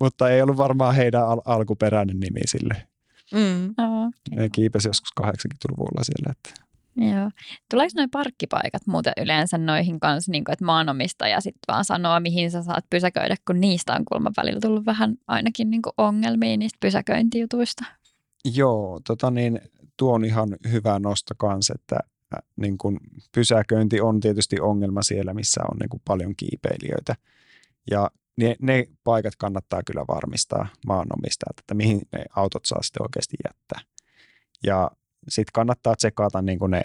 Mutta 0.00 0.30
ei 0.30 0.42
ollut 0.42 0.56
varmaan 0.56 0.94
heidän 0.94 1.26
al- 1.26 1.42
alkuperäinen 1.44 2.20
nimi 2.20 2.40
sille. 2.46 2.86
Mm. 3.32 3.74
Oh, 3.84 4.10
okay. 4.32 4.48
kiipesi 4.52 4.88
joskus 4.88 5.10
80-luvulla 5.20 6.04
siellä. 6.04 6.32
Että 6.32 6.65
Joo. 6.96 7.30
Tuleeko 7.70 7.92
noin 7.96 8.10
parkkipaikat 8.10 8.86
muuten 8.86 9.12
yleensä 9.16 9.58
noihin 9.58 10.00
kanssa, 10.00 10.32
niin 10.32 10.44
kuin, 10.44 10.52
että 10.52 10.64
maanomistaja 10.64 11.40
sitten 11.40 11.60
vaan 11.68 11.84
sanoo, 11.84 12.20
mihin 12.20 12.50
sä 12.50 12.62
saat 12.62 12.84
pysäköidä, 12.90 13.36
kun 13.46 13.60
niistä 13.60 13.92
on 13.94 14.04
kulman 14.12 14.32
välillä 14.36 14.60
tullut 14.60 14.86
vähän 14.86 15.16
ainakin 15.26 15.70
niin 15.70 15.82
ongelmia 15.98 16.56
niistä 16.56 16.78
pysäköintijutuista? 16.80 17.84
Joo, 18.54 19.00
tota 19.06 19.30
niin, 19.30 19.60
tuo 19.96 20.14
on 20.14 20.24
ihan 20.24 20.56
hyvä 20.70 20.98
nosto 20.98 21.34
kanssa, 21.38 21.74
että 21.74 21.98
niin 22.56 22.78
kuin 22.78 22.98
pysäköinti 23.34 24.00
on 24.00 24.20
tietysti 24.20 24.60
ongelma 24.60 25.02
siellä, 25.02 25.34
missä 25.34 25.60
on 25.70 25.76
niin 25.78 25.88
kuin 25.88 26.02
paljon 26.04 26.36
kiipeilijöitä. 26.36 27.14
Ja 27.90 28.10
ne, 28.36 28.56
ne 28.62 28.86
paikat 29.04 29.36
kannattaa 29.38 29.82
kyllä 29.86 30.04
varmistaa 30.08 30.68
maanomistajat, 30.86 31.58
että 31.58 31.74
mihin 31.74 32.00
ne 32.12 32.24
autot 32.36 32.64
saa 32.64 32.82
sitten 32.82 33.02
oikeasti 33.02 33.36
jättää. 33.44 33.80
Ja 34.64 34.90
sitten 35.28 35.52
kannattaa 35.52 35.96
tsekata 35.96 36.42
niin 36.42 36.58
kuin 36.58 36.70
ne 36.70 36.82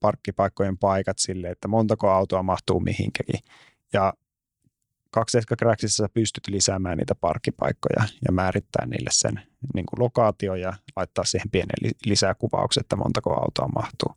parkkipaikkojen 0.00 0.78
paikat 0.78 1.18
sille, 1.18 1.50
että 1.50 1.68
montako 1.68 2.10
autoa 2.10 2.42
mahtuu 2.42 2.80
mihinkäkin. 2.80 3.40
Ja 3.92 4.12
kaksi 5.10 5.38
Cracksissa 5.58 6.08
pystyt 6.14 6.48
lisäämään 6.48 6.98
niitä 6.98 7.14
parkkipaikkoja 7.14 8.04
ja 8.26 8.32
määrittää 8.32 8.86
niille 8.86 9.10
sen 9.12 9.42
niin 9.74 9.86
kuin 9.86 10.00
lokaatio 10.00 10.54
ja 10.54 10.72
laittaa 10.96 11.24
siihen 11.24 11.50
pienen 11.50 11.92
lisäkuvauksen, 12.06 12.80
että 12.80 12.96
montako 12.96 13.34
autoa 13.34 13.68
mahtuu. 13.68 14.14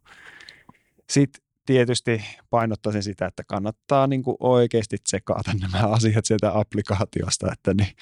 Sitten 1.10 1.44
tietysti 1.66 2.22
painottaisin 2.50 3.04
sitä, 3.04 3.26
että 3.26 3.44
kannattaa 3.48 4.08
niin 4.08 4.24
kuin 4.24 4.38
oikeasti 4.40 4.98
tsekata 5.04 5.52
nämä 5.62 5.88
asiat 5.88 6.26
sieltä 6.26 6.60
applikaatiosta, 6.60 7.52
että 7.52 7.74
niin 7.74 7.96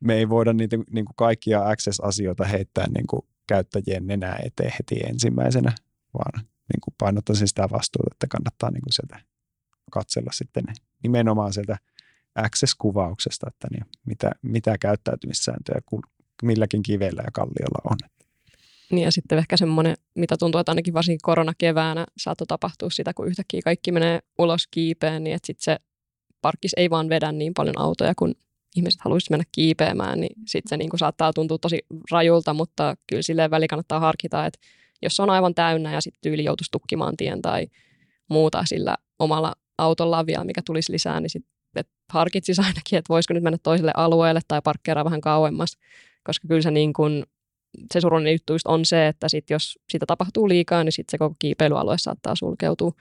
me 0.00 0.14
ei 0.14 0.28
voida 0.28 0.52
niitä 0.52 0.76
niin 0.76 1.04
kuin 1.04 1.16
kaikkia 1.16 1.68
access-asioita 1.68 2.44
heittää 2.44 2.86
niin 2.94 3.06
kuin 3.06 3.22
käyttäjien 3.50 4.06
nenää 4.06 4.38
eteen 4.44 4.72
heti 4.78 5.00
ensimmäisenä, 5.10 5.72
vaan 6.14 6.44
niin 6.44 6.80
kuin 6.84 6.94
painottaisin 6.98 7.48
sitä 7.48 7.62
vastuuta, 7.62 8.10
että 8.12 8.26
kannattaa 8.26 8.70
niin 8.70 8.82
kuin 8.82 8.92
sieltä 8.92 9.20
katsella 9.90 10.32
sitten 10.32 10.64
nimenomaan 11.02 11.52
sieltä 11.52 11.76
access-kuvauksesta, 12.34 13.46
että 13.48 13.68
niin 13.70 13.84
mitä, 14.06 14.30
mitä 14.42 14.78
käyttäytymissääntöjä 14.78 15.80
milläkin 16.42 16.82
kivellä 16.82 17.22
ja 17.24 17.30
kalliolla 17.32 17.90
on. 17.90 17.96
Niin 18.90 19.04
ja 19.04 19.12
sitten 19.12 19.38
ehkä 19.38 19.56
semmoinen, 19.56 19.96
mitä 20.14 20.36
tuntuu, 20.36 20.58
että 20.58 20.72
ainakin 20.72 20.94
varsinkin 20.94 21.20
koronakeväänä 21.22 22.06
saattoi 22.16 22.46
tapahtua 22.46 22.90
sitä, 22.90 23.14
kun 23.14 23.26
yhtäkkiä 23.26 23.60
kaikki 23.64 23.92
menee 23.92 24.20
ulos 24.38 24.66
kiipeen, 24.70 25.24
niin 25.24 25.36
että 25.36 25.46
sitten 25.46 25.64
se 25.64 25.76
parkkis 26.42 26.72
ei 26.76 26.90
vaan 26.90 27.08
vedä 27.08 27.32
niin 27.32 27.54
paljon 27.54 27.78
autoja 27.78 28.14
kuin 28.14 28.34
ihmiset 28.76 29.00
haluaisivat 29.00 29.30
mennä 29.30 29.44
kiipeämään, 29.52 30.20
niin 30.20 30.36
sitten 30.46 30.68
se 30.68 30.76
niin 30.76 30.90
kuin 30.90 31.00
saattaa 31.00 31.32
tuntua 31.32 31.58
tosi 31.58 31.78
rajulta, 32.10 32.54
mutta 32.54 32.94
kyllä 33.06 33.22
silleen 33.22 33.50
väli 33.50 33.68
kannattaa 33.68 34.00
harkita, 34.00 34.46
että 34.46 34.58
jos 35.02 35.20
on 35.20 35.30
aivan 35.30 35.54
täynnä 35.54 35.92
ja 35.92 36.00
sitten 36.00 36.20
tyyli 36.22 36.44
joutuisi 36.44 36.70
tukkimaan 36.70 37.16
tien 37.16 37.42
tai 37.42 37.66
muuta 38.28 38.62
sillä 38.64 38.96
omalla 39.18 39.52
autollaan 39.78 40.26
vielä, 40.26 40.44
mikä 40.44 40.60
tulisi 40.64 40.92
lisää, 40.92 41.20
niin 41.20 41.30
sitten 41.30 41.50
harkitsisi 42.10 42.60
ainakin, 42.60 42.98
että 42.98 43.08
voisiko 43.08 43.34
nyt 43.34 43.42
mennä 43.42 43.58
toiselle 43.62 43.92
alueelle 43.96 44.40
tai 44.48 44.60
parkkeeraa 44.64 45.04
vähän 45.04 45.20
kauemmas, 45.20 45.76
koska 46.24 46.48
kyllä 46.48 46.62
se, 46.62 46.70
niin 46.70 46.92
kuin, 46.92 47.24
se 47.92 48.00
surullinen 48.00 48.32
juttu 48.32 48.52
on 48.64 48.84
se, 48.84 49.08
että 49.08 49.28
sit 49.28 49.50
jos 49.50 49.78
sitä 49.88 50.06
tapahtuu 50.06 50.48
liikaa, 50.48 50.84
niin 50.84 50.92
sitten 50.92 51.10
se 51.10 51.18
koko 51.18 51.34
kiipeilyalue 51.38 51.98
saattaa 51.98 52.34
sulkeutua. 52.34 52.92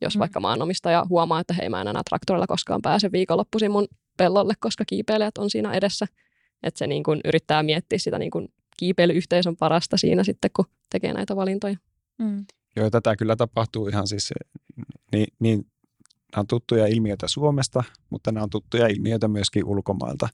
Jos 0.00 0.16
mm. 0.16 0.18
vaikka 0.18 0.40
maanomistaja 0.40 1.06
huomaa, 1.08 1.40
että 1.40 1.54
hei 1.54 1.68
mä 1.68 1.80
en 1.80 1.88
enää 1.88 2.02
traktorilla 2.08 2.46
koskaan 2.46 2.82
pääse 2.82 3.12
viikonloppuisin 3.12 3.70
mun 3.70 3.86
pellolle, 4.16 4.54
koska 4.60 4.84
kiipeilijät 4.84 5.38
on 5.38 5.50
siinä 5.50 5.72
edessä. 5.72 6.06
Että 6.62 6.78
se 6.78 6.86
niin 6.86 7.02
kuin 7.02 7.20
yrittää 7.24 7.62
miettiä 7.62 7.98
sitä 7.98 8.18
niin 8.18 8.30
kuin 8.30 8.48
kiipeilyyhteisön 8.76 9.56
parasta 9.56 9.96
siinä 9.96 10.24
sitten, 10.24 10.50
kun 10.56 10.64
tekee 10.90 11.12
näitä 11.12 11.36
valintoja. 11.36 11.76
Mm. 12.18 12.44
Joo, 12.76 12.90
tätä 12.90 13.16
kyllä 13.16 13.36
tapahtuu 13.36 13.88
ihan 13.88 14.06
siis, 14.06 14.32
niin, 15.12 15.26
niin 15.38 15.58
nämä 15.58 16.40
on 16.40 16.46
tuttuja 16.46 16.86
ilmiöitä 16.86 17.28
Suomesta, 17.28 17.84
mutta 18.10 18.32
nämä 18.32 18.44
on 18.44 18.50
tuttuja 18.50 18.86
ilmiöitä 18.86 19.28
myöskin 19.28 19.64
ulkomailta. 19.64 20.28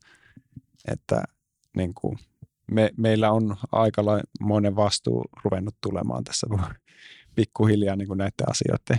Että 0.88 1.22
niin 1.76 1.94
kuin, 1.94 2.18
me, 2.70 2.90
meillä 2.96 3.32
on 3.32 3.56
aikamoinen 3.72 4.76
vastuu 4.76 5.24
ruvennut 5.44 5.74
tulemaan 5.80 6.24
tässä 6.24 6.46
pikkuhiljaa 7.36 7.96
niin 7.96 8.08
kuin 8.08 8.18
näiden 8.18 8.50
asioiden 8.50 8.98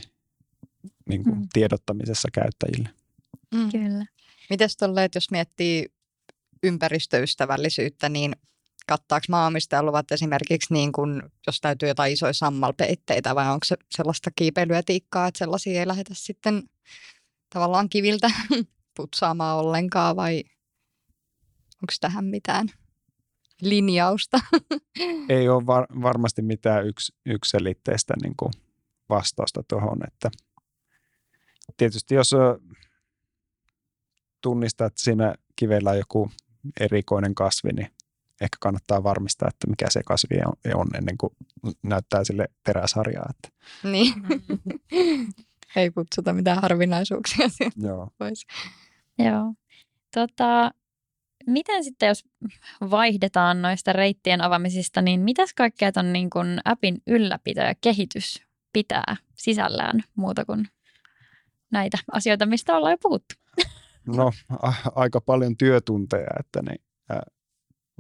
niin 1.10 1.24
kuin 1.24 1.38
mm. 1.38 1.48
tiedottamisessa 1.54 2.28
käyttäjille. 2.34 2.90
Mm. 3.56 3.72
Kyllä. 3.72 4.06
Mites 4.54 4.78
tolleet, 4.78 5.16
jos 5.16 5.32
miettii 5.32 5.86
ympäristöystävällisyyttä, 6.64 8.10
niin 8.10 8.36
kattaako 8.88 9.26
maamistajaluvat 9.30 10.12
esimerkiksi, 10.12 10.74
niin 10.74 10.92
kun, 10.92 11.32
jos 11.48 11.62
täytyy 11.62 11.90
jotain 11.90 12.14
isoja 12.14 12.34
sammalpeitteitä 12.34 13.36
vai 13.36 13.52
onko 13.52 13.64
se 13.66 13.76
sellaista 13.92 14.32
kiipeilyetiikkaa, 14.36 15.28
että 15.28 15.38
sellaisia 15.38 15.80
ei 15.80 15.88
lähdetä 15.88 16.14
sitten 16.14 16.64
tavallaan 17.50 17.90
kiviltä 17.90 18.32
putsaamaan 18.98 19.58
ollenkaan 19.58 20.16
vai 20.16 20.44
onko 21.76 21.94
tähän 22.02 22.26
mitään 22.26 22.68
linjausta? 23.62 24.40
Ei 25.30 25.50
ole 25.50 25.66
var- 25.66 26.02
varmasti 26.02 26.42
mitään 26.42 26.86
yks- 26.86 27.14
yksilitteistä 27.26 28.14
niin 28.24 28.34
kuin 28.38 28.52
vastausta 29.10 29.64
tuohon, 29.68 29.98
että 30.08 30.32
tietysti 31.78 32.16
jos 32.16 32.32
tunnistaa, 34.44 34.88
että 34.88 35.02
siinä 35.02 35.36
kivellä 35.56 35.92
on 35.92 35.98
joku 35.98 36.32
erikoinen 36.80 37.36
kasvi, 37.36 37.70
niin 37.74 37.88
ehkä 38.42 38.58
kannattaa 38.60 39.04
varmistaa, 39.04 39.50
että 39.50 39.68
mikä 39.68 39.86
se 39.90 40.02
kasvi 40.06 40.36
on, 40.46 40.82
on 40.82 40.88
ennen 40.96 41.18
kuin 41.18 41.34
näyttää 41.84 42.24
sille 42.24 42.48
teräsarjaa. 42.64 43.30
Että. 43.30 43.50
Niin. 43.84 44.14
Ei 45.76 45.92
kutsuta 45.92 46.34
mitään 46.34 46.62
harvinaisuuksia 46.62 47.48
Joo. 47.78 48.10
pois. 48.18 48.46
Joo. 49.20 49.54
Tota, 50.14 50.72
miten 51.48 51.84
sitten, 51.84 52.08
jos 52.08 52.24
vaihdetaan 52.90 53.62
noista 53.62 53.94
reittien 53.94 54.42
avaamisista, 54.42 55.02
niin 55.02 55.20
mitäs 55.20 55.54
kaikkea 55.54 55.92
ton 55.92 56.14
niin 56.14 56.30
kun 56.30 56.60
appin 56.66 56.98
ylläpito 57.08 57.62
ja 57.62 57.76
kehitys 57.82 58.44
pitää 58.74 59.18
sisällään 59.36 60.04
muuta 60.16 60.46
kuin 60.46 60.68
näitä 61.72 61.98
asioita, 62.12 62.46
mistä 62.46 62.76
ollaan 62.76 62.94
jo 62.94 62.98
puhuttu? 62.98 63.36
No, 64.08 64.32
a- 64.62 64.92
aika 64.96 65.22
paljon 65.22 65.58
työtunteja, 65.58 66.28
että 66.40 66.62
niin, 66.62 66.82
äh, 67.12 67.22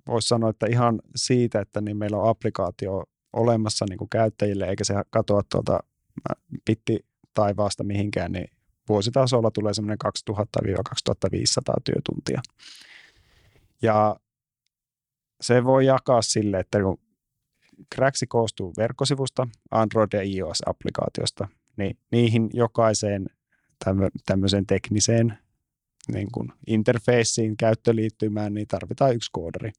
voisi 0.07 0.27
sanoa, 0.27 0.49
että 0.49 0.65
ihan 0.65 1.01
siitä, 1.15 1.59
että 1.61 1.81
niin 1.81 1.97
meillä 1.97 2.17
on 2.17 2.29
applikaatio 2.29 3.03
olemassa 3.33 3.85
niin 3.89 3.97
kuin 3.97 4.09
käyttäjille, 4.09 4.65
eikä 4.65 4.83
se 4.83 4.93
katoa 5.09 5.41
tuolta 5.51 5.79
pitti 6.65 7.05
taivaasta 7.33 7.83
mihinkään, 7.83 8.31
niin 8.31 8.47
vuositasolla 8.89 9.51
tulee 9.51 9.73
semmoinen 9.73 9.97
2000-2500 10.29 11.73
työtuntia. 11.83 12.41
Ja 13.81 14.15
se 15.41 15.63
voi 15.63 15.85
jakaa 15.85 16.21
sille, 16.21 16.59
että 16.59 16.81
kun 16.81 16.97
Craxi 17.95 18.27
koostuu 18.27 18.73
verkkosivusta, 18.77 19.47
Android- 19.71 20.13
ja 20.17 20.21
iOS-applikaatiosta, 20.21 21.47
niin 21.77 21.97
niihin 22.11 22.49
jokaiseen 22.53 23.25
tämmöiseen 24.25 24.65
tekniseen 24.65 25.37
niin 26.07 26.31
kuin 26.31 26.49
interfaceen 26.67 27.57
käyttöliittymään, 27.57 28.53
niin 28.53 28.67
tarvitaan 28.67 29.15
yksi 29.15 29.29
koodari, 29.31 29.71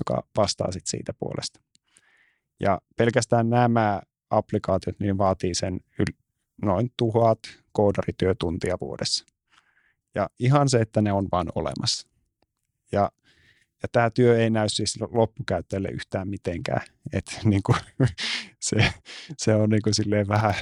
joka 0.00 0.26
vastaa 0.36 0.72
sit 0.72 0.86
siitä 0.86 1.12
puolesta. 1.12 1.60
Ja 2.60 2.80
pelkästään 2.96 3.50
nämä 3.50 4.02
applikaatiot 4.30 5.00
niin 5.00 5.18
vaatii 5.18 5.54
sen 5.54 5.80
yl- 6.02 6.16
noin 6.62 6.92
tuhat 6.96 7.38
koodarityötuntia 7.72 8.76
vuodessa. 8.80 9.24
Ja 10.14 10.30
ihan 10.38 10.68
se, 10.68 10.78
että 10.78 11.02
ne 11.02 11.12
on 11.12 11.28
vain 11.32 11.48
olemassa. 11.54 12.08
Ja, 12.92 13.10
ja 13.82 13.88
tämä 13.92 14.10
työ 14.10 14.38
ei 14.38 14.50
näy 14.50 14.68
siis 14.68 14.98
loppukäyttäjälle 15.10 15.88
yhtään 15.88 16.28
mitenkään. 16.28 16.82
Et, 17.12 17.40
niin 17.44 17.62
kuin, 17.62 17.78
se, 18.60 18.92
se 19.38 19.54
on 19.54 19.70
niin 19.70 19.82
kuin 19.82 19.94
silleen 19.94 20.28
vähän, 20.28 20.54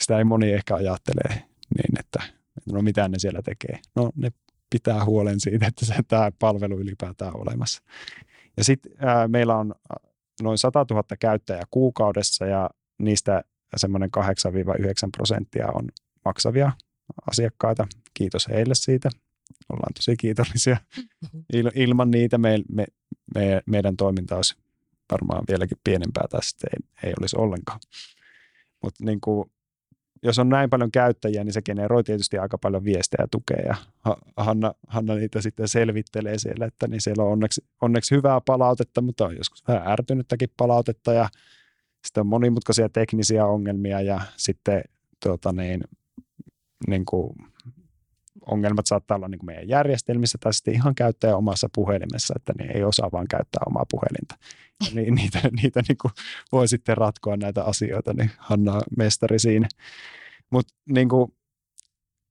sitä 0.00 0.18
ei 0.18 0.24
moni 0.24 0.52
ehkä 0.52 0.74
ajattelee 0.74 1.34
niin, 1.76 1.98
että 1.98 2.39
no 2.72 2.82
mitä 2.82 3.08
ne 3.08 3.18
siellä 3.18 3.42
tekee. 3.42 3.78
No 3.96 4.10
ne 4.16 4.32
pitää 4.70 5.04
huolen 5.04 5.40
siitä, 5.40 5.66
että 5.66 5.86
se, 5.86 5.94
tämä 6.08 6.32
palvelu 6.38 6.80
ylipäätään 6.80 7.34
on 7.34 7.42
olemassa. 7.42 7.82
Ja 8.56 8.64
sitten 8.64 8.92
meillä 9.28 9.56
on 9.56 9.74
noin 10.42 10.58
100 10.58 10.86
000 10.90 11.04
käyttäjää 11.20 11.64
kuukaudessa 11.70 12.46
ja 12.46 12.70
niistä 12.98 13.44
semmoinen 13.76 14.10
8-9 14.18 14.22
prosenttia 15.16 15.66
on 15.74 15.88
maksavia 16.24 16.72
asiakkaita. 17.30 17.86
Kiitos 18.14 18.48
heille 18.48 18.74
siitä. 18.74 19.10
Ollaan 19.72 19.94
tosi 19.94 20.16
kiitollisia. 20.16 20.76
Il, 21.54 21.70
ilman 21.74 22.10
niitä 22.10 22.38
me, 22.38 22.58
me, 22.72 22.86
me, 23.34 23.62
meidän 23.66 23.96
toiminta 23.96 24.36
olisi 24.36 24.56
varmaan 25.12 25.44
vieläkin 25.48 25.78
pienempää 25.84 26.24
tai 26.30 26.42
sitten 26.42 26.70
ei, 26.72 27.08
ei 27.08 27.14
olisi 27.20 27.36
ollenkaan. 27.36 27.80
Mutta 28.82 29.04
niin 29.04 29.20
kuin 29.20 29.50
jos 30.22 30.38
on 30.38 30.48
näin 30.48 30.70
paljon 30.70 30.90
käyttäjiä, 30.90 31.44
niin 31.44 31.52
se 31.52 31.62
generoi 31.62 32.04
tietysti 32.04 32.38
aika 32.38 32.58
paljon 32.58 32.84
viestejä 32.84 33.22
ja 33.22 33.28
tukea. 33.30 33.62
Ja 33.66 33.76
Hanna, 34.36 34.74
Hanna 34.86 35.14
niitä 35.14 35.40
sitten 35.40 35.68
selvittelee 35.68 36.38
siellä, 36.38 36.66
että 36.66 36.88
niin 36.88 37.00
siellä 37.00 37.24
on 37.24 37.32
onneksi, 37.32 37.64
onneksi 37.80 38.14
hyvää 38.14 38.40
palautetta, 38.40 39.00
mutta 39.00 39.26
on 39.26 39.36
joskus 39.36 39.68
vähän 39.68 39.88
ärtynyttäkin 39.88 40.48
palautetta 40.56 41.12
ja 41.12 41.28
sitten 42.06 42.20
on 42.20 42.26
monimutkaisia 42.26 42.88
teknisiä 42.88 43.46
ongelmia 43.46 44.00
ja 44.00 44.20
sitten 44.36 44.82
tuota 45.22 45.52
niin, 45.52 45.80
niin 46.88 47.04
kuin 47.04 47.32
ongelmat 48.46 48.86
saattaa 48.86 49.16
olla 49.16 49.28
niin 49.28 49.38
kuin 49.38 49.46
meidän 49.46 49.68
järjestelmissä 49.68 50.38
tai 50.40 50.54
sitten 50.54 50.74
ihan 50.74 50.94
käyttäjä 50.94 51.36
omassa 51.36 51.68
puhelimessa, 51.74 52.34
että 52.36 52.52
ne 52.58 52.72
ei 52.74 52.84
osaa 52.84 53.12
vaan 53.12 53.28
käyttää 53.28 53.62
omaa 53.66 53.84
puhelinta. 53.90 54.34
Ja 54.80 54.90
ni, 54.94 55.10
niitä 55.10 55.40
niitä 55.62 55.82
niin 55.88 55.98
kuin 55.98 56.12
voi 56.52 56.68
sitten 56.68 56.96
ratkoa 56.96 57.36
näitä 57.36 57.64
asioita, 57.64 58.12
niin 58.12 58.30
Hanna 58.38 58.72
on 58.72 58.82
mestari 58.96 59.38
siinä. 59.38 59.68
Mutta 60.50 60.74
niin 60.88 61.08
kuin, 61.08 61.32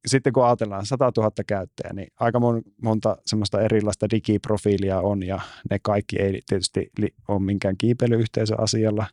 sitten 0.07 0.33
kun 0.33 0.45
ajatellaan 0.45 0.85
100 0.85 1.11
000 1.17 1.31
käyttäjää, 1.47 1.93
niin 1.93 2.07
aika 2.19 2.39
monta 2.81 3.17
semmoista 3.25 3.61
erilaista 3.61 4.09
digiprofiilia 4.09 4.99
on 4.99 5.23
ja 5.23 5.39
ne 5.69 5.79
kaikki 5.81 6.21
ei 6.21 6.41
tietysti 6.47 6.91
ole 7.27 7.39
minkään 7.39 7.77
kiipeilyyhteisön 7.77 8.59
asialla, 8.59 9.05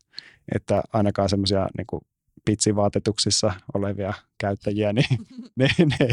että 0.54 0.82
ainakaan 0.92 1.28
semmoisia 1.28 1.68
niin 1.78 2.02
pitsivaatetuksissa 2.44 3.52
olevia 3.74 4.14
käyttäjiä, 4.38 4.92
niin 4.92 5.06
ne, 5.56 5.68
ne 5.78 6.08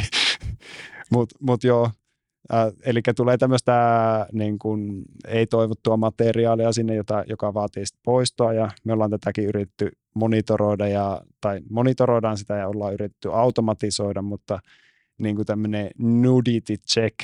mutta 1.09 1.35
mut 1.39 1.63
joo, 1.63 1.91
äh, 2.53 2.67
eli 2.85 3.01
tulee 3.15 3.37
tämmöistä 3.37 3.73
niin 4.31 4.59
kuin, 4.59 5.01
ei-toivottua 5.27 5.97
materiaalia 5.97 6.71
sinne, 6.71 6.95
jota, 6.95 7.23
joka 7.27 7.53
vaatii 7.53 7.83
poistoa 8.03 8.53
ja 8.53 8.69
me 8.83 8.93
ollaan 8.93 9.11
tätäkin 9.11 9.45
yritetty 9.45 9.91
monitoroida 10.15 10.87
ja, 10.87 11.21
tai 11.41 11.59
monitoroidaan 11.69 12.37
sitä 12.37 12.57
ja 12.57 12.67
ollaan 12.67 12.93
yritetty 12.93 13.33
automatisoida, 13.33 14.21
mutta 14.21 14.59
niin 15.17 15.35
kuin 15.35 15.45
tämmöinen 15.45 15.89
nudity 15.97 16.75
check 16.93 17.15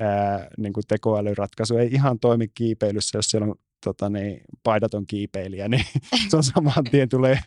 ää, 0.00 0.48
niin 0.58 0.72
kuin 0.72 0.84
tekoälyratkaisu 0.88 1.76
ei 1.76 1.88
ihan 1.92 2.18
toimi 2.18 2.48
kiipeilyssä, 2.48 3.18
jos 3.18 3.26
siellä 3.26 3.46
on 3.46 3.54
tota, 3.84 4.08
niin, 4.08 4.40
paidaton 4.62 5.06
kiipeilijä, 5.06 5.68
niin 5.68 5.84
se 6.28 6.36
on 6.36 6.42
saman 6.42 6.84
tien 6.90 7.08
tulee 7.08 7.38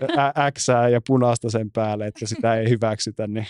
X 0.52 0.66
ja 0.68 1.00
punaista 1.06 1.50
sen 1.50 1.70
päälle, 1.70 2.06
että 2.06 2.26
sitä 2.26 2.54
ei 2.54 2.68
hyväksytä, 2.68 3.26
niin 3.26 3.46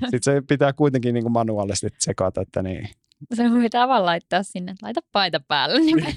sitten 0.00 0.22
se 0.22 0.42
pitää 0.48 0.72
kuitenkin 0.72 1.14
niin 1.14 1.24
kuin 1.24 1.32
manuaalisesti 1.32 1.90
tsekata, 1.98 2.40
että 2.40 2.62
niin. 2.62 2.88
Se 3.34 3.42
pitää 3.62 3.88
vaan 3.88 4.06
laittaa 4.06 4.42
sinne, 4.42 4.72
että 4.72 4.86
laita 4.86 5.00
paita 5.12 5.40
päälle, 5.48 5.80
niin 5.80 6.04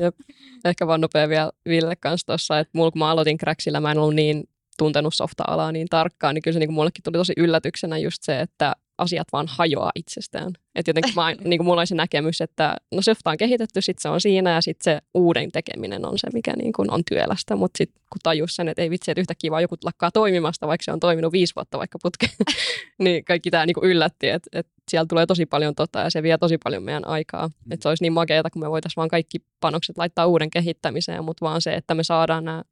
Jep. 0.00 0.16
Ehkä 0.64 0.86
vaan 0.86 1.00
nopea 1.00 1.28
vielä 1.28 1.52
Ville 1.68 1.96
kanssa 1.96 2.26
tuossa, 2.26 2.58
että 2.58 2.70
mulla 2.74 2.90
kun 2.90 2.98
mä 2.98 3.10
aloitin 3.10 3.38
Cracksillä, 3.38 3.80
mä 3.80 3.90
en 3.90 3.98
ollut 3.98 4.14
niin 4.14 4.44
tuntenut 4.78 5.14
softa-alaa 5.14 5.72
niin 5.72 5.86
tarkkaan, 5.90 6.34
niin 6.34 6.42
kyllä 6.42 6.52
se 6.52 6.58
niin 6.58 6.68
kuin 6.68 6.74
mullekin 6.74 7.02
tuli 7.02 7.16
tosi 7.16 7.32
yllätyksenä 7.36 7.98
just 7.98 8.22
se, 8.22 8.40
että 8.40 8.76
asiat 8.98 9.28
vaan 9.32 9.46
hajoaa 9.48 9.90
itsestään. 9.94 10.52
Että 10.74 10.88
jotenkin 10.88 11.14
mä, 11.14 11.32
niin 11.44 11.58
kuin 11.58 11.66
mulla 11.66 11.80
oli 11.80 11.86
se 11.86 11.94
näkemys, 11.94 12.40
että 12.40 12.76
no 12.92 13.02
softa 13.02 13.30
on 13.30 13.36
kehitetty, 13.36 13.80
sitten 13.80 14.02
se 14.02 14.08
on 14.08 14.20
siinä 14.20 14.50
ja 14.50 14.60
sitten 14.60 14.84
se 14.84 15.06
uuden 15.14 15.52
tekeminen 15.52 16.06
on 16.06 16.18
se, 16.18 16.26
mikä 16.32 16.52
niin 16.56 16.72
kuin 16.72 16.90
on 16.90 17.02
työlästä. 17.08 17.56
Mutta 17.56 17.78
sitten 17.78 18.02
kun 18.12 18.20
tajus 18.22 18.56
sen, 18.56 18.68
että 18.68 18.82
ei 18.82 18.90
vitsi, 18.90 19.10
että 19.10 19.20
yhtäkkiä 19.20 19.50
vaan 19.50 19.62
joku 19.62 19.76
lakkaa 19.84 20.10
toimimasta, 20.10 20.66
vaikka 20.66 20.84
se 20.84 20.92
on 20.92 21.00
toiminut 21.00 21.32
viisi 21.32 21.54
vuotta 21.56 21.78
vaikka 21.78 21.98
putke, 22.02 22.26
niin 23.04 23.24
kaikki 23.24 23.50
tämä 23.50 23.66
niin 23.66 23.74
kuin 23.74 23.90
yllätti, 23.90 24.28
että, 24.28 24.50
että 24.52 24.72
siellä 24.90 25.06
tulee 25.08 25.26
tosi 25.26 25.46
paljon 25.46 25.74
tota 25.74 25.98
ja 25.98 26.10
se 26.10 26.22
vie 26.22 26.38
tosi 26.38 26.58
paljon 26.64 26.82
meidän 26.82 27.06
aikaa. 27.06 27.48
Mm. 27.48 27.72
Että 27.72 27.82
se 27.82 27.88
olisi 27.88 28.04
niin 28.04 28.12
makeata, 28.12 28.50
kun 28.50 28.62
me 28.62 28.70
voitaisiin 28.70 28.96
vaan 28.96 29.08
kaikki 29.08 29.38
panokset 29.60 29.98
laittaa 29.98 30.26
uuden 30.26 30.50
kehittämiseen, 30.50 31.24
mutta 31.24 31.46
vaan 31.46 31.62
se, 31.62 31.74
että 31.74 31.94
me 31.94 32.04
saadaan 32.04 32.44
nämä 32.44 32.62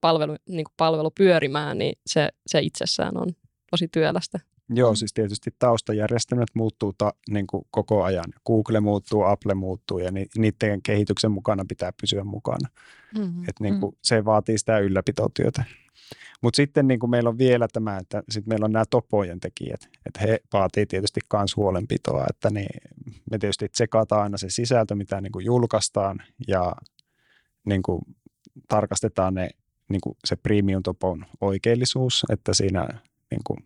palvelu, 0.00 0.36
niin 0.48 0.64
kuin 0.64 0.74
palvelu 0.76 1.10
pyörimään, 1.10 1.78
niin 1.78 1.98
se, 2.06 2.28
se 2.46 2.60
itsessään 2.60 3.16
on 3.16 3.32
tosi 3.70 3.88
työlästä. 3.88 4.40
Joo, 4.70 4.90
Mm. 4.92 4.96
siis 4.96 5.12
tietysti 5.12 5.50
taustajärjestelmät 5.58 6.48
muuttuu 6.54 6.92
ta, 6.92 7.14
niin 7.30 7.46
kuin 7.46 7.64
koko 7.70 8.02
ajan. 8.02 8.24
Google 8.46 8.80
muuttuu, 8.80 9.22
Apple 9.22 9.54
muuttuu 9.54 9.98
ja 9.98 10.10
ni, 10.10 10.26
niiden 10.38 10.82
kehityksen 10.82 11.30
mukana 11.30 11.64
pitää 11.68 11.92
pysyä 12.00 12.24
mukana. 12.24 12.68
Mm-hmm. 13.18 13.42
Et 13.48 13.60
niin 13.60 13.80
kuin, 13.80 13.96
Se 14.02 14.24
vaatii 14.24 14.58
sitä 14.58 14.78
ylläpitotyötä. 14.78 15.64
Mutta 16.42 16.56
sitten 16.56 16.88
niin 16.88 17.00
kuin 17.00 17.10
meillä 17.10 17.28
on 17.30 17.38
vielä 17.38 17.68
tämä, 17.72 17.96
että 17.96 18.22
sit 18.30 18.46
meillä 18.46 18.64
on 18.64 18.72
nämä 18.72 18.84
topojen 18.90 19.40
tekijät, 19.40 19.88
että 20.06 20.20
he 20.20 20.40
vaatii 20.52 20.86
tietysti 20.86 21.20
myös 21.32 21.56
huolenpitoa, 21.56 22.24
että 22.30 22.50
niin, 22.50 22.80
me 23.30 23.38
tietysti 23.38 23.68
tsekataan 23.68 24.22
aina 24.22 24.38
se 24.38 24.50
sisältö, 24.50 24.94
mitä 24.94 25.20
niin 25.20 25.32
kuin 25.32 25.44
julkaistaan 25.44 26.22
ja 26.48 26.72
niin 27.64 27.82
kuin 27.82 28.00
tarkastetaan 28.68 29.34
ne, 29.34 29.48
niin 29.88 30.00
kuin 30.00 30.16
se 30.24 30.36
premium 30.36 30.82
topon 30.82 31.26
oikeellisuus, 31.40 32.26
että 32.30 32.54
siinä 32.54 32.88
niin 33.30 33.40
kuin 33.46 33.58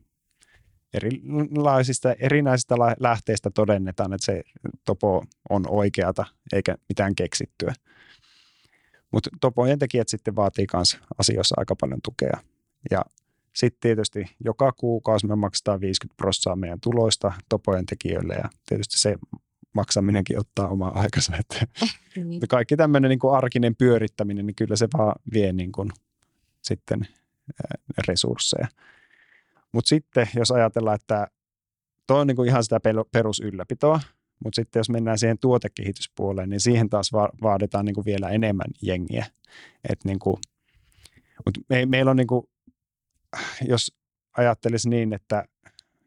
erilaisista, 0.95 2.13
erinäisistä 2.13 2.75
lähteistä 3.01 3.51
todennetaan, 3.55 4.13
että 4.13 4.25
se 4.25 4.43
topo 4.85 5.25
on 5.51 5.65
oikeata 5.69 6.25
eikä 6.53 6.77
mitään 6.89 7.15
keksittyä. 7.15 7.75
Mutta 9.13 9.31
topojen 9.41 9.79
tekijät 9.79 10.09
sitten 10.09 10.37
vaatii 10.37 10.67
myös 10.73 10.99
asioissa 11.19 11.55
aika 11.59 11.77
paljon 11.81 12.01
tukea. 12.05 12.41
Ja 12.91 13.05
sitten 13.53 13.81
tietysti 13.81 14.25
joka 14.45 14.73
kuukausi 14.73 15.27
me 15.27 15.37
maksetaan 15.37 15.81
50 15.81 16.17
prosenttia 16.17 16.57
meidän 16.57 16.81
tuloista 16.81 17.33
topojen 17.49 17.87
tekijöille 17.87 18.35
ja 18.35 18.49
tietysti 18.69 18.99
se 18.99 19.17
maksaminenkin 19.73 20.39
ottaa 20.39 20.69
omaa 20.69 21.01
aikansa. 21.01 21.37
Että 21.37 21.67
Niin. 22.17 22.41
kaikki 22.49 22.77
tämmöinen 22.77 23.09
niin 23.09 23.19
kuin 23.19 23.35
arkinen 23.35 23.77
pyörittäminen, 23.77 24.47
niin 24.47 24.55
kyllä 24.55 24.77
se 24.77 24.89
vaan 24.99 25.15
vie 25.33 25.53
niin 25.53 25.73
kuin 25.73 25.91
sitten 26.63 27.07
resursseja. 28.09 28.69
Mutta 29.73 29.89
sitten 29.89 30.29
jos 30.37 30.51
ajatellaan, 30.51 30.95
että 30.95 31.27
tuo 32.07 32.19
on 32.19 32.27
niin 32.27 32.37
kuin 32.37 32.49
ihan 32.49 32.65
sitä 32.65 32.81
perusylläpitoa, 33.13 34.01
mutta 34.45 34.57
sitten 34.57 34.81
jos 34.81 34.91
mennään 34.91 35.19
siihen 35.19 35.39
tuotekehityspuoleen, 35.39 36.51
niin 36.51 36.61
siihen 36.61 36.91
taas 36.91 37.13
va- 37.13 37.33
vaaditaan 37.43 37.85
niin 37.85 37.95
kuin 37.95 38.05
vielä 38.05 38.29
enemmän 38.29 38.67
jengiä. 38.83 39.27
Et 39.89 40.05
niin 40.05 40.19
kuin, 40.19 40.37
mut 41.47 41.59
me, 41.69 41.87
meillä 41.87 42.11
on, 42.11 42.17
niin 42.17 42.27
kuin, 42.27 42.47
jos 43.69 43.95
ajattelisi 44.37 44.89
niin, 44.89 45.13
että 45.13 45.45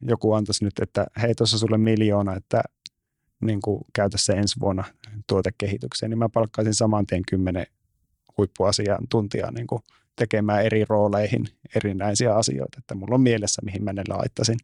joku 0.01 0.33
antaisi 0.33 0.63
nyt, 0.65 0.79
että 0.81 1.05
hei 1.21 1.35
tuossa 1.35 1.57
sulle 1.57 1.77
miljoona, 1.77 2.35
että 2.35 2.63
niin 3.41 3.61
kuin 3.61 3.81
käytä 3.93 4.17
se 4.17 4.33
ensi 4.33 4.59
vuonna 4.59 4.83
tuotekehitykseen, 5.27 6.09
niin 6.09 6.19
mä 6.19 6.29
palkkaisin 6.29 6.73
saman 6.73 7.05
tien 7.05 7.21
kymmenen 7.29 7.65
huippuasiantuntijaa 8.37 9.51
niin 9.51 9.67
tekemään 10.15 10.65
eri 10.65 10.85
rooleihin 10.89 11.47
erinäisiä 11.75 12.35
asioita, 12.35 12.77
että 12.77 12.95
mulla 12.95 13.15
on 13.15 13.21
mielessä, 13.21 13.61
mihin 13.65 13.83
mä 13.83 13.93
ne 13.93 14.03
laittaisin. 14.09 14.57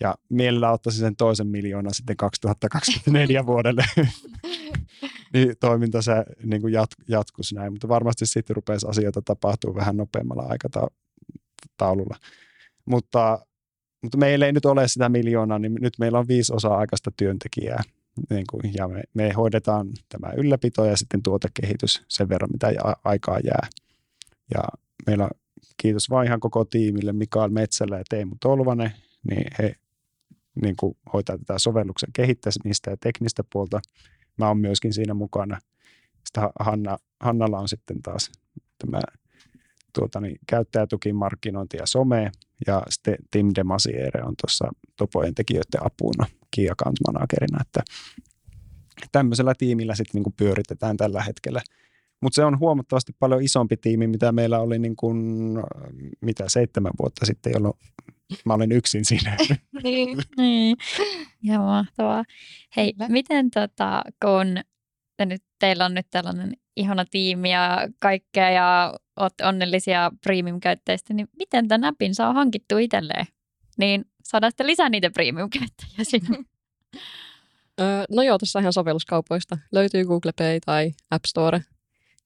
Ja 0.00 0.14
mielellä 0.28 0.72
ottaisin 0.72 1.00
sen 1.00 1.16
toisen 1.16 1.46
miljoonan 1.46 1.94
sitten 1.94 2.16
2024 2.16 3.46
vuodelle, 3.52 3.84
niin 5.32 5.56
toiminta 5.60 6.02
se 6.02 6.12
niin 6.44 6.62
kuin 6.62 6.72
jat, 6.72 6.90
jatkuisi 7.08 7.54
näin, 7.54 7.72
mutta 7.72 7.88
varmasti 7.88 8.26
sitten 8.26 8.56
rupesi 8.56 8.86
asioita 8.88 9.22
tapahtuu 9.22 9.74
vähän 9.74 9.96
nopeammalla 9.96 10.46
aikataululla. 10.48 12.16
Mutta, 12.84 13.38
mutta 14.02 14.18
meillä 14.18 14.46
ei 14.46 14.52
nyt 14.52 14.64
ole 14.64 14.88
sitä 14.88 15.08
miljoonaa, 15.08 15.58
niin 15.58 15.74
nyt 15.80 15.94
meillä 15.98 16.18
on 16.18 16.28
viisi 16.28 16.52
osa-aikaista 16.52 17.10
työntekijää, 17.16 17.82
niin 18.30 18.44
kuin, 18.50 18.74
ja 18.74 18.88
me, 18.88 19.02
me 19.14 19.32
hoidetaan 19.32 19.88
tämä 20.08 20.32
ylläpito 20.36 20.84
ja 20.84 20.96
sitten 20.96 21.22
tuotekehitys 21.22 22.02
sen 22.08 22.28
verran, 22.28 22.50
mitä 22.52 22.72
aikaa 23.04 23.38
jää. 23.44 23.68
Ja 24.54 24.60
meillä 25.06 25.30
kiitos 25.76 26.10
vaan 26.10 26.26
ihan 26.26 26.40
koko 26.40 26.64
tiimille, 26.64 27.12
Mikael 27.12 27.50
Metsällä 27.50 27.98
ja 27.98 28.04
Teemu 28.08 28.36
Tolvanen, 28.40 28.92
niin 29.30 29.46
he 29.58 29.74
niin 30.62 30.76
kuin 30.76 30.96
hoitaa 31.12 31.38
tätä 31.38 31.58
sovelluksen 31.58 32.12
kehittämistä 32.12 32.90
ja 32.90 32.96
teknistä 32.96 33.44
puolta. 33.52 33.80
Mä 34.38 34.48
oon 34.48 34.58
myöskin 34.58 34.92
siinä 34.92 35.14
mukana. 35.14 35.58
Sitten 36.24 36.50
Hanna, 36.60 36.98
Hannalla 37.20 37.58
on 37.58 37.68
sitten 37.68 38.02
taas 38.02 38.30
tämä 38.78 39.00
tuota, 39.98 40.20
niin, 40.20 40.38
käyttäjätuki, 40.46 41.12
markkinointi 41.12 41.76
ja 41.76 41.86
some. 41.86 42.30
Ja 42.66 42.82
sitten 42.88 43.16
Tim 43.30 43.50
Demasiere 43.54 44.22
on 44.22 44.34
tuossa 44.40 44.68
Topojen 44.96 45.34
tekijöiden 45.34 45.86
apuna 45.86 46.26
Key 46.56 46.68
Account 46.70 46.96
Managerina. 47.06 47.58
Että 47.60 47.82
tämmöisellä 49.12 49.54
tiimillä 49.58 49.94
sitten 49.94 50.22
niin 50.22 50.34
pyöritetään 50.36 50.96
tällä 50.96 51.22
hetkellä. 51.22 51.62
Mutta 52.20 52.34
se 52.34 52.44
on 52.44 52.58
huomattavasti 52.58 53.12
paljon 53.18 53.42
isompi 53.42 53.76
tiimi, 53.76 54.06
mitä 54.06 54.32
meillä 54.32 54.60
oli 54.60 54.78
niin 54.78 54.96
kuin, 54.96 55.18
mitä 56.20 56.44
seitsemän 56.48 56.92
vuotta 56.98 57.26
sitten, 57.26 57.52
jolloin 57.52 57.74
mä 58.44 58.54
olin 58.54 58.72
yksin 58.72 59.04
siinä. 59.04 59.36
Niin. 59.82 60.18
Niin, 60.36 60.76
ihan 61.44 61.64
mahtavaa. 61.64 62.24
Hei, 62.76 62.92
Kyllä. 62.92 63.08
miten 63.08 63.50
tota, 63.50 64.02
kun 64.24 64.46
te 65.16 65.26
nyt, 65.26 65.42
teillä 65.58 65.84
on 65.84 65.94
nyt 65.94 66.06
tällainen 66.10 66.52
ihana 66.76 67.04
tiimi 67.10 67.52
ja 67.52 67.88
kaikkea 67.98 68.50
ja 68.50 68.94
olette 69.20 69.46
onnellisia 69.46 70.10
premium-käyttäjistä, 70.22 71.14
niin 71.14 71.28
miten 71.38 71.68
tämän 71.68 71.84
appin 71.84 72.14
saa 72.14 72.32
hankittua 72.32 72.78
itselleen? 72.78 73.26
Niin 73.78 74.04
saadaan 74.24 74.50
sitten 74.50 74.66
lisää 74.66 74.88
niitä 74.88 75.10
premium-käyttäjiä 75.10 76.04
sinne. 76.10 76.38
No 78.10 78.22
joo, 78.22 78.38
tässä 78.38 78.60
ihan 78.60 78.72
sovelluskaupoista. 78.72 79.58
Löytyy 79.72 80.04
Google 80.04 80.32
Play 80.36 80.60
tai 80.66 80.92
App 81.10 81.24
Store. 81.24 81.60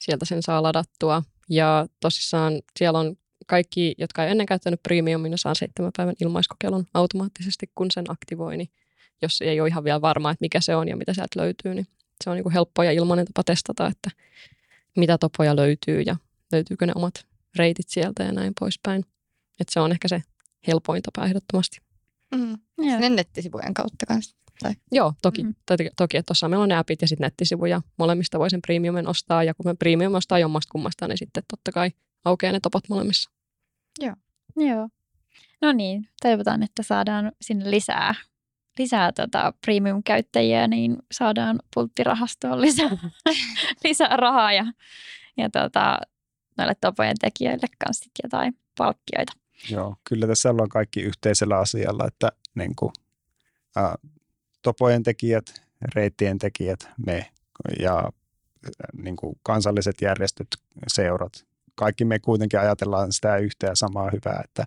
Sieltä 0.02 0.24
sen 0.24 0.42
saa 0.42 0.62
ladattua. 0.62 1.22
Ja 1.48 1.86
tosissaan 2.00 2.62
siellä 2.78 2.98
on 2.98 3.16
kaikki, 3.46 3.94
jotka 3.98 4.24
ei 4.24 4.30
ennen 4.30 4.46
käyttänyt 4.46 4.82
premiumin, 4.82 5.30
ne 5.30 5.36
saa 5.36 5.54
seitsemän 5.54 5.92
päivän 5.96 6.14
ilmaiskokeilun 6.20 6.86
automaattisesti, 6.94 7.70
kun 7.74 7.90
sen 7.90 8.04
aktivoi. 8.08 8.56
Niin 8.56 8.68
jos 9.22 9.42
ei 9.42 9.60
ole 9.60 9.68
ihan 9.68 9.84
vielä 9.84 10.00
varma, 10.00 10.30
että 10.30 10.42
mikä 10.42 10.60
se 10.60 10.76
on 10.76 10.88
ja 10.88 10.96
mitä 10.96 11.14
sieltä 11.14 11.40
löytyy, 11.40 11.74
niin 11.74 11.86
se 12.24 12.30
on 12.30 12.36
niin 12.36 12.42
kuin 12.42 12.52
helppo 12.52 12.82
ja 12.82 12.92
ilmainen 12.92 13.26
tapa 13.26 13.44
testata, 13.44 13.86
että 13.86 14.10
mitä 14.96 15.18
topoja 15.18 15.56
löytyy 15.56 16.00
ja 16.00 16.16
löytyykö 16.52 16.86
ne 16.86 16.92
omat 16.96 17.26
reitit 17.56 17.88
sieltä 17.88 18.22
ja 18.22 18.32
näin 18.32 18.52
poispäin. 18.60 19.04
Että 19.60 19.72
se 19.72 19.80
on 19.80 19.92
ehkä 19.92 20.08
se 20.08 20.22
helpoin 20.66 21.02
tapa 21.02 21.26
ehdottomasti. 21.26 21.78
Mm. 22.34 22.58
Sinne 22.80 23.08
nettisivujen 23.08 23.74
kautta 23.74 24.06
kanssa. 24.06 24.36
Joo, 24.92 25.12
toki. 25.22 25.42
Mm. 25.42 25.48
Mm. 25.48 25.54
Toki, 25.66 25.90
toki 25.96 26.16
että 26.16 26.26
tuossa 26.26 26.48
meillä 26.48 26.62
on 26.62 26.68
ne 26.68 26.76
appit 26.76 27.02
ja 27.02 27.08
sitten 27.08 27.24
nettisivuja. 27.24 27.82
Molemmista 27.98 28.38
voi 28.38 28.50
sen 28.50 28.62
premiumin 28.62 29.08
ostaa 29.08 29.44
ja 29.44 29.54
kun 29.54 29.66
me 29.66 29.74
premium 29.74 30.14
ostaa 30.14 30.38
jommasta 30.38 30.72
kummasta, 30.72 31.08
niin 31.08 31.18
sitten 31.18 31.42
totta 31.50 31.72
kai 31.72 31.90
aukeaa 32.24 32.52
ne 32.52 32.60
topat 32.60 32.84
molemmissa. 32.88 33.30
Joo. 34.56 34.88
No 35.62 35.72
niin, 35.72 36.08
toivotaan, 36.22 36.62
että 36.62 36.82
saadaan 36.82 37.32
sinne 37.40 37.70
lisää, 37.70 38.14
lisää 38.78 39.12
tota 39.12 39.52
premium-käyttäjiä, 39.66 40.68
niin 40.68 40.96
saadaan 41.12 41.58
pulttirahastoon 41.74 42.60
lisää, 42.60 42.90
lisää 43.84 44.16
rahaa 44.16 44.52
ja, 44.52 44.64
ja 45.36 45.50
tota, 45.50 45.98
noille 46.58 46.74
topojen 46.80 47.16
tekijöille 47.20 47.66
kanssa 47.84 48.04
sit 48.04 48.12
jotain 48.22 48.58
palkkioita. 48.78 49.32
Joo, 49.70 49.96
kyllä 50.08 50.26
tässä 50.26 50.50
ollaan 50.50 50.68
kaikki 50.68 51.00
yhteisellä 51.00 51.58
asialla, 51.58 52.06
että 52.06 52.32
niin 52.54 52.76
kuin, 52.76 52.92
ää, 53.76 53.94
topojen 54.62 55.02
tekijät, 55.02 55.62
reittien 55.94 56.38
tekijät, 56.38 56.88
me 57.06 57.30
ja 57.80 58.10
niin 58.92 59.16
kuin 59.16 59.38
kansalliset 59.42 59.96
järjestöt, 60.02 60.48
seurat, 60.88 61.46
kaikki 61.74 62.04
me 62.04 62.18
kuitenkin 62.18 62.60
ajatellaan 62.60 63.12
sitä 63.12 63.36
yhtä 63.36 63.66
ja 63.66 63.74
samaa 63.74 64.10
hyvää, 64.12 64.42
että 64.44 64.64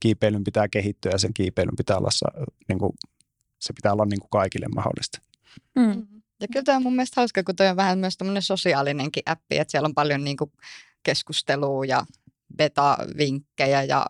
kiipeilyn 0.00 0.44
pitää 0.44 0.68
kehittyä 0.68 1.12
ja 1.12 1.18
sen 1.18 1.34
kiipeilyn 1.34 1.76
pitää 1.76 1.96
olla, 1.96 2.08
niin 2.68 2.78
kuin, 2.78 2.92
se 3.58 3.72
pitää 3.72 3.92
olla 3.92 4.04
niin 4.04 4.20
kuin 4.20 4.30
kaikille 4.30 4.66
mahdollista. 4.74 5.18
Mm. 5.76 6.06
Ja 6.40 6.48
kyllä 6.52 6.64
tämä 6.64 6.76
on 6.76 6.82
mun 6.82 6.96
mielestä 6.96 7.20
hauska, 7.20 7.42
kun 7.42 7.56
toi 7.56 7.68
on 7.68 7.76
vähän 7.76 7.98
myös 7.98 8.16
tämmöinen 8.16 8.42
sosiaalinenkin 8.42 9.22
appi, 9.26 9.58
että 9.58 9.70
siellä 9.70 9.86
on 9.86 9.94
paljon 9.94 10.24
niinku 10.24 10.52
keskustelua 11.02 11.84
ja 11.84 12.06
beta-vinkkejä 12.56 13.82
ja 13.82 14.06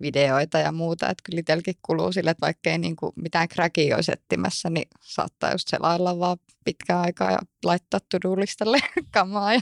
videoita 0.00 0.58
ja 0.58 0.72
muuta, 0.72 1.08
että 1.08 1.22
kyllä 1.24 1.40
itselläkin 1.40 1.74
kuluu 1.82 2.12
sille, 2.12 2.30
että 2.30 2.46
vaikka 2.46 2.70
ei 2.70 2.78
niinku 2.78 3.12
mitään 3.16 3.48
crackia 3.48 3.96
olisi 3.96 4.12
etsimässä, 4.12 4.70
niin 4.70 4.88
saattaa 5.00 5.52
just 5.52 5.68
selailla 5.68 6.18
vaan 6.18 6.38
pitkään 6.64 7.00
aikaa 7.00 7.30
ja 7.30 7.38
laittaa 7.64 8.00
to-do-listalle 8.10 8.78
kamaa 9.14 9.54
ja 9.54 9.60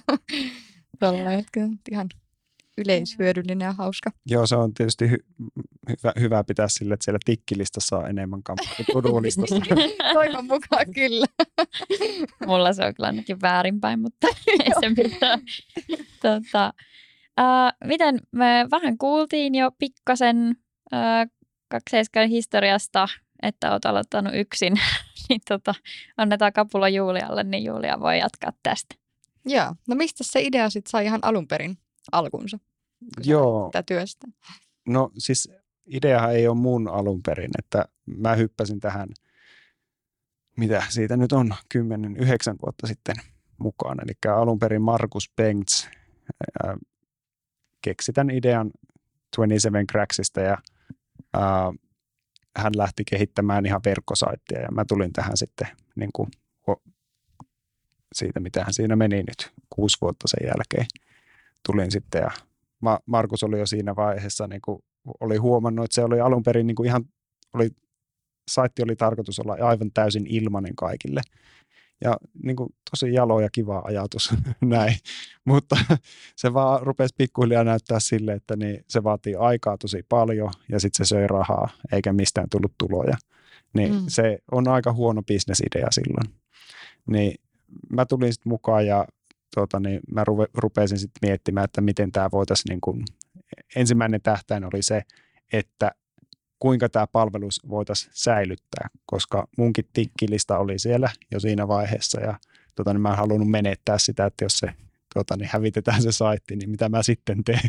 kyllä 1.52 1.68
ihan 1.90 2.08
yleishyödyllinen 2.78 3.66
ja 3.66 3.72
hauska. 3.72 4.10
Joo, 4.26 4.46
se 4.46 4.56
on 4.56 4.74
tietysti 4.74 5.04
hy- 5.04 5.24
hyvä, 5.88 6.12
hyvä 6.20 6.44
pitää 6.44 6.68
sille, 6.68 6.94
että 6.94 7.04
siellä 7.04 7.18
tikkilistassa 7.24 7.98
on 7.98 8.10
enemmän 8.10 8.42
kampaa 8.42 8.74
kuin 8.76 8.86
to-do-listassa. 8.92 9.56
Toivon 10.12 10.46
mukaan 10.46 10.92
kyllä. 10.94 11.26
Mulla 12.46 12.72
se 12.72 12.84
on 12.84 12.94
kyllä 12.94 13.06
ainakin 13.06 13.40
väärinpäin, 13.40 14.00
mutta 14.00 14.26
ei 14.46 14.70
se 14.80 14.88
mitään. 14.88 15.40
tota, 16.22 16.72
ää, 17.36 17.72
miten 17.84 18.18
me 18.32 18.66
vähän 18.70 18.98
kuultiin 18.98 19.54
jo 19.54 19.70
pikkasen 19.78 20.56
ää, 20.92 21.26
27 21.68 22.28
historiasta, 22.28 23.08
että 23.42 23.72
olet 23.72 23.84
aloittanut 23.84 24.32
yksin, 24.34 24.72
niin 25.28 25.40
tota, 25.48 25.74
annetaan 26.16 26.52
kapula 26.52 26.88
Julialle, 26.88 27.44
niin 27.44 27.64
Julia 27.64 28.00
voi 28.00 28.18
jatkaa 28.18 28.52
tästä. 28.62 28.94
Joo, 29.44 29.74
no 29.88 29.94
mistä 29.94 30.24
se 30.24 30.42
idea 30.42 30.70
sitten 30.70 30.90
sai 30.90 31.04
ihan 31.04 31.20
alun 31.22 31.48
perin 31.48 31.78
alkunsa? 32.12 32.58
Joo, 33.24 33.70
Tätä 33.72 33.82
työstä. 33.86 34.26
No 34.88 35.10
siis 35.18 35.52
ideahan 35.86 36.34
ei 36.34 36.48
ole 36.48 36.56
mun 36.56 36.88
alun 36.88 37.22
perin, 37.22 37.50
että 37.58 37.84
mä 38.06 38.34
hyppäsin 38.34 38.80
tähän, 38.80 39.08
mitä 40.56 40.82
siitä 40.88 41.16
nyt 41.16 41.32
on, 41.32 41.54
10-9 41.78 41.80
vuotta 42.62 42.86
sitten 42.86 43.16
mukaan. 43.58 43.98
Eli 44.02 44.32
alun 44.32 44.58
perin 44.58 44.82
Markus 44.82 45.30
Bengts 45.36 45.88
keksi 47.86 48.12
tämän 48.12 48.36
idean 48.36 48.70
27 49.36 49.86
Cracksista 49.86 50.40
ja 50.40 50.58
ää, 51.34 51.72
hän 52.56 52.72
lähti 52.76 53.02
kehittämään 53.04 53.66
ihan 53.66 53.80
verkkosaittia 53.84 54.60
ja 54.60 54.68
mä 54.72 54.84
tulin 54.88 55.12
tähän 55.12 55.36
sitten 55.36 55.68
niin 55.96 56.10
kuin, 56.12 56.28
siitä, 58.14 58.40
mitä 58.40 58.64
hän 58.64 58.74
siinä 58.74 58.96
meni 58.96 59.16
nyt 59.16 59.52
kuusi 59.70 59.96
vuotta 60.00 60.28
sen 60.28 60.46
jälkeen. 60.46 60.86
Tulin 61.66 61.90
sitten 61.90 62.20
ja 62.20 62.30
Ma- 62.80 63.00
Markus 63.06 63.42
oli 63.42 63.58
jo 63.58 63.66
siinä 63.66 63.96
vaiheessa, 63.96 64.46
niin 64.46 64.60
kuin 64.64 64.78
oli 65.20 65.36
huomannut, 65.36 65.84
että 65.84 65.94
se 65.94 66.04
oli 66.04 66.20
alun 66.20 66.42
perin 66.42 66.66
niin 66.66 66.74
kuin 66.74 66.86
ihan, 66.86 67.04
oli, 67.52 67.70
saitti 68.50 68.82
oli 68.82 68.96
tarkoitus 68.96 69.38
olla 69.38 69.56
aivan 69.60 69.90
täysin 69.94 70.26
ilmainen 70.26 70.76
kaikille. 70.76 71.20
Ja 72.04 72.16
niin 72.42 72.56
kuin, 72.56 72.74
tosi 72.90 73.12
jalo 73.12 73.40
ja 73.40 73.48
kiva 73.52 73.82
ajatus 73.84 74.34
näin, 74.60 74.96
mutta 75.44 75.76
se 76.36 76.54
vaan 76.54 76.82
rupesi 76.82 77.14
pikkuhiljaa 77.18 77.64
näyttää 77.64 78.00
sille, 78.00 78.32
että 78.32 78.56
niin 78.56 78.84
se 78.88 79.04
vaatii 79.04 79.34
aikaa 79.34 79.78
tosi 79.78 80.02
paljon 80.08 80.50
ja 80.68 80.80
sitten 80.80 81.06
se 81.06 81.08
söi 81.08 81.26
rahaa 81.26 81.68
eikä 81.92 82.12
mistään 82.12 82.50
tullut 82.50 82.72
tuloja. 82.78 83.16
Niin 83.74 83.94
mm. 83.94 84.04
se 84.08 84.38
on 84.52 84.68
aika 84.68 84.92
huono 84.92 85.22
bisnesidea 85.22 85.86
silloin. 85.90 86.34
Niin 87.06 87.40
mä 87.92 88.06
tulin 88.06 88.32
sitten 88.32 88.50
mukaan 88.50 88.86
ja 88.86 89.06
tuota, 89.54 89.80
niin 89.80 90.00
mä 90.12 90.24
ruve, 90.24 90.46
rupesin 90.54 90.98
sitten 90.98 91.28
miettimään, 91.28 91.64
että 91.64 91.80
miten 91.80 92.12
tämä 92.12 92.28
voitaisiin, 92.32 92.80
niin 92.86 93.04
ensimmäinen 93.76 94.22
tähtäin 94.22 94.64
oli 94.64 94.82
se, 94.82 95.02
että 95.52 95.90
kuinka 96.58 96.88
tämä 96.88 97.06
palvelus 97.06 97.60
voitaisiin 97.68 98.12
säilyttää, 98.14 98.88
koska 99.06 99.48
munkin 99.58 99.88
tikkilista 99.92 100.58
oli 100.58 100.78
siellä 100.78 101.10
jo 101.32 101.40
siinä 101.40 101.68
vaiheessa 101.68 102.20
ja 102.20 102.38
tuota, 102.74 102.92
niin 102.92 103.00
mä 103.00 103.10
en 103.10 103.16
halunnut 103.16 103.50
menettää 103.50 103.98
sitä, 103.98 104.26
että 104.26 104.44
jos 104.44 104.58
se 104.58 104.72
tuota, 105.14 105.36
niin 105.36 105.50
hävitetään 105.52 106.02
se 106.02 106.12
saitti, 106.12 106.56
niin 106.56 106.70
mitä 106.70 106.88
mä 106.88 107.02
sitten 107.02 107.44
teen. 107.44 107.60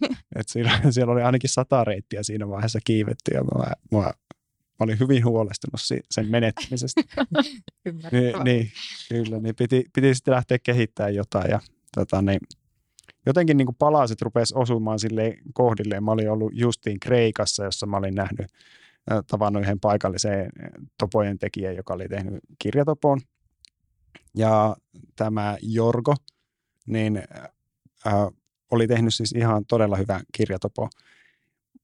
Et 0.38 0.48
siellä, 0.48 0.80
siellä 0.90 1.12
oli 1.12 1.22
ainakin 1.22 1.50
sata 1.50 1.84
reittiä 1.84 2.22
siinä 2.22 2.48
vaiheessa 2.48 2.78
kiivetty 2.84 3.34
ja 3.34 3.44
mä, 3.44 3.64
mä, 3.92 3.98
mä 3.98 4.12
olin 4.80 5.00
hyvin 5.00 5.24
huolestunut 5.24 5.80
sen 6.10 6.30
menettämisestä. 6.30 7.00
niin, 8.12 8.44
niin, 8.44 8.70
kyllä, 9.08 9.40
niin 9.40 9.56
piti, 9.56 9.84
piti 9.92 10.14
sitten 10.14 10.34
lähteä 10.34 10.58
kehittämään 10.58 11.14
jotain 11.14 11.50
ja 11.50 11.60
tota, 11.94 12.22
niin, 12.22 12.40
jotenkin 13.26 13.56
niin 13.56 13.66
kuin 13.66 13.76
palaset 13.78 14.22
rupesi 14.22 14.54
osumaan 14.56 14.98
sille 14.98 15.36
kohdilleen. 15.54 16.04
Mä 16.04 16.10
olin 16.10 16.30
ollut 16.30 16.52
justiin 16.54 17.00
Kreikassa, 17.00 17.64
jossa 17.64 17.86
mä 17.86 17.96
olin 17.96 18.14
nähnyt, 18.14 18.46
tavannut 19.26 19.62
yhden 19.62 19.80
paikalliseen 19.80 20.50
topojen 20.98 21.38
tekijän, 21.38 21.76
joka 21.76 21.94
oli 21.94 22.08
tehnyt 22.08 22.40
kirjatopon. 22.58 23.20
Ja 24.34 24.76
tämä 25.16 25.56
Jorgo, 25.62 26.14
niin 26.86 27.16
äh, 28.06 28.26
oli 28.70 28.86
tehnyt 28.86 29.14
siis 29.14 29.32
ihan 29.32 29.64
todella 29.66 29.96
hyvän 29.96 30.20
kirjatopo. 30.32 30.88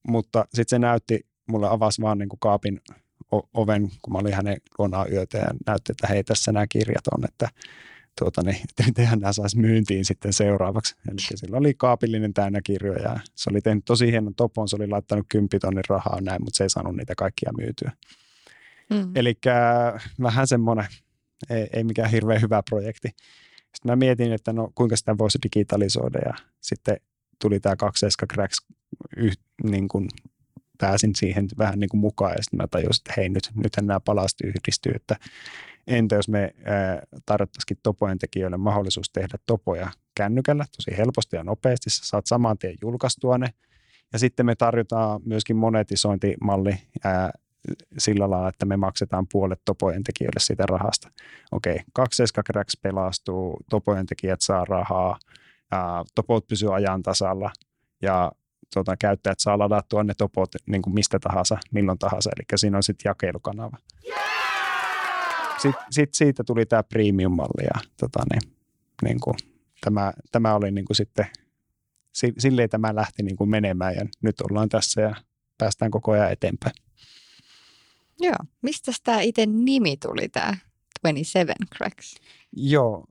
Mutta 0.07 0.45
sitten 0.53 0.69
se 0.69 0.79
näytti, 0.79 1.25
mulle 1.47 1.69
avasi 1.69 2.01
vaan 2.01 2.17
niin 2.17 2.29
kuin 2.29 2.39
kaapin 2.39 2.81
oven, 3.53 3.91
kun 4.01 4.13
mä 4.13 4.19
olin 4.19 4.33
hänen 4.33 4.57
luonaan 4.77 5.11
yötä 5.11 5.37
ja 5.37 5.47
näytti, 5.67 5.91
että 5.91 6.07
hei, 6.07 6.23
tässä 6.23 6.51
nämä 6.51 6.67
kirjat 6.67 7.07
on, 7.07 7.25
että 7.25 7.49
tuota, 8.19 8.41
niin, 8.43 8.57
tehän 8.95 9.19
nämä 9.19 9.33
saisi 9.33 9.59
myyntiin 9.59 10.05
sitten 10.05 10.33
seuraavaksi. 10.33 10.95
Eli 11.11 11.21
sillä 11.35 11.57
oli 11.57 11.73
kaapillinen 11.73 12.33
täynnä 12.33 12.61
kirjoja. 12.63 13.19
Se 13.35 13.49
oli 13.49 13.61
tehnyt 13.61 13.85
tosi 13.85 14.11
hienon 14.11 14.35
topon, 14.35 14.69
se 14.69 14.75
oli 14.75 14.87
laittanut 14.87 15.25
kympitonnin 15.29 15.83
rahaa 15.89 16.21
näin, 16.21 16.43
mutta 16.43 16.57
se 16.57 16.63
ei 16.63 16.69
saanut 16.69 16.95
niitä 16.95 17.13
kaikkia 17.17 17.51
myytyä. 17.57 17.91
Mm. 18.89 19.11
Eli 19.15 19.35
vähän 20.21 20.47
semmoinen, 20.47 20.85
ei, 21.49 21.67
ei 21.73 21.83
mikään 21.83 22.11
hirveän 22.11 22.41
hyvä 22.41 22.63
projekti. 22.69 23.07
Sitten 23.57 23.91
mä 23.91 23.95
mietin, 23.95 24.33
että 24.33 24.53
no 24.53 24.71
kuinka 24.75 24.95
sitä 24.95 25.17
voisi 25.17 25.39
digitalisoida 25.43 26.19
ja 26.25 26.33
sitten 26.61 26.97
tuli 27.41 27.59
tämä 27.59 27.75
2 27.75 28.05
Cracks 28.33 28.57
niin 29.63 29.87
kuin 29.87 30.07
pääsin 30.85 31.15
siihen 31.15 31.47
vähän 31.57 31.79
niin 31.79 31.89
kuin 31.89 32.01
mukaan 32.01 32.31
ja 32.31 32.43
sitten 32.43 32.57
mä 32.57 32.67
tajusin, 32.67 33.01
että 33.01 33.13
hei 33.17 33.29
nyt, 33.29 33.51
nythän 33.55 33.87
nämä 33.87 33.99
palasti 33.99 34.47
yhdistyy, 34.47 34.91
että 34.95 35.15
Entä 35.87 36.15
jos 36.15 36.29
me 36.29 36.53
tarjottaisikin 37.25 37.77
topojen 37.83 38.17
tekijöille 38.17 38.57
mahdollisuus 38.57 39.09
tehdä 39.09 39.37
topoja 39.45 39.91
kännykällä 40.15 40.65
tosi 40.77 40.97
helposti 40.97 41.35
ja 41.35 41.43
nopeasti, 41.43 41.89
sä 41.89 42.05
saat 42.05 42.25
saman 42.25 42.57
tien 42.57 42.75
julkaistua 42.81 43.37
ne. 43.37 43.49
Ja 44.13 44.19
sitten 44.19 44.45
me 44.45 44.55
tarjotaan 44.55 45.21
myöskin 45.25 45.55
monetisointimalli 45.55 46.77
ää, 47.03 47.31
sillä 47.97 48.29
lailla, 48.29 48.49
että 48.49 48.65
me 48.65 48.77
maksetaan 48.77 49.27
puolet 49.31 49.61
topojen 49.65 50.03
tekijöille 50.03 50.39
siitä 50.39 50.65
rahasta. 50.65 51.11
Okei, 51.51 51.79
kaksi 51.93 52.23
Cracks 52.45 52.77
pelastuu, 52.81 53.57
topojen 53.69 54.05
tekijät 54.05 54.41
saa 54.41 54.65
rahaa, 54.65 55.19
ää, 55.71 56.03
topot 56.15 56.47
pysyy 56.47 56.75
ajan 56.75 57.03
tasalla 57.03 57.51
ja 58.01 58.31
tota, 58.73 58.97
käyttäjät 58.97 59.39
saa 59.39 59.59
ladattua 59.59 60.03
ne 60.03 60.13
topot 60.17 60.49
niin 60.65 60.81
kuin 60.81 60.93
mistä 60.93 61.19
tahansa, 61.19 61.57
milloin 61.71 61.99
tahansa. 61.99 62.29
Eli 62.37 62.45
siinä 62.55 62.77
on 62.77 62.83
sitten 62.83 63.09
jakelukanava. 63.09 63.77
Yeah! 64.07 64.33
sitten 65.63 65.85
sit 65.91 66.13
siitä 66.13 66.43
tuli 66.43 66.65
tämä 66.65 66.83
premium-malli 66.83 67.63
ja 67.63 67.81
tota, 67.99 68.23
niin, 68.33 68.55
niin 69.03 69.19
kuin, 69.19 69.35
tämä, 69.81 70.13
tämä 70.31 70.55
oli 70.55 70.71
niin 70.71 70.85
kuin 70.85 70.97
sitten, 70.97 71.25
silleen 72.37 72.69
tämä 72.69 72.95
lähti 72.95 73.23
niin 73.23 73.35
kuin 73.35 73.49
menemään 73.49 73.95
ja 73.95 74.05
nyt 74.21 74.41
ollaan 74.41 74.69
tässä 74.69 75.01
ja 75.01 75.15
päästään 75.57 75.91
koko 75.91 76.11
ajan 76.11 76.31
eteenpäin. 76.31 76.75
Joo. 78.21 78.35
Mistä 78.61 78.91
tämä 79.03 79.21
itse 79.21 79.45
nimi 79.45 79.97
tuli, 79.97 80.29
tämä 80.29 80.57
27 81.01 81.55
Cracks? 81.75 82.15
Joo, 82.55 83.05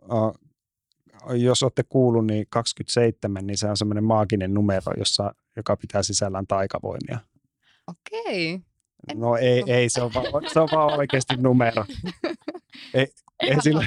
jos 1.36 1.62
olette 1.62 1.82
kuullut, 1.88 2.26
niin 2.26 2.46
27, 2.50 3.46
niin 3.46 3.58
se 3.58 3.68
on 3.68 3.76
semmoinen 3.76 4.04
maaginen 4.04 4.54
numero, 4.54 4.92
jossa, 4.98 5.34
joka 5.56 5.76
pitää 5.76 6.02
sisällään 6.02 6.46
taikavoimia. 6.46 7.18
Okei. 7.86 8.60
En 9.08 9.20
no 9.20 9.36
ei, 9.36 9.64
ei 9.66 9.88
se, 9.88 10.02
on 10.02 10.10
vaan, 10.14 10.50
se 10.52 10.60
on 10.60 10.68
vaan 10.72 10.98
oikeasti 10.98 11.36
numero. 11.36 11.84
Ei, 12.94 13.06
ei, 13.40 13.62
sillä, 13.62 13.84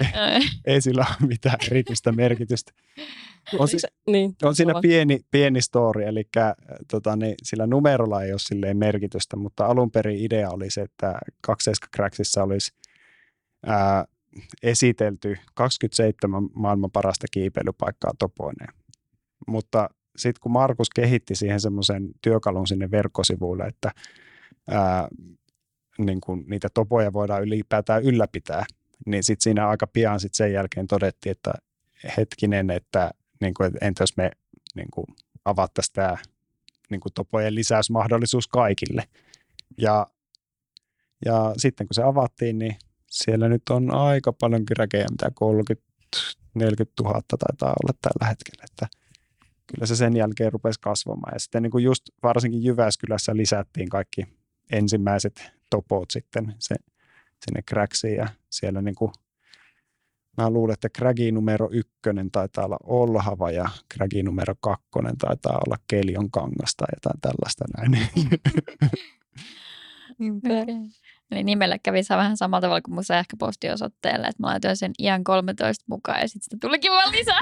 ei, 0.00 0.40
ei 0.74 0.80
sillä 0.80 1.06
ole 1.08 1.28
mitään 1.28 1.58
erityistä 1.70 2.12
merkitystä. 2.12 2.72
On, 3.58 3.68
si, 3.68 3.76
niin, 4.06 4.36
on 4.42 4.54
siinä 4.54 4.74
pieni, 4.82 5.20
pieni 5.30 5.62
story, 5.62 6.02
eli 6.02 6.28
tota, 6.90 7.16
niin, 7.16 7.34
sillä 7.42 7.66
numerolla 7.66 8.22
ei 8.22 8.32
ole 8.32 8.38
silleen 8.38 8.76
merkitystä, 8.76 9.36
mutta 9.36 9.66
alun 9.66 9.90
perin 9.90 10.18
idea 10.18 10.50
oli 10.50 10.70
se, 10.70 10.80
että 10.80 11.18
2 11.40 11.70
Cracksissa 11.96 12.42
olisi 12.42 12.72
ää, 13.66 14.04
esitelty 14.62 15.36
27 15.54 16.48
maailman 16.54 16.90
parasta 16.90 17.26
kiipeilypaikkaa 17.30 18.12
topoineen. 18.18 18.74
Mutta 19.46 19.90
sitten 20.16 20.40
kun 20.40 20.52
Markus 20.52 20.90
kehitti 20.90 21.34
siihen 21.34 21.60
semmoisen 21.60 22.10
työkalun 22.22 22.66
sinne 22.66 22.90
verkkosivuille, 22.90 23.64
että 23.64 23.90
ää, 24.70 25.08
niin 25.98 26.20
kun 26.20 26.44
niitä 26.46 26.68
topoja 26.74 27.12
voidaan 27.12 27.42
ylipäätään 27.42 28.02
ylläpitää, 28.02 28.64
niin 29.06 29.22
sitten 29.22 29.42
siinä 29.42 29.68
aika 29.68 29.86
pian 29.86 30.20
sit 30.20 30.34
sen 30.34 30.52
jälkeen 30.52 30.86
todettiin, 30.86 31.30
että 31.30 31.52
hetkinen, 32.16 32.70
että 32.70 33.10
niin 33.40 33.54
kun, 33.54 33.70
entä 33.80 34.02
jos 34.02 34.16
me 34.16 34.30
niin 34.74 34.88
avattaisiin 35.44 35.94
tämä 35.94 36.16
niin 36.90 37.00
topojen 37.14 37.54
lisäysmahdollisuus 37.54 38.48
kaikille. 38.48 39.04
Ja, 39.78 40.06
ja 41.24 41.54
sitten 41.56 41.86
kun 41.86 41.94
se 41.94 42.02
avattiin, 42.02 42.58
niin 42.58 42.76
siellä 43.10 43.48
nyt 43.48 43.62
on 43.70 43.94
aika 43.94 44.32
paljon 44.32 44.64
räkejä, 44.78 45.06
mitä 45.10 45.30
30 45.34 45.90
40 46.54 47.02
000 47.02 47.20
taitaa 47.38 47.74
olla 47.82 47.98
tällä 48.02 48.28
hetkellä, 48.28 48.64
että 48.70 48.86
kyllä 49.66 49.86
se 49.86 49.96
sen 49.96 50.16
jälkeen 50.16 50.52
rupesi 50.52 50.80
kasvamaan. 50.80 51.32
Ja 51.34 51.38
sitten 51.38 51.62
niin 51.62 51.70
kuin 51.70 51.84
just 51.84 52.02
varsinkin 52.22 52.64
Jyväskylässä 52.64 53.36
lisättiin 53.36 53.88
kaikki 53.88 54.26
ensimmäiset 54.72 55.52
topot 55.70 56.10
sitten 56.10 56.54
se, 56.58 56.74
sinne 57.44 57.62
Cracksiin 57.62 58.16
ja 58.16 58.28
siellä 58.50 58.82
niin 58.82 58.94
kuin, 58.94 59.12
mä 60.36 60.50
luulen, 60.50 60.72
että 60.72 60.88
Craggi 60.88 61.32
numero 61.32 61.68
ykkönen 61.72 62.30
taitaa 62.30 62.64
olla 62.64 62.78
Olhava 62.82 63.50
ja 63.50 63.68
Craggi 63.94 64.22
numero 64.22 64.54
kakkonen 64.60 65.18
taitaa 65.18 65.60
olla 65.66 65.76
Kelion 65.88 66.30
kangasta 66.30 66.84
ja 66.84 66.96
jotain 66.96 67.20
tällaista 67.20 67.64
näin. 67.76 68.08
Okay. 70.20 70.66
Eli 71.30 71.44
nimellä 71.44 71.78
kävi 71.78 72.00
vähän 72.08 72.36
samalla 72.36 72.60
tavalla 72.60 72.80
kuin 72.80 72.94
mun 72.94 73.04
sähköpostiosoitteelle, 73.04 74.26
että 74.26 74.42
mä 74.42 74.46
laitoin 74.46 74.76
sen 74.76 74.92
iän 74.98 75.24
13 75.24 75.84
mukaan 75.88 76.20
ja 76.20 76.28
sitten 76.28 76.42
sitä 76.42 76.56
tulikin 76.60 76.92
vaan 76.92 77.12
lisää. 77.12 77.40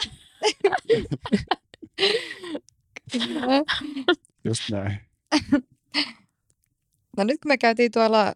Just 4.45 4.63
näin. 4.71 5.01
No 7.17 7.25
nyt 7.25 7.41
kun 7.43 7.49
me 7.49 7.59
käytiin 7.59 7.93
tuolla 7.93 8.33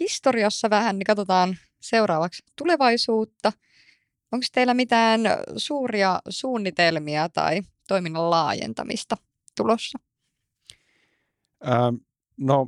historiassa 0.00 0.70
vähän, 0.70 0.98
niin 0.98 1.04
katsotaan 1.04 1.56
seuraavaksi 1.80 2.42
tulevaisuutta. 2.58 3.52
Onko 4.32 4.46
teillä 4.52 4.74
mitään 4.74 5.20
suuria 5.56 6.20
suunnitelmia 6.28 7.28
tai 7.28 7.62
toiminnan 7.88 8.30
laajentamista 8.30 9.16
tulossa? 9.56 9.98
Ähm, 11.68 11.94
no, 12.36 12.66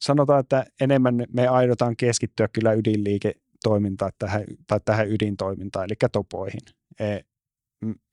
sanotaan, 0.00 0.40
että 0.40 0.64
enemmän 0.80 1.24
me 1.32 1.48
aidotaan 1.48 1.96
keskittyä 1.96 2.48
kyllä 2.48 2.72
ydinliiketoimintaan 2.72 4.12
tähän, 4.18 4.44
tai 4.66 4.80
tähän 4.84 5.10
ydintoimintaan, 5.10 5.84
eli 5.84 5.94
topoihin. 6.12 6.60
E, 7.00 7.18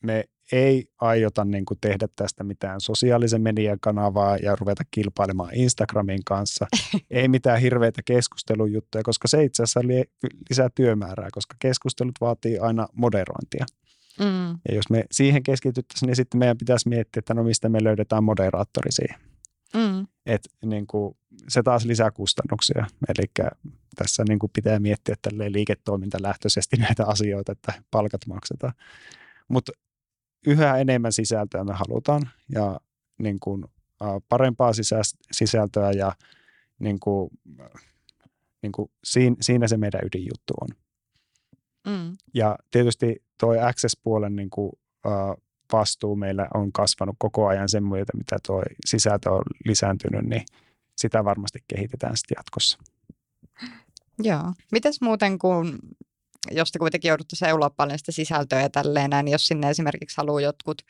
me 0.03 0.23
ei 0.51 0.85
aiota 1.01 1.45
niin 1.45 1.65
kuin 1.65 1.77
tehdä 1.81 2.07
tästä 2.15 2.43
mitään 2.43 2.81
sosiaalisen 2.81 3.41
median 3.41 3.79
kanavaa 3.79 4.37
ja 4.37 4.55
ruveta 4.55 4.83
kilpailemaan 4.91 5.53
Instagramin 5.53 6.23
kanssa. 6.25 6.67
ei 7.11 7.27
mitään 7.27 7.61
hirveitä 7.61 8.01
keskustelujuttuja, 8.05 9.03
koska 9.03 9.27
se 9.27 9.43
itse 9.43 9.63
asiassa 9.63 9.79
lisää 10.49 10.69
työmäärää, 10.75 11.29
koska 11.31 11.55
keskustelut 11.59 12.15
vaatii 12.21 12.57
aina 12.59 12.87
moderointia. 12.93 13.65
Mm. 14.19 14.49
Ja 14.69 14.75
jos 14.75 14.89
me 14.89 15.05
siihen 15.11 15.43
keskityttäisiin, 15.43 16.07
niin 16.07 16.15
sitten 16.15 16.39
meidän 16.39 16.57
pitäisi 16.57 16.89
miettiä, 16.89 17.19
että 17.19 17.33
no 17.33 17.43
mistä 17.43 17.69
me 17.69 17.83
löydetään 17.83 18.23
moderaattori 18.23 18.91
siihen. 18.91 19.32
Mm. 19.75 20.07
Et, 20.25 20.41
niin 20.65 20.87
kuin, 20.87 21.17
se 21.47 21.63
taas 21.63 21.85
lisää 21.85 22.11
kustannuksia. 22.11 22.85
Eli 23.07 23.49
tässä 23.95 24.23
niin 24.29 24.39
kuin 24.39 24.51
pitää 24.55 24.79
miettiä 24.79 25.15
liiketoimintalähtöisesti 25.47 26.77
näitä 26.87 27.05
asioita, 27.05 27.51
että 27.51 27.73
palkat 27.91 28.21
maksetaan. 28.27 28.73
Mutta 29.47 29.71
yhä 30.47 30.77
enemmän 30.77 31.13
sisältöä 31.13 31.63
me 31.63 31.73
halutaan 31.73 32.21
ja 32.49 32.79
niin 33.17 33.39
kuin, 33.39 33.65
parempaa 34.29 34.71
sisältöä 35.31 35.91
ja 35.91 36.11
niin 36.79 36.99
kuin, 36.99 37.29
niin 38.61 38.71
kuin 38.71 38.91
siinä, 39.03 39.35
siinä 39.41 39.67
se 39.67 39.77
meidän 39.77 40.01
ydinjuttu 40.03 40.53
on. 40.61 40.67
Mm. 41.87 42.17
Ja 42.33 42.55
tietysti 42.71 43.23
tuo 43.39 43.51
Access-puolen 43.51 44.35
niin 44.35 44.49
kuin, 44.49 44.71
vastuu 45.73 46.15
meillä 46.15 46.47
on 46.53 46.71
kasvanut 46.71 47.15
koko 47.19 47.47
ajan 47.47 47.69
sen 47.69 47.83
myötä, 47.83 48.17
mitä 48.17 48.37
tuo 48.47 48.63
sisältö 48.85 49.31
on 49.31 49.43
lisääntynyt, 49.65 50.25
niin 50.25 50.45
sitä 50.97 51.25
varmasti 51.25 51.63
kehitetään 51.67 52.17
sitten 52.17 52.35
jatkossa. 52.39 52.77
Joo. 54.19 54.53
Mitäs 54.71 55.01
muuten, 55.01 55.39
kun 55.39 55.79
jos 56.51 56.71
te 56.71 56.79
kuitenkin 56.79 57.09
joudutte 57.09 57.35
seuloa 57.35 57.69
paljon 57.69 57.99
sitä 57.99 58.11
sisältöä 58.11 58.61
ja 58.61 58.69
tälleen 58.69 59.09
näin, 59.09 59.25
niin 59.25 59.31
jos 59.31 59.47
sinne 59.47 59.69
esimerkiksi 59.69 60.17
haluaa 60.17 60.41
jotkut 60.41 60.81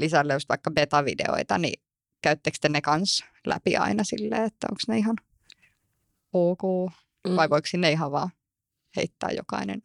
lisälle 0.00 0.32
just 0.32 0.48
vaikka 0.48 0.70
beta-videoita, 0.70 1.58
niin 1.58 1.82
käyttekö 2.22 2.58
te 2.60 2.68
ne 2.68 2.80
kanssa 2.80 3.24
läpi 3.46 3.76
aina 3.76 4.04
silleen, 4.04 4.44
että 4.44 4.66
onko 4.70 4.80
ne 4.88 4.98
ihan 4.98 5.16
ok, 6.32 6.62
mm. 7.28 7.36
vai 7.36 7.50
voiko 7.50 7.66
sinne 7.66 7.92
ihan 7.92 8.12
vaan 8.12 8.30
heittää 8.96 9.30
jokainen? 9.30 9.82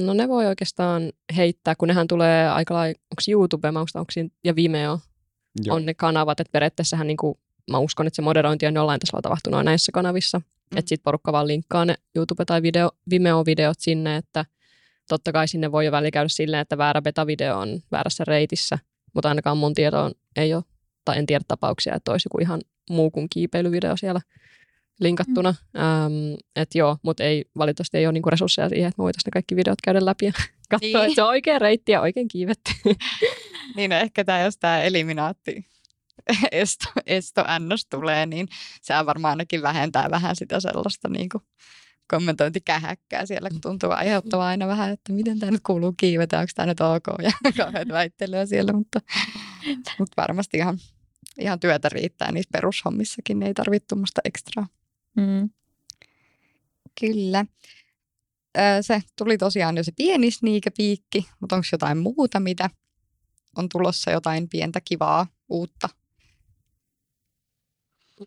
No 0.00 0.14
ne 0.14 0.28
voi 0.28 0.46
oikeastaan 0.46 1.12
heittää, 1.36 1.74
kun 1.74 1.88
nehän 1.88 2.08
tulee 2.08 2.48
aika 2.50 2.74
lailla, 2.74 2.98
onko 3.10 3.22
YouTube, 3.28 3.70
mä 3.70 3.80
onko 3.80 4.12
ja 4.44 4.56
Vimeo 4.56 5.00
Joo. 5.64 5.76
on 5.76 5.86
ne 5.86 5.94
kanavat, 5.94 6.40
että 6.40 6.52
periaatteessahan 6.52 7.06
niin 7.06 7.16
kuin, 7.16 7.38
mä 7.70 7.78
uskon, 7.78 8.06
että 8.06 8.16
se 8.16 8.22
moderointi 8.22 8.66
on 8.66 8.74
jollain 8.74 9.00
tasolla 9.00 9.22
tapahtunut 9.22 9.64
näissä 9.64 9.92
kanavissa, 9.92 10.38
mm. 10.38 10.78
että 10.78 10.88
sitten 10.88 11.04
porukka 11.04 11.32
vaan 11.32 11.46
linkkaa 11.46 11.84
ne 11.84 11.94
YouTube- 12.18 12.44
tai 12.46 12.62
video, 12.62 12.90
Vimeo-videot 13.10 13.76
sinne, 13.78 14.16
että 14.16 14.44
totta 15.08 15.32
kai 15.32 15.48
sinne 15.48 15.72
voi 15.72 15.84
jo 15.84 15.92
väli 15.92 16.10
käydä 16.10 16.28
silleen, 16.28 16.60
että 16.60 16.78
väärä 16.78 17.02
beta-video 17.02 17.56
on 17.58 17.80
väärässä 17.92 18.24
reitissä, 18.24 18.78
mutta 19.14 19.28
ainakaan 19.28 19.58
mun 19.58 19.74
tietoon 19.74 20.12
ei 20.36 20.54
ole, 20.54 20.64
tai 21.04 21.18
en 21.18 21.26
tiedä 21.26 21.44
tapauksia, 21.48 21.94
että 21.94 22.12
olisi 22.12 22.26
joku 22.26 22.38
ihan 22.40 22.60
muu 22.90 23.10
kuin 23.10 23.28
kiipeilyvideo 23.30 23.96
siellä 23.96 24.20
linkattuna. 25.00 25.54
Mm. 25.74 25.80
Ähm, 25.80 26.34
et 26.56 26.74
joo, 26.74 26.96
mutta 27.02 27.24
ei, 27.24 27.44
valitettavasti 27.58 27.98
ei 27.98 28.06
ole 28.06 28.12
niinku 28.12 28.30
resursseja 28.30 28.68
siihen, 28.68 28.88
että 28.88 29.00
me 29.00 29.02
voitaisiin 29.02 29.28
ne 29.28 29.32
kaikki 29.32 29.56
videot 29.56 29.80
käydä 29.84 30.04
läpi 30.04 30.26
ja 30.26 30.32
katsoa, 30.70 30.88
niin. 30.88 30.96
että 30.96 31.14
se 31.14 31.22
on 31.22 31.28
oikein 31.28 31.60
reitti 31.60 31.92
ja 31.92 32.00
oikein 32.00 32.28
kiivetty. 32.28 32.70
niin 33.76 33.90
no 33.90 33.96
ehkä 33.96 34.24
tämä, 34.24 34.40
jos 34.40 34.58
tämä 34.58 34.82
eliminaatti 34.82 35.66
esto, 36.52 36.84
esto 37.06 37.44
NS 37.58 37.86
tulee, 37.86 38.26
niin 38.26 38.48
se 38.82 38.94
varmaan 39.06 39.30
ainakin 39.30 39.62
vähentää 39.62 40.10
vähän 40.10 40.36
sitä 40.36 40.60
sellaista 40.60 41.08
niin 41.08 41.28
kuin 41.28 41.42
kommentointikähäkkää 42.10 43.26
siellä, 43.26 43.50
kun 43.50 43.60
tuntuu 43.60 43.90
aiheuttavaa 43.90 44.46
aina 44.46 44.66
vähän, 44.66 44.90
että 44.90 45.12
miten 45.12 45.38
tämä 45.38 45.52
nyt 45.52 45.60
kuuluu 45.66 45.94
kiivetä, 45.96 46.38
onko 46.38 46.50
tämä 46.54 46.66
nyt 46.66 46.80
ok 46.80 47.06
ja 47.22 47.32
kauheat 47.56 47.88
väittelyä 47.88 48.46
siellä, 48.46 48.72
mutta, 48.72 49.00
mutta 49.98 50.22
varmasti 50.22 50.56
ihan, 50.56 50.78
ihan 51.38 51.60
työtä 51.60 51.88
riittää 51.88 52.32
niissä 52.32 52.50
perushommissakin, 52.52 53.42
ei 53.42 53.54
tarvitse 53.54 53.86
tuommoista 53.86 54.20
ekstraa. 54.24 54.66
Mm. 55.16 55.50
Kyllä. 57.00 57.44
Se 58.80 59.02
tuli 59.18 59.38
tosiaan 59.38 59.76
jo 59.76 59.84
se 59.84 59.92
pieni 59.96 60.30
sniikepiikki, 60.30 61.26
mutta 61.40 61.56
onko 61.56 61.66
jotain 61.72 61.98
muuta, 61.98 62.40
mitä 62.40 62.70
on 63.56 63.68
tulossa 63.68 64.10
jotain 64.10 64.48
pientä 64.48 64.80
kivaa 64.80 65.26
uutta 65.48 65.88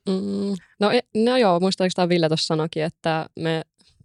Mm, 0.09 0.55
no, 0.79 0.91
e, 0.91 0.99
no 1.15 1.37
joo, 1.37 1.59
muistaakseni 1.59 2.09
Ville 2.09 2.27
tuossa 2.27 2.45
sanoikin, 2.45 2.83
että 2.83 3.29
me 3.39 3.61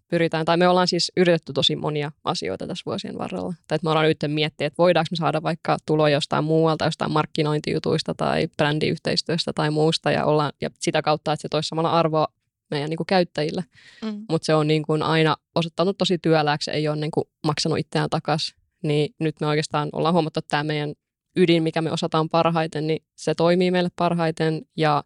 pyritään, 0.09 0.45
tai 0.45 0.57
me 0.57 0.68
ollaan 0.68 0.89
siis 0.89 1.12
yritetty 1.16 1.53
tosi 1.53 1.76
monia 1.76 2.12
asioita 2.24 2.66
tässä 2.66 2.83
vuosien 2.87 3.18
varrella. 3.18 3.55
Tai 3.68 3.76
että 3.76 3.85
me 3.85 3.91
ollaan 3.91 4.07
nyt 4.07 4.18
miettiä, 4.26 4.66
että 4.66 4.78
voidaanko 4.78 5.09
me 5.11 5.16
saada 5.16 5.43
vaikka 5.43 5.76
tuloja 5.87 6.14
jostain 6.14 6.45
muualta, 6.45 6.85
jostain 6.85 7.12
markkinointijutuista 7.12 8.14
tai 8.14 8.49
brändiyhteistyöstä 8.57 9.53
tai 9.53 9.70
muusta, 9.70 10.11
ja, 10.11 10.24
ollaan, 10.24 10.53
ja 10.61 10.70
sitä 10.80 11.03
kautta, 11.03 11.33
että 11.33 11.43
se 11.43 11.49
toisi 11.49 11.68
samalla 11.68 11.93
arvoa 11.93 12.28
meidän 12.72 12.90
niin 12.90 12.96
kuin 12.96 13.06
käyttäjille. 13.06 13.64
Mm. 14.04 14.24
Mutta 14.28 14.46
se 14.46 14.54
on 14.54 14.66
niin 14.66 14.82
kuin 14.82 15.02
aina 15.02 15.36
osoittanut 15.54 15.98
tosi 15.98 16.18
työlääksi, 16.18 16.70
ei 16.70 16.88
ole 16.88 16.96
niin 16.96 17.10
kuin 17.10 17.24
maksanut 17.46 17.78
itseään 17.78 18.10
takaisin. 18.10 18.56
Niin 18.82 19.14
nyt 19.20 19.40
me 19.40 19.46
oikeastaan 19.46 19.88
ollaan 19.92 20.14
huomattu, 20.14 20.38
että 20.38 20.48
tämä 20.48 20.64
meidän 20.64 20.94
ydin, 21.36 21.62
mikä 21.62 21.82
me 21.82 21.92
osataan 21.92 22.28
parhaiten, 22.28 22.86
niin 22.86 23.04
se 23.16 23.34
toimii 23.34 23.70
meille 23.70 23.90
parhaiten 23.96 24.62
ja 24.76 25.04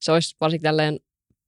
se 0.00 0.12
olisi 0.12 0.36
varsinkin 0.40 0.62
tälleen 0.62 0.98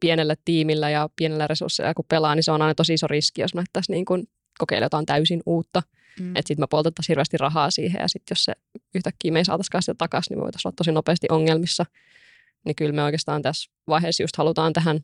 pienellä 0.01 0.35
tiimillä 0.45 0.91
ja 0.91 1.09
pienellä 1.17 1.47
resursseilla, 1.47 1.95
kun 1.95 2.05
pelaa, 2.09 2.35
niin 2.35 2.43
se 2.43 2.53
on 2.53 2.63
aina 2.63 2.75
tosi 2.75 2.95
iso 2.95 3.07
riski, 3.07 3.41
jos 3.41 3.55
me 3.55 3.59
lähdettäisiin 3.59 3.95
niin 3.95 4.05
kuin 4.05 4.25
kokeilla 4.59 4.85
jotain 4.85 5.07
täysin 5.07 5.43
uutta. 5.47 5.83
Mm. 6.21 6.37
Että 6.37 6.49
sitten 6.49 6.63
me 6.63 6.67
poltettaisiin 6.71 7.13
hirveästi 7.15 7.37
rahaa 7.37 7.71
siihen 7.71 8.01
ja 8.01 8.09
sitten 8.09 8.35
jos 8.35 8.45
se 8.45 8.53
yhtäkkiä 8.95 9.33
me 9.33 9.39
ei 9.39 9.45
saataisikaan 9.45 9.83
sitä 9.83 9.95
takaisin, 9.99 10.31
niin 10.31 10.39
me 10.39 10.43
voitaisiin 10.43 10.69
olla 10.69 10.77
tosi 10.77 10.93
nopeasti 10.93 11.27
ongelmissa. 11.31 11.87
Niin 12.65 12.77
kyllä 12.77 12.93
me 12.93 13.03
oikeastaan 13.03 13.43
tässä 13.43 13.71
vaiheessa 13.89 14.23
just 14.23 14.37
halutaan 14.37 14.73
tähän 14.73 15.01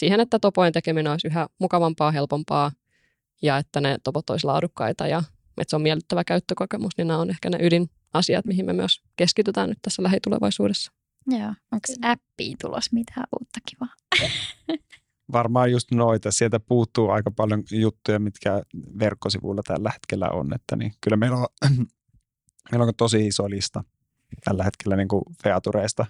siihen, 0.00 0.20
että 0.20 0.38
topojen 0.38 0.72
tekeminen 0.72 1.12
olisi 1.12 1.26
yhä 1.26 1.46
mukavampaa, 1.58 2.10
helpompaa 2.10 2.72
ja 3.42 3.58
että 3.58 3.80
ne 3.80 3.98
topot 4.04 4.30
olisi 4.30 4.46
laadukkaita 4.46 5.06
ja 5.06 5.22
että 5.58 5.70
se 5.70 5.76
on 5.76 5.82
miellyttävä 5.82 6.24
käyttökokemus, 6.24 6.92
niin 6.96 7.08
nämä 7.08 7.20
on 7.20 7.30
ehkä 7.30 7.50
ne 7.50 7.58
ydinasiat, 7.60 8.44
mihin 8.44 8.66
me 8.66 8.72
myös 8.72 9.02
keskitytään 9.16 9.68
nyt 9.68 9.78
tässä 9.82 10.02
lähitulevaisuudessa. 10.02 10.92
Joo. 11.26 11.54
Onko 11.72 11.86
appiin 12.02 12.56
tulos 12.60 12.92
mitään 12.92 13.26
uutta 13.40 13.60
kivaa? 13.68 13.94
Varmaan 15.32 15.70
just 15.70 15.90
noita. 15.90 16.32
Sieltä 16.32 16.60
puuttuu 16.60 17.10
aika 17.10 17.30
paljon 17.30 17.62
juttuja, 17.70 18.18
mitkä 18.18 18.62
verkkosivuilla 18.98 19.62
tällä 19.66 19.90
hetkellä 19.90 20.30
on. 20.30 20.54
Että 20.54 20.76
niin, 20.76 20.92
kyllä 21.00 21.16
meillä 21.16 21.36
on, 21.36 21.46
meillä 22.70 22.86
on 22.86 22.92
tosi 22.96 23.26
iso 23.26 23.50
lista 23.50 23.84
tällä 24.44 24.64
hetkellä 24.64 24.96
niin 24.96 25.08
kuin 25.08 25.24
featureista. 25.42 26.06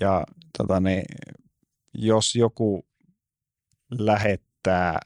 Ja 0.00 0.24
tota 0.58 0.80
niin, 0.80 1.02
jos 1.94 2.34
joku 2.34 2.86
lähettää 3.90 4.98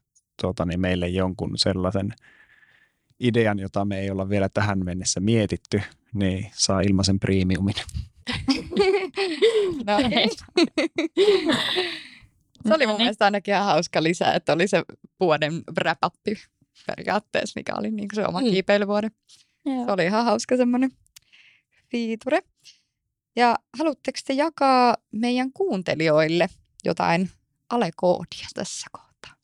tota 0.42 0.64
niin, 0.64 0.80
meille 0.80 1.08
jonkun 1.08 1.58
sellaisen 1.58 2.14
idean, 3.20 3.58
jota 3.58 3.84
me 3.84 4.00
ei 4.00 4.10
olla 4.10 4.28
vielä 4.28 4.48
tähän 4.48 4.84
mennessä 4.84 5.20
mietitty, 5.20 5.82
niin 6.14 6.50
saa 6.54 6.80
ilmaisen 6.80 7.20
premiumin. 7.20 7.74
no, 9.86 9.98
se 12.68 12.74
oli 12.74 12.86
mun 12.86 12.96
mielestä 12.96 13.24
ainakin 13.24 13.54
ihan 13.54 13.66
hauska 13.66 14.02
lisä, 14.02 14.32
että 14.32 14.52
oli 14.52 14.68
se 14.68 14.82
vuoden 15.20 15.62
wrap 15.78 15.98
periaatteessa, 16.86 17.60
mikä 17.60 17.72
oli 17.78 17.90
niin 17.90 18.08
se 18.14 18.26
oma 18.26 18.40
mm. 18.40 18.50
kiipeilyvuoden. 18.50 19.10
Joo. 19.64 19.84
Se 19.84 19.92
oli 19.92 20.04
ihan 20.04 20.24
hauska 20.24 20.56
semmoinen 20.56 20.90
fiiture. 21.90 22.42
Ja 23.36 23.56
haluatteko 23.78 24.18
te 24.26 24.32
jakaa 24.32 24.96
meidän 25.12 25.52
kuuntelijoille 25.52 26.48
jotain 26.84 27.30
alekoodia 27.72 28.46
tässä 28.54 28.86
kohtaa? 28.92 29.34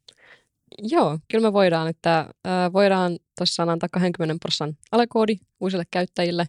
Joo, 0.79 1.19
kyllä 1.29 1.49
me 1.49 1.53
voidaan, 1.53 1.89
että 1.89 2.19
äh, 2.19 2.73
voidaan 2.73 3.19
tosiaan 3.39 3.71
antaa 3.71 3.89
20 3.93 4.41
prosentin 4.41 4.79
alekoodi 4.93 5.37
uusille 5.61 5.85
käyttäjille, 5.91 6.47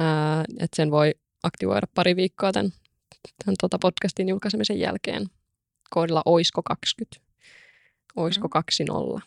äh, 0.00 0.40
että 0.58 0.76
sen 0.76 0.90
voi 0.90 1.14
aktivoida 1.42 1.86
pari 1.94 2.16
viikkoa 2.16 2.52
tämän, 2.52 2.70
tämän 3.44 3.56
tuota 3.60 3.78
podcastin 3.78 4.28
julkaisemisen 4.28 4.80
jälkeen 4.80 5.26
koodilla 5.90 6.22
oisko 6.24 6.62
20. 6.62 7.20
Oisko 8.16 8.48
20. 8.48 9.26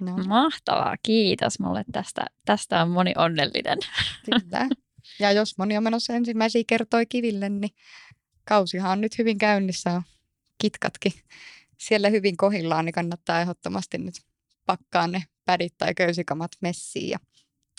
Mm. 0.00 0.06
No. 0.06 0.16
Mahtavaa, 0.26 0.96
kiitos 1.02 1.60
mulle 1.60 1.84
tästä. 1.92 2.24
Tästä 2.44 2.82
on 2.82 2.90
moni 2.90 3.12
onnellinen. 3.16 3.78
Kyllä. 4.24 4.68
Ja 5.18 5.32
jos 5.32 5.58
moni 5.58 5.76
on 5.76 5.82
menossa 5.82 6.12
ensimmäisiä 6.12 6.62
kertoi 6.66 7.06
kiville, 7.06 7.48
niin 7.48 7.70
kausihan 8.44 8.92
on 8.92 9.00
nyt 9.00 9.18
hyvin 9.18 9.38
käynnissä. 9.38 10.02
Kitkatkin 10.62 11.12
siellä 11.78 12.08
hyvin 12.08 12.36
kohillaan, 12.36 12.84
niin 12.84 12.92
kannattaa 12.92 13.40
ehdottomasti 13.40 13.98
nyt 13.98 14.14
pakkaa 14.66 15.06
ne 15.06 15.22
pädit 15.44 15.74
tai 15.78 15.94
köysikamat 15.94 16.50
messiin 16.60 17.08
ja 17.10 17.18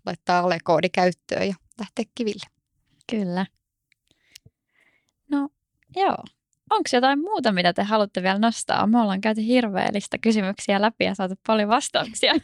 laittaa 0.05 0.43
ole 0.43 0.57
koodi 0.63 0.89
käyttöön 0.89 1.47
ja 1.47 1.55
lähteä 1.79 2.05
kiville. 2.15 2.45
Kyllä. 3.11 3.45
No, 5.31 5.49
Joo. 5.95 6.17
Onko 6.69 6.89
jotain 6.93 7.19
muuta, 7.19 7.51
mitä 7.51 7.73
te 7.73 7.83
haluatte 7.83 8.23
vielä 8.23 8.39
nostaa? 8.39 8.87
Me 8.87 9.01
ollaan 9.01 9.21
käyty 9.21 9.45
hirveellistä 9.45 10.17
kysymyksiä 10.17 10.81
läpi 10.81 11.03
ja 11.03 11.15
saatu 11.15 11.35
paljon 11.47 11.69
vastauksia. 11.69 12.33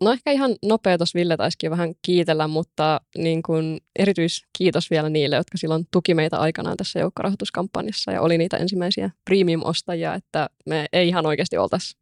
No 0.00 0.12
ehkä 0.12 0.30
ihan 0.30 0.56
nopea 0.64 0.98
tuossa 0.98 1.18
Ville 1.18 1.36
taisikin 1.36 1.70
vähän 1.70 1.94
kiitellä, 2.02 2.48
mutta 2.48 3.00
niin 3.18 3.42
kun 3.42 3.78
erityiskiitos 3.98 4.90
vielä 4.90 5.08
niille, 5.08 5.36
jotka 5.36 5.58
silloin 5.58 5.86
tuki 5.90 6.14
meitä 6.14 6.38
aikanaan 6.38 6.76
tässä 6.76 6.98
joukkorahoituskampanjassa 6.98 8.12
ja 8.12 8.20
oli 8.20 8.38
niitä 8.38 8.56
ensimmäisiä 8.56 9.10
premium-ostajia, 9.24 10.14
että 10.14 10.50
me 10.66 10.86
ei 10.92 11.08
ihan 11.08 11.26
oikeasti 11.26 11.58
oltaisi 11.58 11.96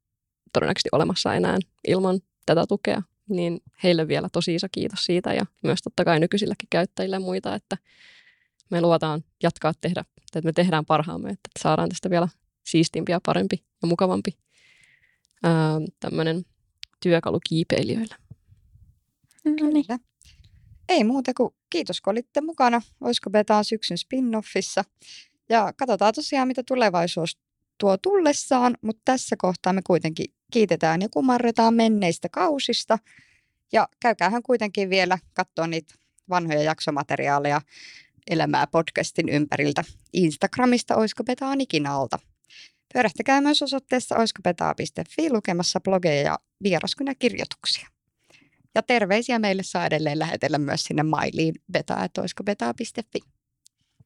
todennäköisesti 0.52 0.88
olemassa 0.92 1.34
enää 1.34 1.58
ilman 1.88 2.20
tätä 2.46 2.64
tukea. 2.68 3.02
Niin 3.28 3.60
heille 3.82 4.08
vielä 4.08 4.28
tosi 4.32 4.54
iso 4.54 4.66
kiitos 4.72 5.04
siitä 5.04 5.34
ja 5.34 5.46
myös 5.62 5.82
totta 5.82 6.04
kai 6.04 6.20
nykyisillekin 6.20 6.68
käyttäjille 6.70 7.18
muita, 7.18 7.54
että 7.54 7.76
me 8.70 8.80
luvataan 8.80 9.24
jatkaa 9.42 9.72
tehdä, 9.80 10.04
että 10.34 10.48
me 10.48 10.52
tehdään 10.52 10.86
parhaamme, 10.86 11.30
että 11.30 11.50
saadaan 11.58 11.88
tästä 11.88 12.10
vielä 12.10 12.28
siistimpi 12.66 13.12
ja 13.12 13.20
parempi 13.26 13.64
ja 13.82 13.88
mukavampi 13.88 14.30
tämmöinen 16.00 16.44
työkalu 17.00 17.40
kiipeilijöille. 17.48 18.14
No 19.44 19.70
niin. 19.72 19.84
Ei 20.88 21.04
muuta 21.04 21.34
kuin 21.34 21.54
kiitos 21.70 22.00
kun 22.00 22.10
olitte 22.10 22.40
mukana. 22.40 22.82
Olisiko 23.00 23.30
Betaan 23.30 23.64
syksyn 23.64 23.98
spin-offissa. 23.98 24.84
Ja 25.48 25.72
katsotaan 25.78 26.14
tosiaan, 26.14 26.48
mitä 26.48 26.62
tulevaisuus 26.66 27.38
tuo 27.78 27.96
tullessaan, 27.96 28.76
mutta 28.82 29.02
tässä 29.04 29.36
kohtaa 29.38 29.72
me 29.72 29.80
kuitenkin 29.86 30.26
kiitetään 30.52 31.02
ja 31.02 31.08
kumarretaan 31.08 31.74
menneistä 31.74 32.28
kausista. 32.28 32.98
Ja 33.72 33.88
käykäähän 34.00 34.42
kuitenkin 34.42 34.90
vielä 34.90 35.18
katsoa 35.34 35.66
niitä 35.66 35.94
vanhoja 36.30 36.62
jaksomateriaaleja 36.62 37.60
elämää 38.30 38.66
podcastin 38.66 39.28
ympäriltä 39.28 39.84
Instagramista 40.12 40.96
Oisko 40.96 41.24
Betaan 41.24 41.60
ikinä 41.60 41.92
alta. 41.94 42.18
Pyörähtäkää 42.92 43.40
myös 43.40 43.62
osoitteessa 43.62 44.16
oiskopetaa.fi 44.16 45.32
lukemassa 45.32 45.80
blogeja 45.80 46.22
ja 46.22 46.38
vieraskunakirjoituksia. 46.62 47.88
Ja 48.74 48.82
terveisiä 48.82 49.38
meille 49.38 49.62
saa 49.62 49.86
edelleen 49.86 50.18
lähetellä 50.18 50.58
myös 50.58 50.84
sinne 50.84 51.02
mailiin 51.02 51.54
beta.oiskopetaa.fi. 51.72 53.18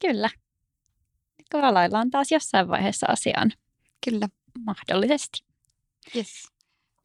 Kyllä. 0.00 0.30
Kaalaillaan 1.50 2.10
taas 2.10 2.32
jossain 2.32 2.68
vaiheessa 2.68 3.06
asiaan. 3.08 3.52
Kyllä. 4.04 4.28
Mahdollisesti. 4.58 5.44
Yes. 6.16 6.48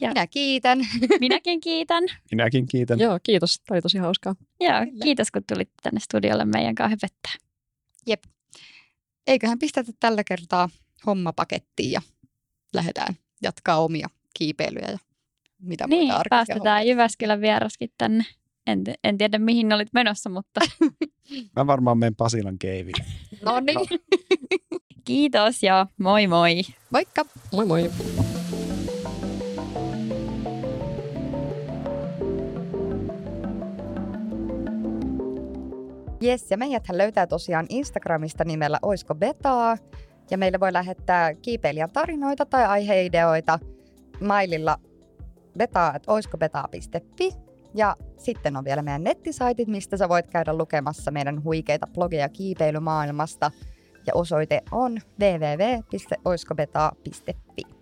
Ja- 0.02 0.10
Minä 0.10 0.28
kiitän. 0.28 0.80
Minäkin 1.20 1.62
kiitän. 1.62 2.04
Minäkin 2.32 2.68
kiitän. 2.68 3.00
Joo, 3.00 3.20
kiitos. 3.24 3.60
Tämä 3.60 3.76
oli 3.76 3.82
tosi 3.82 3.98
hauskaa. 3.98 4.36
Joo, 4.60 4.72
Kyllä. 4.86 5.04
kiitos 5.04 5.32
kun 5.32 5.42
tulit 5.54 5.70
tänne 5.84 6.00
studiolle 6.00 6.46
meidän 6.46 6.76
kanssa 6.76 6.90
höpöttää. 7.02 7.34
Eiköhän 9.28 9.60
pistetä 9.60 9.92
tällä 10.00 10.24
kertaa 10.24 10.70
homma 11.06 11.34
pakettiin 11.34 11.92
ja 11.92 12.02
lähdetään 12.74 13.16
jatkaa 13.44 13.78
omia 13.84 14.08
kiipeilyjä 14.38 14.88
ja 14.92 14.98
mitä 15.62 15.88
Niin, 15.88 16.00
muita 16.00 16.16
arkisia 16.16 16.30
päästetään 16.30 16.78
hommia. 16.78 16.92
Jyväskylän 16.94 17.42
vieraskin 17.42 17.90
tänne. 17.98 18.24
En, 18.68 18.84
en 19.04 19.18
tiedä, 19.18 19.40
mihin 19.40 19.74
olit 19.74 19.94
menossa, 19.94 20.30
mutta 20.30 20.62
Mä 21.56 21.68
varmaan 21.68 21.98
menen 21.98 22.16
Pasilan 22.16 22.60
keiville. 22.60 23.06
No 23.42 23.60
niin, 23.60 23.78
kiitos 25.06 25.64
ja 25.64 25.88
moi 25.98 26.28
moi. 26.28 26.62
moikka! 26.90 27.26
Moi 27.52 27.66
moi! 27.66 27.92
Jes, 36.22 36.52
ja 36.52 36.58
meidäthän 36.58 36.98
löytää 36.98 37.28
tosiaan 37.28 37.66
Instagramista 37.70 38.46
nimellä 38.46 38.80
Oisko 38.82 39.16
Betaa. 39.16 39.78
Ja 40.32 40.38
meille 40.38 40.60
voi 40.60 40.74
lähettää 40.74 41.34
kiipeilijän 41.34 41.92
tarinoita 41.92 42.46
tai 42.46 42.66
aiheideoita 42.66 43.60
maililla 44.22 44.78
betaa.oiskobetaa.fi. 45.58 47.32
Ja 47.74 47.96
sitten 48.18 48.58
on 48.58 48.66
vielä 48.66 48.82
meidän 48.82 49.04
nettisaitit, 49.04 49.68
mistä 49.68 49.98
sä 49.98 50.10
voit 50.10 50.28
käydä 50.28 50.54
lukemassa 50.54 51.12
meidän 51.12 51.44
huikeita 51.44 51.88
blogeja 51.94 52.30
kiipeilymaailmasta. 52.30 53.52
Ja 54.08 54.14
osoite 54.16 54.62
on 54.72 55.00
www.oiskobetaa.fi. 55.20 57.75